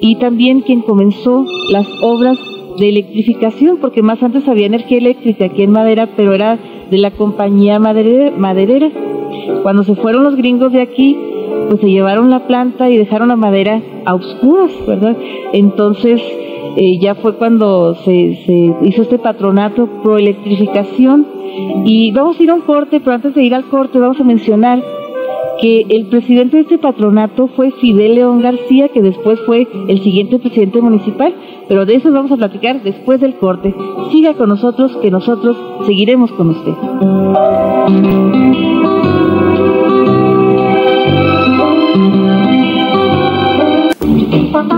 y 0.00 0.16
también 0.16 0.62
quien 0.62 0.80
comenzó 0.80 1.44
las 1.70 1.86
obras 2.02 2.38
de 2.78 2.88
electrificación, 2.88 3.78
porque 3.80 4.02
más 4.02 4.22
antes 4.22 4.48
había 4.48 4.66
energía 4.66 4.98
eléctrica 4.98 5.46
aquí 5.46 5.62
en 5.62 5.72
Madera, 5.72 6.08
pero 6.16 6.32
era 6.32 6.58
de 6.90 6.98
la 6.98 7.10
compañía 7.10 7.78
maderera. 7.78 8.90
Cuando 9.62 9.84
se 9.84 9.94
fueron 9.94 10.24
los 10.24 10.36
gringos 10.36 10.72
de 10.72 10.82
aquí, 10.82 11.16
pues 11.68 11.80
se 11.80 11.90
llevaron 11.90 12.30
la 12.30 12.46
planta 12.46 12.88
y 12.90 12.96
dejaron 12.96 13.28
la 13.28 13.36
madera 13.36 13.80
a 14.04 14.14
oscuras, 14.14 14.72
¿verdad? 14.86 15.16
Entonces 15.52 16.20
eh, 16.76 16.98
ya 16.98 17.14
fue 17.14 17.34
cuando 17.34 17.94
se, 17.96 18.42
se 18.46 18.74
hizo 18.82 19.02
este 19.02 19.18
patronato 19.18 19.86
pro 20.02 20.18
electrificación 20.18 21.26
y 21.84 22.12
vamos 22.12 22.38
a 22.38 22.42
ir 22.42 22.50
a 22.50 22.54
un 22.54 22.62
corte, 22.62 23.00
pero 23.00 23.14
antes 23.14 23.34
de 23.34 23.44
ir 23.44 23.54
al 23.54 23.64
corte 23.64 23.98
vamos 23.98 24.20
a 24.20 24.24
mencionar 24.24 24.82
que 25.60 25.86
el 25.88 26.06
presidente 26.06 26.56
de 26.56 26.62
este 26.62 26.78
patronato 26.78 27.48
fue 27.48 27.70
Fidel 27.72 28.14
León 28.14 28.40
García, 28.40 28.88
que 28.88 29.02
después 29.02 29.38
fue 29.46 29.68
el 29.88 30.02
siguiente 30.02 30.38
presidente 30.38 30.80
municipal, 30.80 31.34
pero 31.68 31.84
de 31.86 31.96
eso 31.96 32.10
vamos 32.10 32.32
a 32.32 32.36
platicar 32.36 32.82
después 32.82 33.20
del 33.20 33.34
corte. 33.34 33.74
Siga 34.10 34.34
con 34.34 34.48
nosotros, 34.48 34.96
que 34.98 35.10
nosotros 35.10 35.56
seguiremos 35.86 36.32
con 36.32 36.50
usted. 36.50 36.72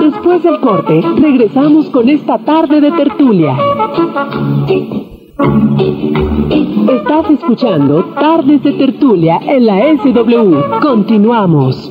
Después 0.01 0.43
del 0.43 0.61
corte, 0.61 1.01
regresamos 1.17 1.89
con 1.91 2.09
esta 2.09 2.39
tarde 2.39 2.81
de 2.81 2.91
tertulia. 2.93 3.57
Estás 6.89 7.31
escuchando 7.31 8.05
Tardes 8.15 8.63
de 8.63 8.73
Tertulia 8.73 9.41
en 9.43 9.67
la 9.67 9.79
SW. 9.97 10.81
Continuamos. 10.81 11.91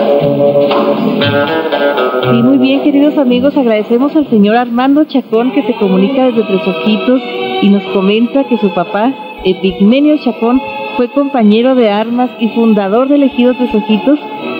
Muy 2.33 2.59
bien, 2.59 2.81
queridos 2.81 3.17
amigos, 3.17 3.57
agradecemos 3.57 4.15
al 4.15 4.29
señor 4.29 4.55
Armando 4.55 5.03
Chacón 5.03 5.51
que 5.51 5.63
se 5.63 5.73
comunica 5.73 6.27
desde 6.27 6.43
Tres 6.43 6.65
Ojitos 6.65 7.21
y 7.61 7.67
nos 7.69 7.83
comenta 7.87 8.45
que 8.45 8.57
su 8.57 8.69
papá, 8.73 9.13
Epigmenio 9.43 10.15
Chacón, 10.17 10.61
fue 10.95 11.09
compañero 11.09 11.75
de 11.75 11.89
armas 11.89 12.29
y 12.39 12.47
fundador 12.49 13.09
del 13.09 13.23
Ejido 13.23 13.53
Tres 13.55 13.75
Ojitos 13.75 14.17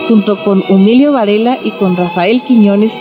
junto 0.09 0.43
con 0.43 0.65
Emilio 0.67 1.13
Varela 1.13 1.59
y 1.63 1.71
con 1.71 1.95
Rafael 1.95 2.41
Quiñones. 2.43 2.91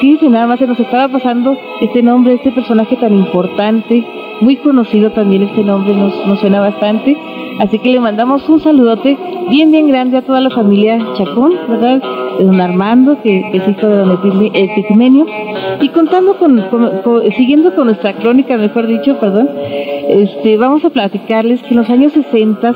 Fíjense, 0.00 0.28
nada 0.28 0.48
más 0.48 0.58
se 0.58 0.66
nos 0.66 0.80
estaba 0.80 1.06
pasando 1.06 1.56
este 1.80 2.02
nombre, 2.02 2.34
este 2.34 2.50
personaje 2.50 2.96
tan 2.96 3.14
importante, 3.14 4.02
muy 4.40 4.56
conocido 4.56 5.12
también 5.12 5.42
este 5.44 5.62
nombre, 5.62 5.94
nos, 5.94 6.26
nos 6.26 6.40
suena 6.40 6.60
bastante. 6.60 7.16
Así 7.58 7.78
que 7.78 7.90
le 7.90 8.00
mandamos 8.00 8.46
un 8.48 8.60
saludote 8.60 9.16
bien, 9.50 9.70
bien 9.70 9.88
grande 9.88 10.18
a 10.18 10.22
toda 10.22 10.40
la 10.40 10.50
familia 10.50 10.98
Chacón, 11.16 11.52
¿verdad? 11.68 12.02
De 12.38 12.44
don 12.44 12.60
Armando, 12.60 13.20
que, 13.22 13.38
es 13.52 13.68
hijo 13.68 13.86
de 13.86 13.96
don 13.96 14.10
Epigme- 14.10 14.50
Epigmenio. 14.52 15.26
Y 15.80 15.88
contando 15.88 16.36
con, 16.36 16.60
con- 16.70 16.90
siguiendo 17.36 17.74
con 17.74 17.86
nuestra 17.86 18.12
crónica, 18.14 18.58
mejor 18.58 18.86
dicho, 18.86 19.18
perdón, 19.18 19.48
este, 20.08 20.56
vamos 20.58 20.84
a 20.84 20.90
platicarles 20.90 21.62
que 21.62 21.70
en 21.70 21.76
los 21.78 21.88
años 21.88 22.12
60, 22.12 22.74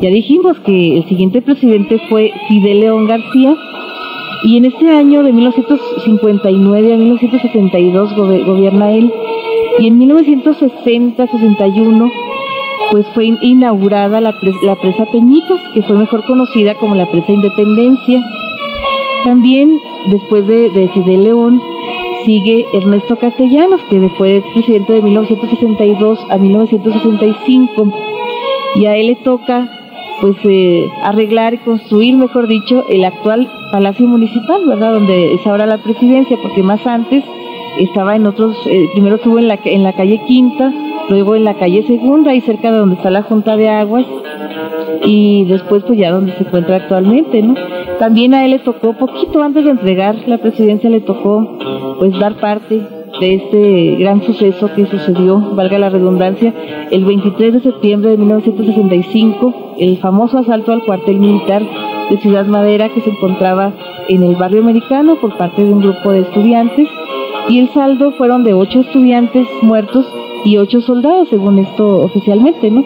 ya 0.00 0.10
dijimos 0.10 0.58
que 0.60 0.98
el 0.98 1.04
siguiente 1.06 1.42
presidente 1.42 1.98
fue 2.08 2.30
Fidel 2.48 2.80
León 2.80 3.06
García, 3.06 3.54
y 4.44 4.58
en 4.58 4.66
este 4.66 4.88
año 4.90 5.22
de 5.24 5.32
1959 5.32 6.94
a 6.94 6.96
1972 6.96 8.14
gobe- 8.16 8.44
gobierna 8.44 8.92
él, 8.92 9.10
y 9.80 9.88
en 9.88 9.98
1960-61 9.98 12.10
pues 12.90 13.06
fue 13.14 13.26
in- 13.26 13.38
inaugurada 13.42 14.20
la, 14.20 14.32
pres- 14.40 14.60
la 14.62 14.76
presa 14.76 15.04
Peñitas, 15.06 15.60
que 15.74 15.82
fue 15.82 15.96
mejor 15.96 16.24
conocida 16.26 16.74
como 16.76 16.94
la 16.94 17.10
presa 17.10 17.32
Independencia. 17.32 18.22
También, 19.24 19.80
después 20.10 20.46
de, 20.46 20.70
de 20.70 20.88
Fidel 20.88 21.24
León, 21.24 21.60
sigue 22.24 22.64
Ernesto 22.72 23.16
Castellanos, 23.16 23.80
que 23.90 24.08
fue 24.16 24.42
presidente 24.54 24.92
de 24.94 25.02
1962 25.02 26.18
a 26.30 26.36
1965, 26.38 27.92
y 28.76 28.86
a 28.86 28.96
él 28.96 29.06
le 29.08 29.14
toca 29.16 29.68
pues 30.20 30.36
eh, 30.44 30.88
arreglar 31.02 31.54
y 31.54 31.58
construir, 31.58 32.16
mejor 32.16 32.46
dicho, 32.48 32.84
el 32.88 33.04
actual 33.04 33.48
Palacio 33.70 34.06
Municipal, 34.06 34.62
¿verdad? 34.66 34.94
Donde 34.94 35.34
es 35.34 35.46
ahora 35.46 35.66
la 35.66 35.78
presidencia, 35.78 36.38
porque 36.42 36.62
más 36.62 36.86
antes 36.86 37.22
estaba 37.78 38.16
en 38.16 38.26
otros, 38.26 38.56
eh, 38.66 38.88
primero 38.94 39.16
estuvo 39.16 39.38
en 39.38 39.48
la, 39.48 39.58
en 39.64 39.82
la 39.82 39.92
calle 39.92 40.20
Quinta, 40.26 40.72
luego 41.08 41.34
en 41.34 41.44
la 41.44 41.54
calle 41.54 41.82
Segunda, 41.86 42.30
ahí 42.30 42.40
cerca 42.40 42.70
de 42.70 42.78
donde 42.78 42.96
está 42.96 43.10
la 43.10 43.22
Junta 43.22 43.56
de 43.56 43.68
Aguas, 43.68 44.06
y 45.04 45.44
después 45.44 45.84
pues 45.84 45.98
ya 45.98 46.10
donde 46.10 46.32
se 46.32 46.44
encuentra 46.44 46.76
actualmente, 46.76 47.42
¿no? 47.42 47.54
También 47.98 48.34
a 48.34 48.44
él 48.44 48.52
le 48.52 48.58
tocó, 48.58 48.92
poquito 48.92 49.42
antes 49.42 49.64
de 49.64 49.70
entregar 49.70 50.16
la 50.26 50.38
presidencia, 50.38 50.90
le 50.90 51.00
tocó 51.00 51.58
pues 51.98 52.18
dar 52.18 52.34
parte 52.40 52.82
de 53.20 53.34
este 53.34 53.96
gran 53.98 54.22
suceso 54.22 54.70
que 54.74 54.86
sucedió, 54.86 55.38
valga 55.54 55.78
la 55.78 55.88
redundancia, 55.88 56.52
el 56.90 57.04
23 57.04 57.54
de 57.54 57.60
septiembre 57.60 58.10
de 58.10 58.16
1965, 58.18 59.76
el 59.78 59.96
famoso 59.98 60.38
asalto 60.38 60.72
al 60.72 60.84
cuartel 60.84 61.18
militar 61.18 61.62
de 62.10 62.18
Ciudad 62.18 62.46
Madera 62.46 62.88
que 62.90 63.00
se 63.00 63.10
encontraba 63.10 63.72
en 64.08 64.22
el 64.22 64.36
barrio 64.36 64.60
americano 64.60 65.16
por 65.16 65.36
parte 65.36 65.64
de 65.64 65.72
un 65.72 65.80
grupo 65.80 66.12
de 66.12 66.20
estudiantes 66.20 66.88
y 67.48 67.58
el 67.58 67.68
saldo 67.70 68.12
fueron 68.12 68.44
de 68.44 68.54
ocho 68.54 68.80
estudiantes 68.80 69.46
muertos 69.62 70.06
y 70.46 70.56
ocho 70.58 70.80
soldados, 70.80 71.28
según 71.28 71.58
esto 71.58 72.02
oficialmente, 72.02 72.70
¿no? 72.70 72.84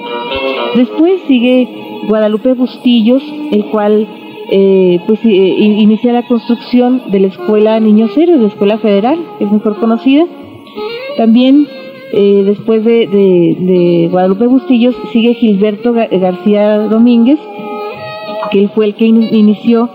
Después 0.74 1.20
sigue 1.28 1.68
Guadalupe 2.08 2.54
Bustillos, 2.54 3.22
el 3.52 3.66
cual 3.66 4.08
eh, 4.50 4.98
pues 5.06 5.20
eh, 5.24 5.28
in- 5.28 5.78
inicia 5.78 6.12
la 6.12 6.26
construcción 6.26 7.02
de 7.10 7.20
la 7.20 7.26
escuela 7.28 7.78
Niños 7.78 8.16
Héroes, 8.16 8.40
la 8.40 8.48
escuela 8.48 8.78
federal, 8.78 9.18
es 9.38 9.50
mejor 9.52 9.76
conocida. 9.78 10.24
También 11.16 11.66
eh, 12.12 12.42
después 12.44 12.84
de, 12.84 13.06
de- 13.06 14.08
Guadalupe 14.10 14.46
Bustillos 14.46 14.96
sigue 15.12 15.34
Gilberto 15.34 15.92
Ga- 15.92 16.08
García 16.18 16.78
Domínguez, 16.78 17.38
que 18.50 18.60
él 18.60 18.70
fue 18.74 18.86
el 18.86 18.94
que 18.94 19.06
in- 19.06 19.28
inició 19.32 19.88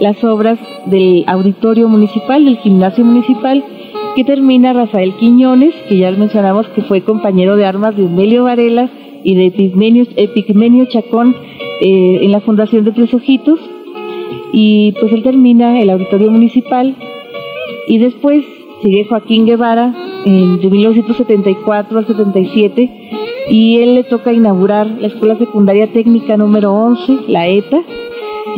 las 0.00 0.22
obras 0.24 0.58
del 0.86 1.24
auditorio 1.26 1.88
municipal, 1.88 2.44
del 2.44 2.58
gimnasio 2.58 3.04
municipal, 3.04 3.64
que 4.14 4.24
termina 4.24 4.72
Rafael 4.72 5.14
Quiñones, 5.14 5.74
que 5.88 5.98
ya 5.98 6.10
mencionamos 6.10 6.66
que 6.68 6.82
fue 6.82 7.02
compañero 7.02 7.56
de 7.56 7.66
armas 7.66 7.96
de 7.96 8.04
Emilio 8.04 8.44
Varela 8.44 8.90
y 9.22 9.34
de 9.34 9.46
Epigmenio, 9.46 10.06
Epigmenio 10.16 10.86
Chacón 10.86 11.36
eh, 11.80 12.18
en 12.22 12.32
la 12.32 12.40
fundación 12.40 12.84
de 12.84 12.92
Tres 12.92 13.14
Ojitos, 13.14 13.60
y 14.52 14.92
pues 15.00 15.12
él 15.12 15.22
termina 15.22 15.80
el 15.80 15.90
auditorio 15.90 16.30
municipal. 16.30 16.96
Y 17.86 17.98
después 17.98 18.44
sigue 18.82 19.04
Joaquín 19.04 19.46
Guevara 19.46 19.94
en, 20.24 20.60
de 20.60 20.68
1974 20.68 21.98
al 21.98 22.06
77 22.06 22.90
y 23.50 23.78
él 23.78 23.94
le 23.94 24.04
toca 24.04 24.32
inaugurar 24.32 24.86
la 24.86 25.06
Escuela 25.06 25.36
Secundaria 25.36 25.90
Técnica 25.92 26.36
número 26.36 26.72
11, 26.72 27.20
la 27.28 27.48
ETA, 27.48 27.80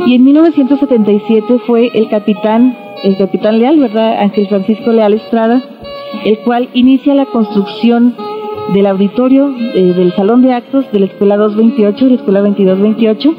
y 0.07 0.15
en 0.15 0.25
1977 0.25 1.59
fue 1.67 1.91
el 1.95 2.09
capitán, 2.09 2.77
el 3.03 3.17
capitán 3.17 3.59
Leal, 3.59 3.79
¿verdad? 3.79 4.21
Ángel 4.21 4.49
Francisco 4.49 4.93
Leal 4.93 5.15
Estrada, 5.15 5.63
el 6.25 6.39
cual 6.41 6.69
inicia 6.75 7.15
la 7.15 7.27
construcción 7.27 8.15
del 8.75 8.87
auditorio 8.87 9.55
eh, 9.75 9.95
del 9.97 10.13
salón 10.13 10.43
de 10.43 10.53
actos 10.53 10.91
de 10.93 11.01
la 11.01 11.07
Escuela 11.07 11.37
228, 11.37 12.07
la 12.07 12.15
Escuela 12.15 12.41
2228. 12.41 13.35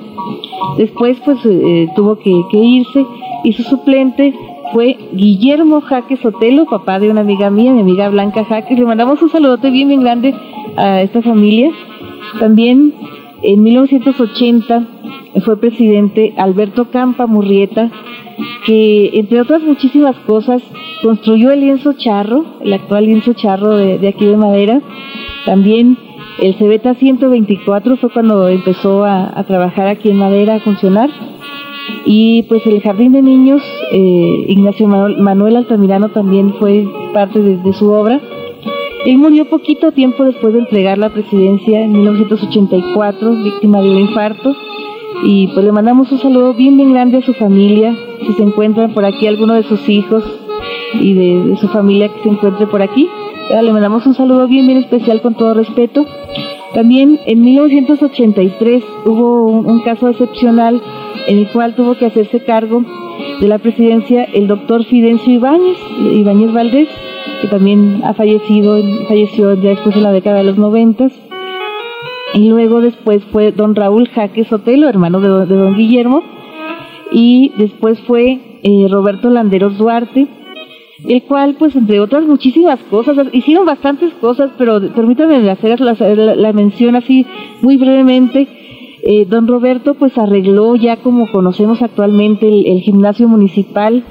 Después 0.77 1.19
pues 1.23 1.37
eh, 1.45 1.87
tuvo 1.95 2.17
que, 2.17 2.31
irse 2.53 3.05
y 3.43 3.53
su 3.53 3.63
suplente 3.63 4.33
fue 4.73 4.97
Guillermo 5.13 5.81
Jaque 5.81 6.17
Sotelo, 6.17 6.65
papá 6.65 6.99
de 6.99 7.09
una 7.09 7.21
amiga 7.21 7.49
mía, 7.49 7.73
mi 7.73 7.81
amiga 7.81 8.09
Blanca 8.09 8.45
Jaque. 8.45 8.75
Le 8.75 8.85
mandamos 8.85 9.21
un 9.21 9.29
saludote 9.29 9.69
bien, 9.69 9.89
bien 9.89 10.01
grande 10.01 10.33
a 10.77 11.01
esta 11.01 11.21
familia. 11.21 11.71
También 12.39 12.93
en 13.41 13.63
1980 13.63 14.87
fue 15.43 15.59
presidente 15.59 16.33
Alberto 16.37 16.89
Campa 16.91 17.25
Murrieta, 17.25 17.89
que 18.65 19.11
entre 19.13 19.41
otras 19.41 19.61
muchísimas 19.61 20.15
cosas 20.27 20.61
construyó 21.01 21.51
el 21.51 21.61
lienzo 21.61 21.93
charro, 21.93 22.45
el 22.61 22.73
actual 22.73 23.05
lienzo 23.05 23.33
charro 23.33 23.77
de, 23.77 23.97
de 23.97 24.07
aquí 24.07 24.25
de 24.25 24.37
madera. 24.37 24.81
También 25.45 25.97
el 26.39 26.55
Cebeta 26.55 26.93
124 26.93 27.97
fue 27.97 28.09
cuando 28.09 28.47
empezó 28.47 29.05
a, 29.05 29.37
a 29.37 29.43
trabajar 29.43 29.87
aquí 29.87 30.09
en 30.09 30.17
madera, 30.17 30.55
a 30.55 30.59
funcionar. 30.59 31.09
Y 32.05 32.43
pues 32.43 32.65
el 32.65 32.81
Jardín 32.81 33.11
de 33.11 33.21
Niños, 33.21 33.61
eh, 33.91 34.45
Ignacio 34.47 34.87
Manuel, 34.87 35.55
Altamirano 35.55 36.09
también 36.09 36.53
fue 36.59 36.87
parte 37.13 37.39
de, 37.39 37.57
de 37.57 37.73
su 37.73 37.89
obra. 37.91 38.19
Él 39.05 39.17
murió 39.17 39.45
poquito 39.45 39.91
tiempo 39.91 40.23
después 40.23 40.53
de 40.53 40.59
entregar 40.59 40.97
la 40.97 41.09
presidencia 41.09 41.81
en 41.81 41.91
1984, 41.93 43.31
víctima 43.43 43.81
de 43.81 43.89
un 43.89 43.99
infarto. 43.99 44.55
Y 45.23 45.47
pues 45.47 45.65
le 45.65 45.71
mandamos 45.71 46.11
un 46.11 46.17
saludo 46.17 46.53
bien, 46.53 46.77
bien 46.77 46.93
grande 46.93 47.17
a 47.17 47.21
su 47.21 47.33
familia. 47.33 47.95
si 48.25 48.33
se 48.33 48.43
encuentran 48.43 48.93
por 48.93 49.05
aquí 49.05 49.27
alguno 49.27 49.53
de 49.53 49.63
sus 49.63 49.87
hijos 49.89 50.23
y 50.99 51.13
de, 51.13 51.57
su 51.57 51.67
familia 51.67 52.09
que 52.09 52.23
se 52.23 52.29
encuentre 52.29 52.67
por 52.67 52.81
aquí. 52.81 53.07
Le 53.49 53.71
mandamos 53.71 54.05
un 54.05 54.13
saludo 54.13 54.47
bien, 54.47 54.65
bien 54.65 54.79
especial 54.79 55.21
con 55.21 55.35
todo 55.35 55.53
respeto. 55.53 56.05
También 56.73 57.19
en 57.25 57.41
1983 57.41 58.83
hubo 59.05 59.43
un, 59.43 59.81
caso 59.81 60.07
excepcional 60.07 60.81
en 61.27 61.39
el 61.39 61.47
cual 61.49 61.75
tuvo 61.75 61.95
que 61.95 62.05
hacerse 62.05 62.39
cargo 62.43 62.83
de 63.41 63.47
la 63.47 63.59
presidencia 63.59 64.23
el 64.23 64.47
doctor 64.47 64.85
Fidencio 64.85 65.33
Ibáñez, 65.33 65.77
Ibáñez 65.99 66.53
Valdés, 66.53 66.87
que 67.41 67.47
también 67.47 68.01
ha 68.05 68.13
fallecido, 68.13 68.81
falleció 69.07 69.53
ya 69.55 69.71
después 69.71 69.95
de 69.95 70.01
la 70.01 70.11
década 70.11 70.37
de 70.37 70.45
los 70.45 70.57
noventas. 70.57 71.11
Y 72.33 72.47
luego 72.47 72.81
después 72.81 73.23
fue 73.31 73.51
don 73.51 73.75
Raúl 73.75 74.07
Jaque 74.09 74.45
Sotelo, 74.45 74.87
hermano 74.87 75.19
de, 75.19 75.45
don 75.45 75.75
Guillermo. 75.75 76.23
Y 77.11 77.51
después 77.57 77.99
fue 78.01 78.39
eh, 78.63 78.87
Roberto 78.89 79.29
Landeros 79.29 79.77
Duarte, 79.77 80.27
el 81.07 81.23
cual, 81.23 81.55
pues, 81.57 81.75
entre 81.75 81.99
otras 81.99 82.25
muchísimas 82.25 82.79
cosas, 82.83 83.17
hicieron 83.33 83.65
bastantes 83.65 84.13
cosas, 84.13 84.51
pero 84.57 84.79
permítanme 84.93 85.49
hacer 85.49 85.81
la, 85.81 86.53
mención 86.53 86.95
así 86.95 87.25
muy 87.61 87.77
brevemente. 87.77 88.47
Eh, 89.03 89.25
don 89.25 89.47
Roberto, 89.47 89.95
pues, 89.95 90.17
arregló 90.17 90.75
ya 90.75 90.97
como 90.97 91.29
conocemos 91.31 91.81
actualmente 91.81 92.47
el, 92.47 92.81
gimnasio 92.81 93.27
municipal, 93.27 94.03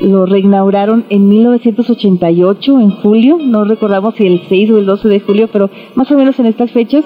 lo 0.00 0.26
reinauguraron 0.26 1.04
en 1.08 1.28
1988, 1.28 2.80
en 2.80 2.90
julio, 2.90 3.38
no 3.40 3.64
recordamos 3.64 4.16
si 4.16 4.26
el 4.26 4.40
6 4.48 4.70
o 4.72 4.78
el 4.78 4.86
12 4.86 5.08
de 5.08 5.20
julio, 5.20 5.48
pero 5.52 5.70
más 5.94 6.10
o 6.10 6.18
menos 6.18 6.38
en 6.40 6.46
estas 6.46 6.72
fechas. 6.72 7.04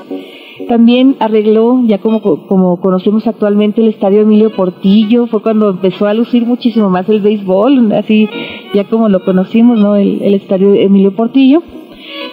También 0.67 1.17
arregló, 1.21 1.83
ya 1.85 1.99
como, 1.99 2.21
como 2.21 2.81
conocemos 2.81 3.27
actualmente, 3.27 3.81
el 3.81 3.89
estadio 3.89 4.23
Emilio 4.23 4.51
Portillo, 4.51 5.27
fue 5.27 5.41
cuando 5.41 5.71
empezó 5.71 6.07
a 6.07 6.15
lucir 6.15 6.47
muchísimo 6.47 6.91
más 6.91 7.09
el 7.09 7.21
béisbol, 7.21 7.93
así 7.93 8.29
ya 8.75 8.85
como 8.85 9.09
lo 9.09 9.25
conocimos, 9.25 9.79
¿no? 9.79 9.95
El, 9.95 10.35
estadio 10.35 10.75
Emilio 10.75 11.15
Portillo. 11.15 11.63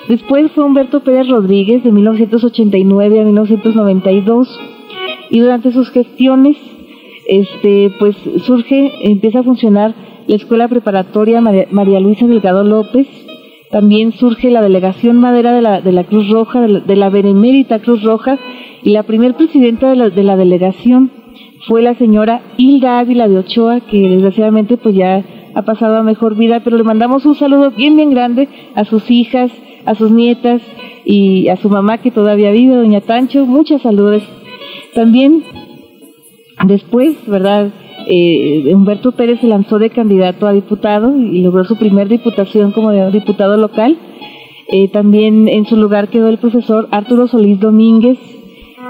Después 0.08 0.52
fue 0.54 0.64
Humberto 0.64 1.02
Pérez 1.02 1.28
Rodríguez 1.28 1.84
de 1.84 1.92
1989 1.92 3.20
a 3.20 3.24
1992 3.24 4.60
y 5.30 5.40
durante 5.40 5.72
sus 5.72 5.90
gestiones 5.90 6.58
este 7.28 7.92
pues 7.98 8.16
surge 8.44 8.92
empieza 9.02 9.40
a 9.40 9.44
funcionar 9.44 9.96
la 10.28 10.36
escuela 10.36 10.68
preparatoria 10.68 11.42
María 11.42 12.00
Luisa 12.00 12.28
Delgado 12.28 12.64
López 12.64 13.08
también 13.72 14.13
surge 14.13 14.49
la 14.49 14.61
delegación 14.61 15.18
madera 15.18 15.53
de 15.53 15.61
la, 15.61 15.82
de 15.82 15.91
la 15.91 16.03
Cruz 16.03 16.30
Roja, 16.30 16.61
de 16.61 16.95
la, 16.95 17.09
Benemérita 17.09 17.80
Cruz 17.80 18.03
Roja, 18.03 18.38
y 18.84 18.91
la 18.91 19.03
primer 19.03 19.36
presidenta 19.36 19.89
de 19.89 19.95
la, 19.95 20.09
de 20.09 20.24
la 20.24 20.38
delegación 20.38 21.11
fue 21.68 21.82
la 21.82 21.95
señora 21.95 22.41
Hilda 22.57 22.99
Ávila 22.99 23.28
de 23.28 23.39
Ochoa, 23.39 23.82
que 23.82 24.07
desgraciadamente 24.09 24.78
pues 24.78 24.95
ya 24.95 25.24
ha 25.55 25.61
pasado 25.63 25.97
a 25.97 26.03
mejor 26.03 26.36
vida, 26.36 26.61
pero 26.63 26.78
le 26.78 26.84
mandamos 26.84 27.26
un 27.26 27.36
saludo 27.36 27.72
bien, 27.72 27.95
bien 27.95 28.11
grande 28.11 28.47
a 28.76 28.86
sus 28.86 29.09
hijas, 29.09 29.51
a 29.86 29.95
sus 29.95 30.11
nietas 30.11 30.61
y 31.05 31.47
a 31.47 31.55
su 31.55 31.70
mamá 31.70 31.99
que 31.99 32.11
todavía 32.11 32.51
vive, 32.51 32.76
doña 32.76 33.01
Tancho, 33.01 33.45
muchas 33.45 33.82
saludos. 33.82 34.24
También 34.93 35.43
después, 36.66 37.16
¿verdad? 37.28 37.72
Eh, 38.08 38.72
Humberto 38.74 39.14
Pérez 39.14 39.39
se 39.41 39.47
lanzó 39.47 39.80
de 39.80 39.89
candidato 39.89 40.47
a 40.47 40.53
diputado 40.53 41.16
y 41.18 41.41
logró 41.41 41.64
su 41.66 41.78
primer 41.78 42.08
diputación 42.08 42.72
como 42.72 42.91
diputado 43.12 43.58
local. 43.58 43.97
Eh, 44.68 44.88
también 44.89 45.47
en 45.47 45.66
su 45.66 45.78
lugar 45.78 46.10
quedó 46.10 46.28
el 46.28 46.38
profesor 46.38 46.88
Arturo 46.91 47.28
Solís 47.28 47.60
Domínguez 47.60 48.18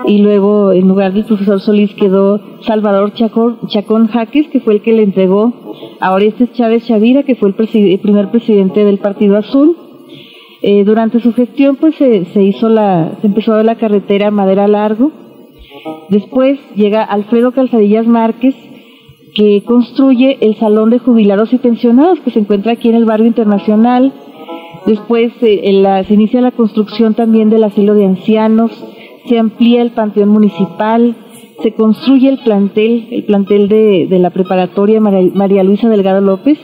y 0.07 0.19
luego 0.19 0.71
en 0.71 0.87
lugar 0.87 1.13
del 1.13 1.25
profesor 1.25 1.59
Solís 1.59 1.93
quedó 1.95 2.39
Salvador 2.61 3.13
Chacón, 3.13 3.59
Chacón 3.67 4.07
Jaques, 4.07 4.47
que 4.47 4.59
fue 4.59 4.75
el 4.75 4.81
que 4.81 4.93
le 4.93 5.03
entregó 5.03 5.53
a 5.99 6.13
Orestes 6.13 6.53
Chávez 6.53 6.85
Chavira, 6.85 7.23
que 7.23 7.35
fue 7.35 7.49
el, 7.49 7.55
primer 7.99 8.29
presidente 8.29 8.85
del 8.85 8.99
Partido 8.99 9.37
Azul. 9.37 9.75
Eh, 10.61 10.83
durante 10.83 11.19
su 11.19 11.33
gestión 11.33 11.75
pues 11.75 11.95
se, 11.95 12.43
hizo 12.43 12.69
la, 12.69 13.17
se 13.21 13.27
empezó 13.27 13.53
a 13.53 13.57
ver 13.57 13.65
la 13.65 13.75
carretera 13.75 14.31
Madera 14.31 14.67
Largo. 14.67 15.11
Después 16.09 16.59
llega 16.75 17.03
Alfredo 17.03 17.51
Calzadillas 17.51 18.07
Márquez, 18.07 18.55
que 19.35 19.61
construye 19.65 20.37
el 20.41 20.55
Salón 20.55 20.89
de 20.89 20.99
Jubilados 20.99 21.53
y 21.53 21.57
Pensionados 21.57 22.21
que 22.21 22.31
se 22.31 22.39
encuentra 22.39 22.71
aquí 22.71 22.89
en 22.89 22.95
el 22.95 23.05
barrio 23.05 23.27
internacional. 23.27 24.13
Después 24.87 25.33
eh, 25.41 26.03
se 26.07 26.13
inicia 26.13 26.41
la 26.41 26.51
construcción 26.51 27.13
también 27.13 27.49
del 27.49 27.65
asilo 27.65 27.93
de 27.95 28.05
ancianos, 28.05 28.71
se 29.27 29.37
amplía 29.37 29.81
el 29.81 29.91
panteón 29.91 30.29
municipal, 30.29 31.15
se 31.61 31.73
construye 31.73 32.29
el 32.29 32.37
plantel, 32.39 33.07
el 33.11 33.25
plantel 33.25 33.67
de, 33.67 34.07
la 34.19 34.29
preparatoria 34.29 35.01
María, 35.01 35.63
Luisa 35.63 35.89
Delgado 35.89 36.21
López, 36.21 36.57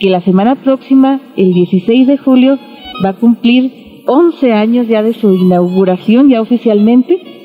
que 0.00 0.10
la 0.10 0.20
semana 0.20 0.56
próxima, 0.56 1.20
el 1.36 1.52
16 1.54 2.06
de 2.06 2.18
julio, 2.18 2.58
va 3.04 3.10
a 3.10 3.16
cumplir 3.16 4.02
11 4.06 4.52
años 4.52 4.88
ya 4.88 5.02
de 5.02 5.12
su 5.12 5.34
inauguración, 5.34 6.30
ya 6.30 6.40
oficialmente. 6.40 7.37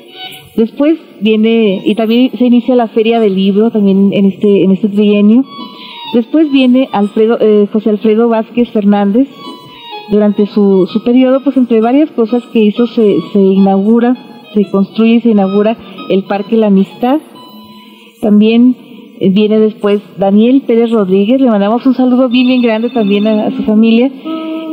Después 0.56 0.98
viene, 1.20 1.82
y 1.84 1.94
también 1.96 2.30
se 2.38 2.44
inicia 2.44 2.76
la 2.76 2.86
feria 2.86 3.18
del 3.18 3.34
libro, 3.34 3.70
también 3.70 4.12
en 4.12 4.26
este, 4.26 4.62
en 4.62 4.70
este 4.70 4.88
trienio. 4.88 5.44
Después 6.14 6.50
viene 6.52 6.88
Alfredo, 6.92 7.38
eh, 7.40 7.66
José 7.72 7.90
Alfredo 7.90 8.28
Vázquez 8.28 8.70
Fernández. 8.70 9.28
Durante 10.10 10.46
su, 10.46 10.86
su 10.86 11.02
periodo, 11.02 11.42
pues 11.42 11.56
entre 11.56 11.80
varias 11.80 12.10
cosas 12.10 12.44
que 12.52 12.60
hizo, 12.60 12.86
se, 12.86 13.20
se 13.32 13.38
inaugura, 13.40 14.14
se 14.52 14.70
construye 14.70 15.14
y 15.14 15.20
se 15.22 15.30
inaugura 15.30 15.78
el 16.10 16.24
Parque 16.24 16.56
La 16.56 16.66
Amistad. 16.66 17.20
También 18.20 18.76
eh, 19.18 19.30
viene 19.30 19.58
después 19.58 20.02
Daniel 20.18 20.62
Pérez 20.66 20.90
Rodríguez, 20.90 21.40
le 21.40 21.48
mandamos 21.50 21.86
un 21.86 21.94
saludo 21.94 22.28
bien, 22.28 22.46
bien 22.46 22.60
grande 22.60 22.90
también 22.90 23.26
a, 23.26 23.46
a 23.46 23.50
su 23.50 23.62
familia 23.62 24.12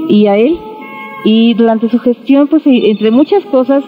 y 0.10 0.28
a 0.28 0.38
él. 0.38 0.58
Y 1.24 1.54
durante 1.54 1.90
su 1.90 1.98
gestión, 2.00 2.48
pues 2.48 2.64
entre 2.66 3.10
muchas 3.10 3.46
cosas, 3.46 3.84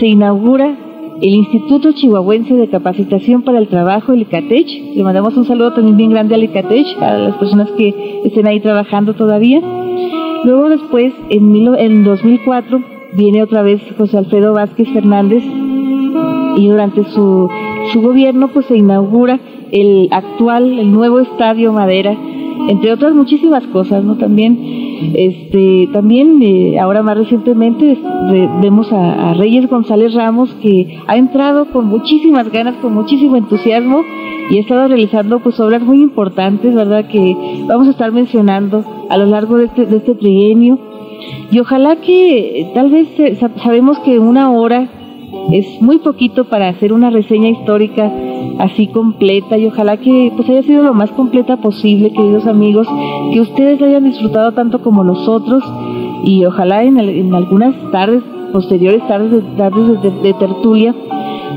se 0.00 0.08
inaugura 0.08 0.76
el 1.20 1.34
Instituto 1.34 1.92
Chihuahuense 1.92 2.54
de 2.54 2.68
Capacitación 2.68 3.42
para 3.42 3.58
el 3.58 3.68
Trabajo, 3.68 4.12
el 4.12 4.22
ICATECH. 4.22 4.94
Le 4.94 5.02
mandamos 5.02 5.36
un 5.36 5.44
saludo 5.44 5.72
también 5.72 5.96
bien 5.96 6.10
grande 6.10 6.34
al 6.34 6.44
ICATECH, 6.44 7.02
a 7.02 7.18
las 7.18 7.36
personas 7.36 7.70
que 7.72 8.22
estén 8.24 8.46
ahí 8.46 8.60
trabajando 8.60 9.14
todavía. 9.14 9.60
Luego 10.44 10.68
después, 10.68 11.12
en, 11.30 11.54
en 11.76 12.04
2004, 12.04 12.82
viene 13.14 13.42
otra 13.42 13.62
vez 13.62 13.80
José 13.96 14.18
Alfredo 14.18 14.52
Vázquez 14.54 14.88
Fernández 14.90 15.42
y 16.56 16.68
durante 16.68 17.04
su, 17.04 17.48
su 17.92 18.00
gobierno 18.00 18.48
pues 18.48 18.66
se 18.66 18.76
inaugura 18.76 19.40
el 19.72 20.08
actual, 20.12 20.78
el 20.78 20.92
nuevo 20.92 21.18
Estadio 21.20 21.72
Madera, 21.72 22.16
entre 22.68 22.92
otras 22.92 23.14
muchísimas 23.14 23.66
cosas, 23.68 24.04
¿no? 24.04 24.16
También 24.16 24.58
este, 25.14 25.88
también 25.92 26.42
eh, 26.42 26.78
ahora 26.78 27.02
más 27.02 27.16
recientemente 27.16 27.98
vemos 28.60 28.92
a, 28.92 29.34
Reyes 29.34 29.68
González 29.68 30.14
Ramos 30.14 30.52
que 30.60 30.98
ha 31.06 31.16
entrado 31.16 31.66
con 31.66 31.86
muchísimas 31.86 32.50
ganas, 32.50 32.76
con 32.76 32.94
muchísimo 32.94 33.36
entusiasmo 33.36 34.02
y 34.50 34.58
ha 34.58 34.60
estado 34.60 34.88
realizando 34.88 35.40
pues 35.40 35.58
obras 35.60 35.82
muy 35.82 36.00
importantes, 36.00 36.74
¿verdad? 36.74 37.06
Que 37.06 37.36
vamos 37.66 37.86
a 37.86 37.90
estar 37.90 38.12
mencionando 38.12 38.84
a 39.08 39.16
lo 39.16 39.26
largo 39.26 39.56
de 39.58 39.66
este, 39.66 39.86
de 39.86 39.96
este 39.98 40.14
trienio. 40.14 40.78
Y 41.50 41.60
ojalá 41.60 41.96
que 41.96 42.70
tal 42.74 42.90
vez 42.90 43.08
eh, 43.18 43.38
sabemos 43.62 43.98
que 44.00 44.18
una 44.18 44.50
hora 44.50 44.88
es 45.52 45.80
muy 45.80 45.98
poquito 45.98 46.44
para 46.44 46.68
hacer 46.68 46.92
una 46.92 47.10
reseña 47.10 47.48
histórica 47.48 48.10
así 48.58 48.88
completa 48.88 49.56
y 49.56 49.66
ojalá 49.66 49.96
que 49.96 50.32
pues 50.36 50.48
haya 50.48 50.62
sido 50.62 50.82
lo 50.82 50.94
más 50.94 51.10
completa 51.12 51.56
posible, 51.58 52.12
queridos 52.12 52.46
amigos, 52.46 52.88
que 53.32 53.40
ustedes 53.40 53.80
hayan 53.80 54.04
disfrutado 54.04 54.52
tanto 54.52 54.82
como 54.82 55.04
nosotros 55.04 55.62
y 56.24 56.44
ojalá 56.44 56.82
en, 56.82 56.98
en 56.98 57.34
algunas 57.34 57.74
tardes, 57.92 58.22
posteriores 58.52 59.06
tardes, 59.06 59.30
de, 59.30 59.42
tardes 59.56 60.02
de, 60.22 60.32
tertulia, 60.34 60.94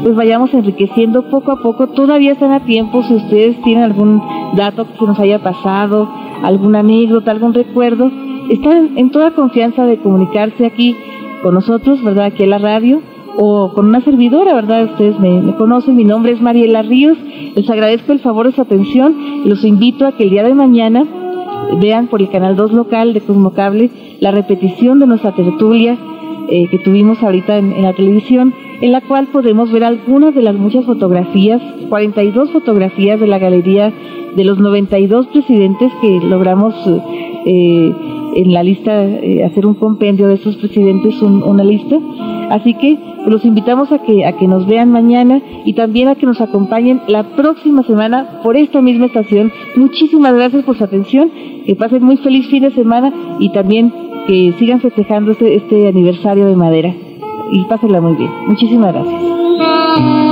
pues 0.03 0.15
vayamos 0.15 0.53
enriqueciendo 0.53 1.23
poco 1.29 1.51
a 1.51 1.61
poco. 1.61 1.87
Todavía 1.87 2.33
están 2.33 2.51
a 2.51 2.65
tiempo 2.65 3.03
si 3.03 3.15
ustedes 3.15 3.61
tienen 3.63 3.83
algún 3.83 4.21
dato 4.55 4.85
que 4.97 5.05
nos 5.05 5.19
haya 5.19 5.39
pasado, 5.39 6.07
alguna 6.43 6.79
anécdota, 6.79 7.31
algún 7.31 7.53
recuerdo, 7.53 8.11
están 8.49 8.97
en 8.97 9.11
toda 9.11 9.31
confianza 9.31 9.85
de 9.85 9.97
comunicarse 9.97 10.65
aquí 10.65 10.95
con 11.41 11.55
nosotros, 11.55 12.03
¿verdad? 12.03 12.25
Aquí 12.25 12.43
en 12.43 12.49
la 12.51 12.57
radio 12.59 13.01
o 13.37 13.71
con 13.73 13.87
una 13.87 14.01
servidora, 14.01 14.53
¿verdad? 14.53 14.85
Ustedes 14.91 15.19
me, 15.19 15.55
conocen, 15.55 15.95
mi 15.95 16.03
nombre 16.03 16.31
es 16.33 16.41
Mariela 16.41 16.81
Ríos, 16.81 17.17
les 17.55 17.69
agradezco 17.69 18.11
el 18.11 18.19
favor 18.19 18.47
de 18.47 18.53
su 18.53 18.61
atención 18.61 19.15
los 19.45 19.63
invito 19.63 20.05
a 20.05 20.11
que 20.11 20.23
el 20.23 20.29
día 20.29 20.43
de 20.43 20.53
mañana 20.53 21.05
vean 21.79 22.07
por 22.07 22.21
el 22.21 22.29
canal 22.29 22.55
2 22.55 22.73
local 22.73 23.13
de 23.13 23.21
Cosmocable 23.21 23.89
la 24.19 24.31
repetición 24.31 24.99
de 24.99 25.07
nuestra 25.07 25.33
tertulia 25.33 25.97
eh, 26.49 26.67
que 26.69 26.79
tuvimos 26.79 27.21
ahorita 27.23 27.57
en, 27.57 27.81
la 27.81 27.93
televisión, 27.93 28.53
en 28.81 28.91
la 28.91 29.01
cual 29.01 29.27
podemos 29.27 29.71
ver 29.71 29.83
algunas 29.83 30.35
de 30.35 30.41
las 30.41 30.55
muchas 30.55 30.85
fotografías, 30.85 31.61
42 31.87 32.51
fotografías 32.51 33.19
de 33.19 33.27
la 33.27 33.39
galería 33.39 33.93
de 34.35 34.43
los 34.43 34.59
92 34.59 35.27
presidentes 35.27 35.91
que 36.01 36.19
logramos 36.19 36.75
eh, 37.45 37.93
en 38.35 38.53
la 38.53 38.63
lista, 38.63 39.03
eh, 39.03 39.43
hacer 39.45 39.65
un 39.65 39.75
compendio 39.75 40.27
de 40.27 40.35
estos 40.35 40.57
presidentes, 40.57 41.21
una 41.21 41.63
lista. 41.63 41.97
Así 42.51 42.73
que 42.73 42.99
los 43.25 43.45
invitamos 43.45 43.93
a 43.93 43.99
que, 43.99 44.25
a 44.25 44.33
que 44.33 44.45
nos 44.45 44.67
vean 44.67 44.91
mañana 44.91 45.41
y 45.63 45.73
también 45.73 46.09
a 46.09 46.15
que 46.15 46.25
nos 46.25 46.41
acompañen 46.41 47.01
la 47.07 47.23
próxima 47.23 47.81
semana 47.83 48.41
por 48.43 48.57
esta 48.57 48.81
misma 48.81 49.05
estación. 49.05 49.53
Muchísimas 49.77 50.33
gracias 50.33 50.65
por 50.65 50.77
su 50.77 50.83
atención, 50.83 51.31
que 51.65 51.75
pasen 51.75 52.03
muy 52.03 52.17
feliz 52.17 52.47
fin 52.47 52.63
de 52.63 52.71
semana 52.71 53.13
y 53.39 53.53
también 53.53 53.93
que 54.27 54.53
sigan 54.59 54.81
festejando 54.81 55.31
este, 55.31 55.55
este 55.55 55.87
aniversario 55.87 56.45
de 56.45 56.55
madera. 56.57 56.93
Y 57.53 57.63
pásenla 57.65 58.01
muy 58.01 58.15
bien. 58.15 58.31
Muchísimas 58.47 58.93
gracias. 58.93 60.30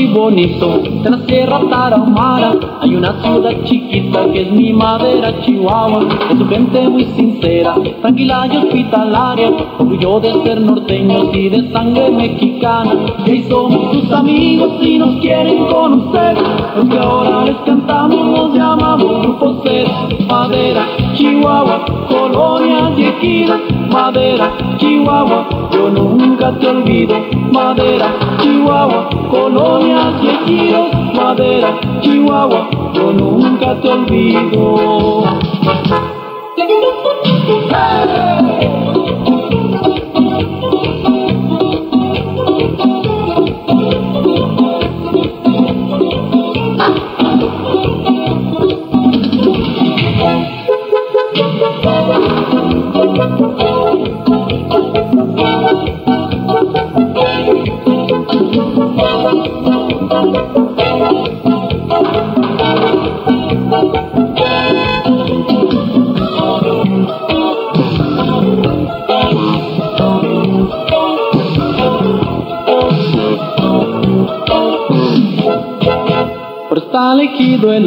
Bonito. 0.00 0.78
De 1.02 1.10
la 1.10 1.18
Sierra 1.26 1.60
Tarahumara 1.68 2.52
hay 2.80 2.94
una 2.96 3.12
ciudad 3.22 3.52
chiquita 3.64 4.24
que 4.32 4.42
es 4.42 4.50
mi 4.50 4.72
madera 4.72 5.38
Chihuahua. 5.42 6.06
Es 6.30 6.38
su 6.38 6.48
gente 6.48 6.88
muy 6.88 7.04
sincera 7.16 7.74
tranquila 8.00 8.48
y 8.50 8.56
hospitalaria. 8.56 9.50
Orgullo 9.78 10.20
de 10.20 10.32
ser 10.44 10.60
norteños 10.60 11.34
y 11.34 11.48
de 11.50 11.72
sangre 11.72 12.10
mexicana. 12.10 12.94
Y 13.26 13.42
somos 13.42 13.92
sus 13.92 14.10
amigos 14.12 14.72
y 14.80 14.98
nos 14.98 15.20
quieren 15.20 15.66
conocer. 15.66 16.36
Porque 16.74 16.98
ahora 16.98 17.44
les 17.44 17.56
cantamos 17.66 18.26
nos 18.26 18.54
llamamos 18.54 19.22
Grupo 19.22 19.62
C 19.62 19.84
Madera 20.26 20.86
Chihuahua 21.14 21.84
Colonia 22.08 22.90
y 22.96 23.46
Madera 23.90 24.52
Chihuahua 24.78 25.46
yo 25.72 25.90
nunca 25.90 26.52
te 26.58 26.68
olvido 26.68 27.16
Madera 27.52 28.06
Chihuahua 28.40 29.08
Colonia 29.30 30.12
y 30.46 30.72
madera, 31.14 31.80
Chihuahua, 32.00 32.68
yo 32.94 33.12
nunca 33.12 33.80
te 33.80 33.88
olvido. 33.88 35.24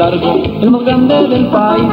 Largo, 0.06 0.44
el 0.62 0.72
más 0.72 0.82
grande 0.84 1.28
del 1.28 1.48
país. 1.48 1.86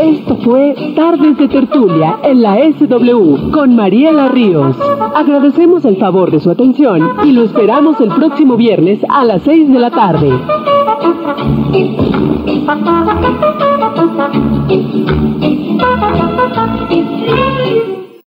Esto 0.00 0.36
fue 0.42 0.74
Tardes 0.96 1.38
de 1.38 1.48
Tertulia 1.48 2.18
en 2.22 2.42
la 2.42 2.56
SW 2.56 3.50
con 3.52 3.76
Mariela 3.76 4.28
Ríos. 4.28 4.76
Agradecemos 5.14 5.84
el 5.84 5.96
favor 5.96 6.30
de 6.30 6.40
su 6.40 6.50
atención 6.50 7.12
y 7.24 7.32
lo 7.32 7.44
esperamos 7.44 8.00
el 8.00 8.08
próximo 8.08 8.56
viernes 8.56 8.98
a 9.08 9.24
las 9.24 9.42
6 9.42 9.72
de 9.72 9.78
la 9.78 9.90
tarde. 9.90 10.32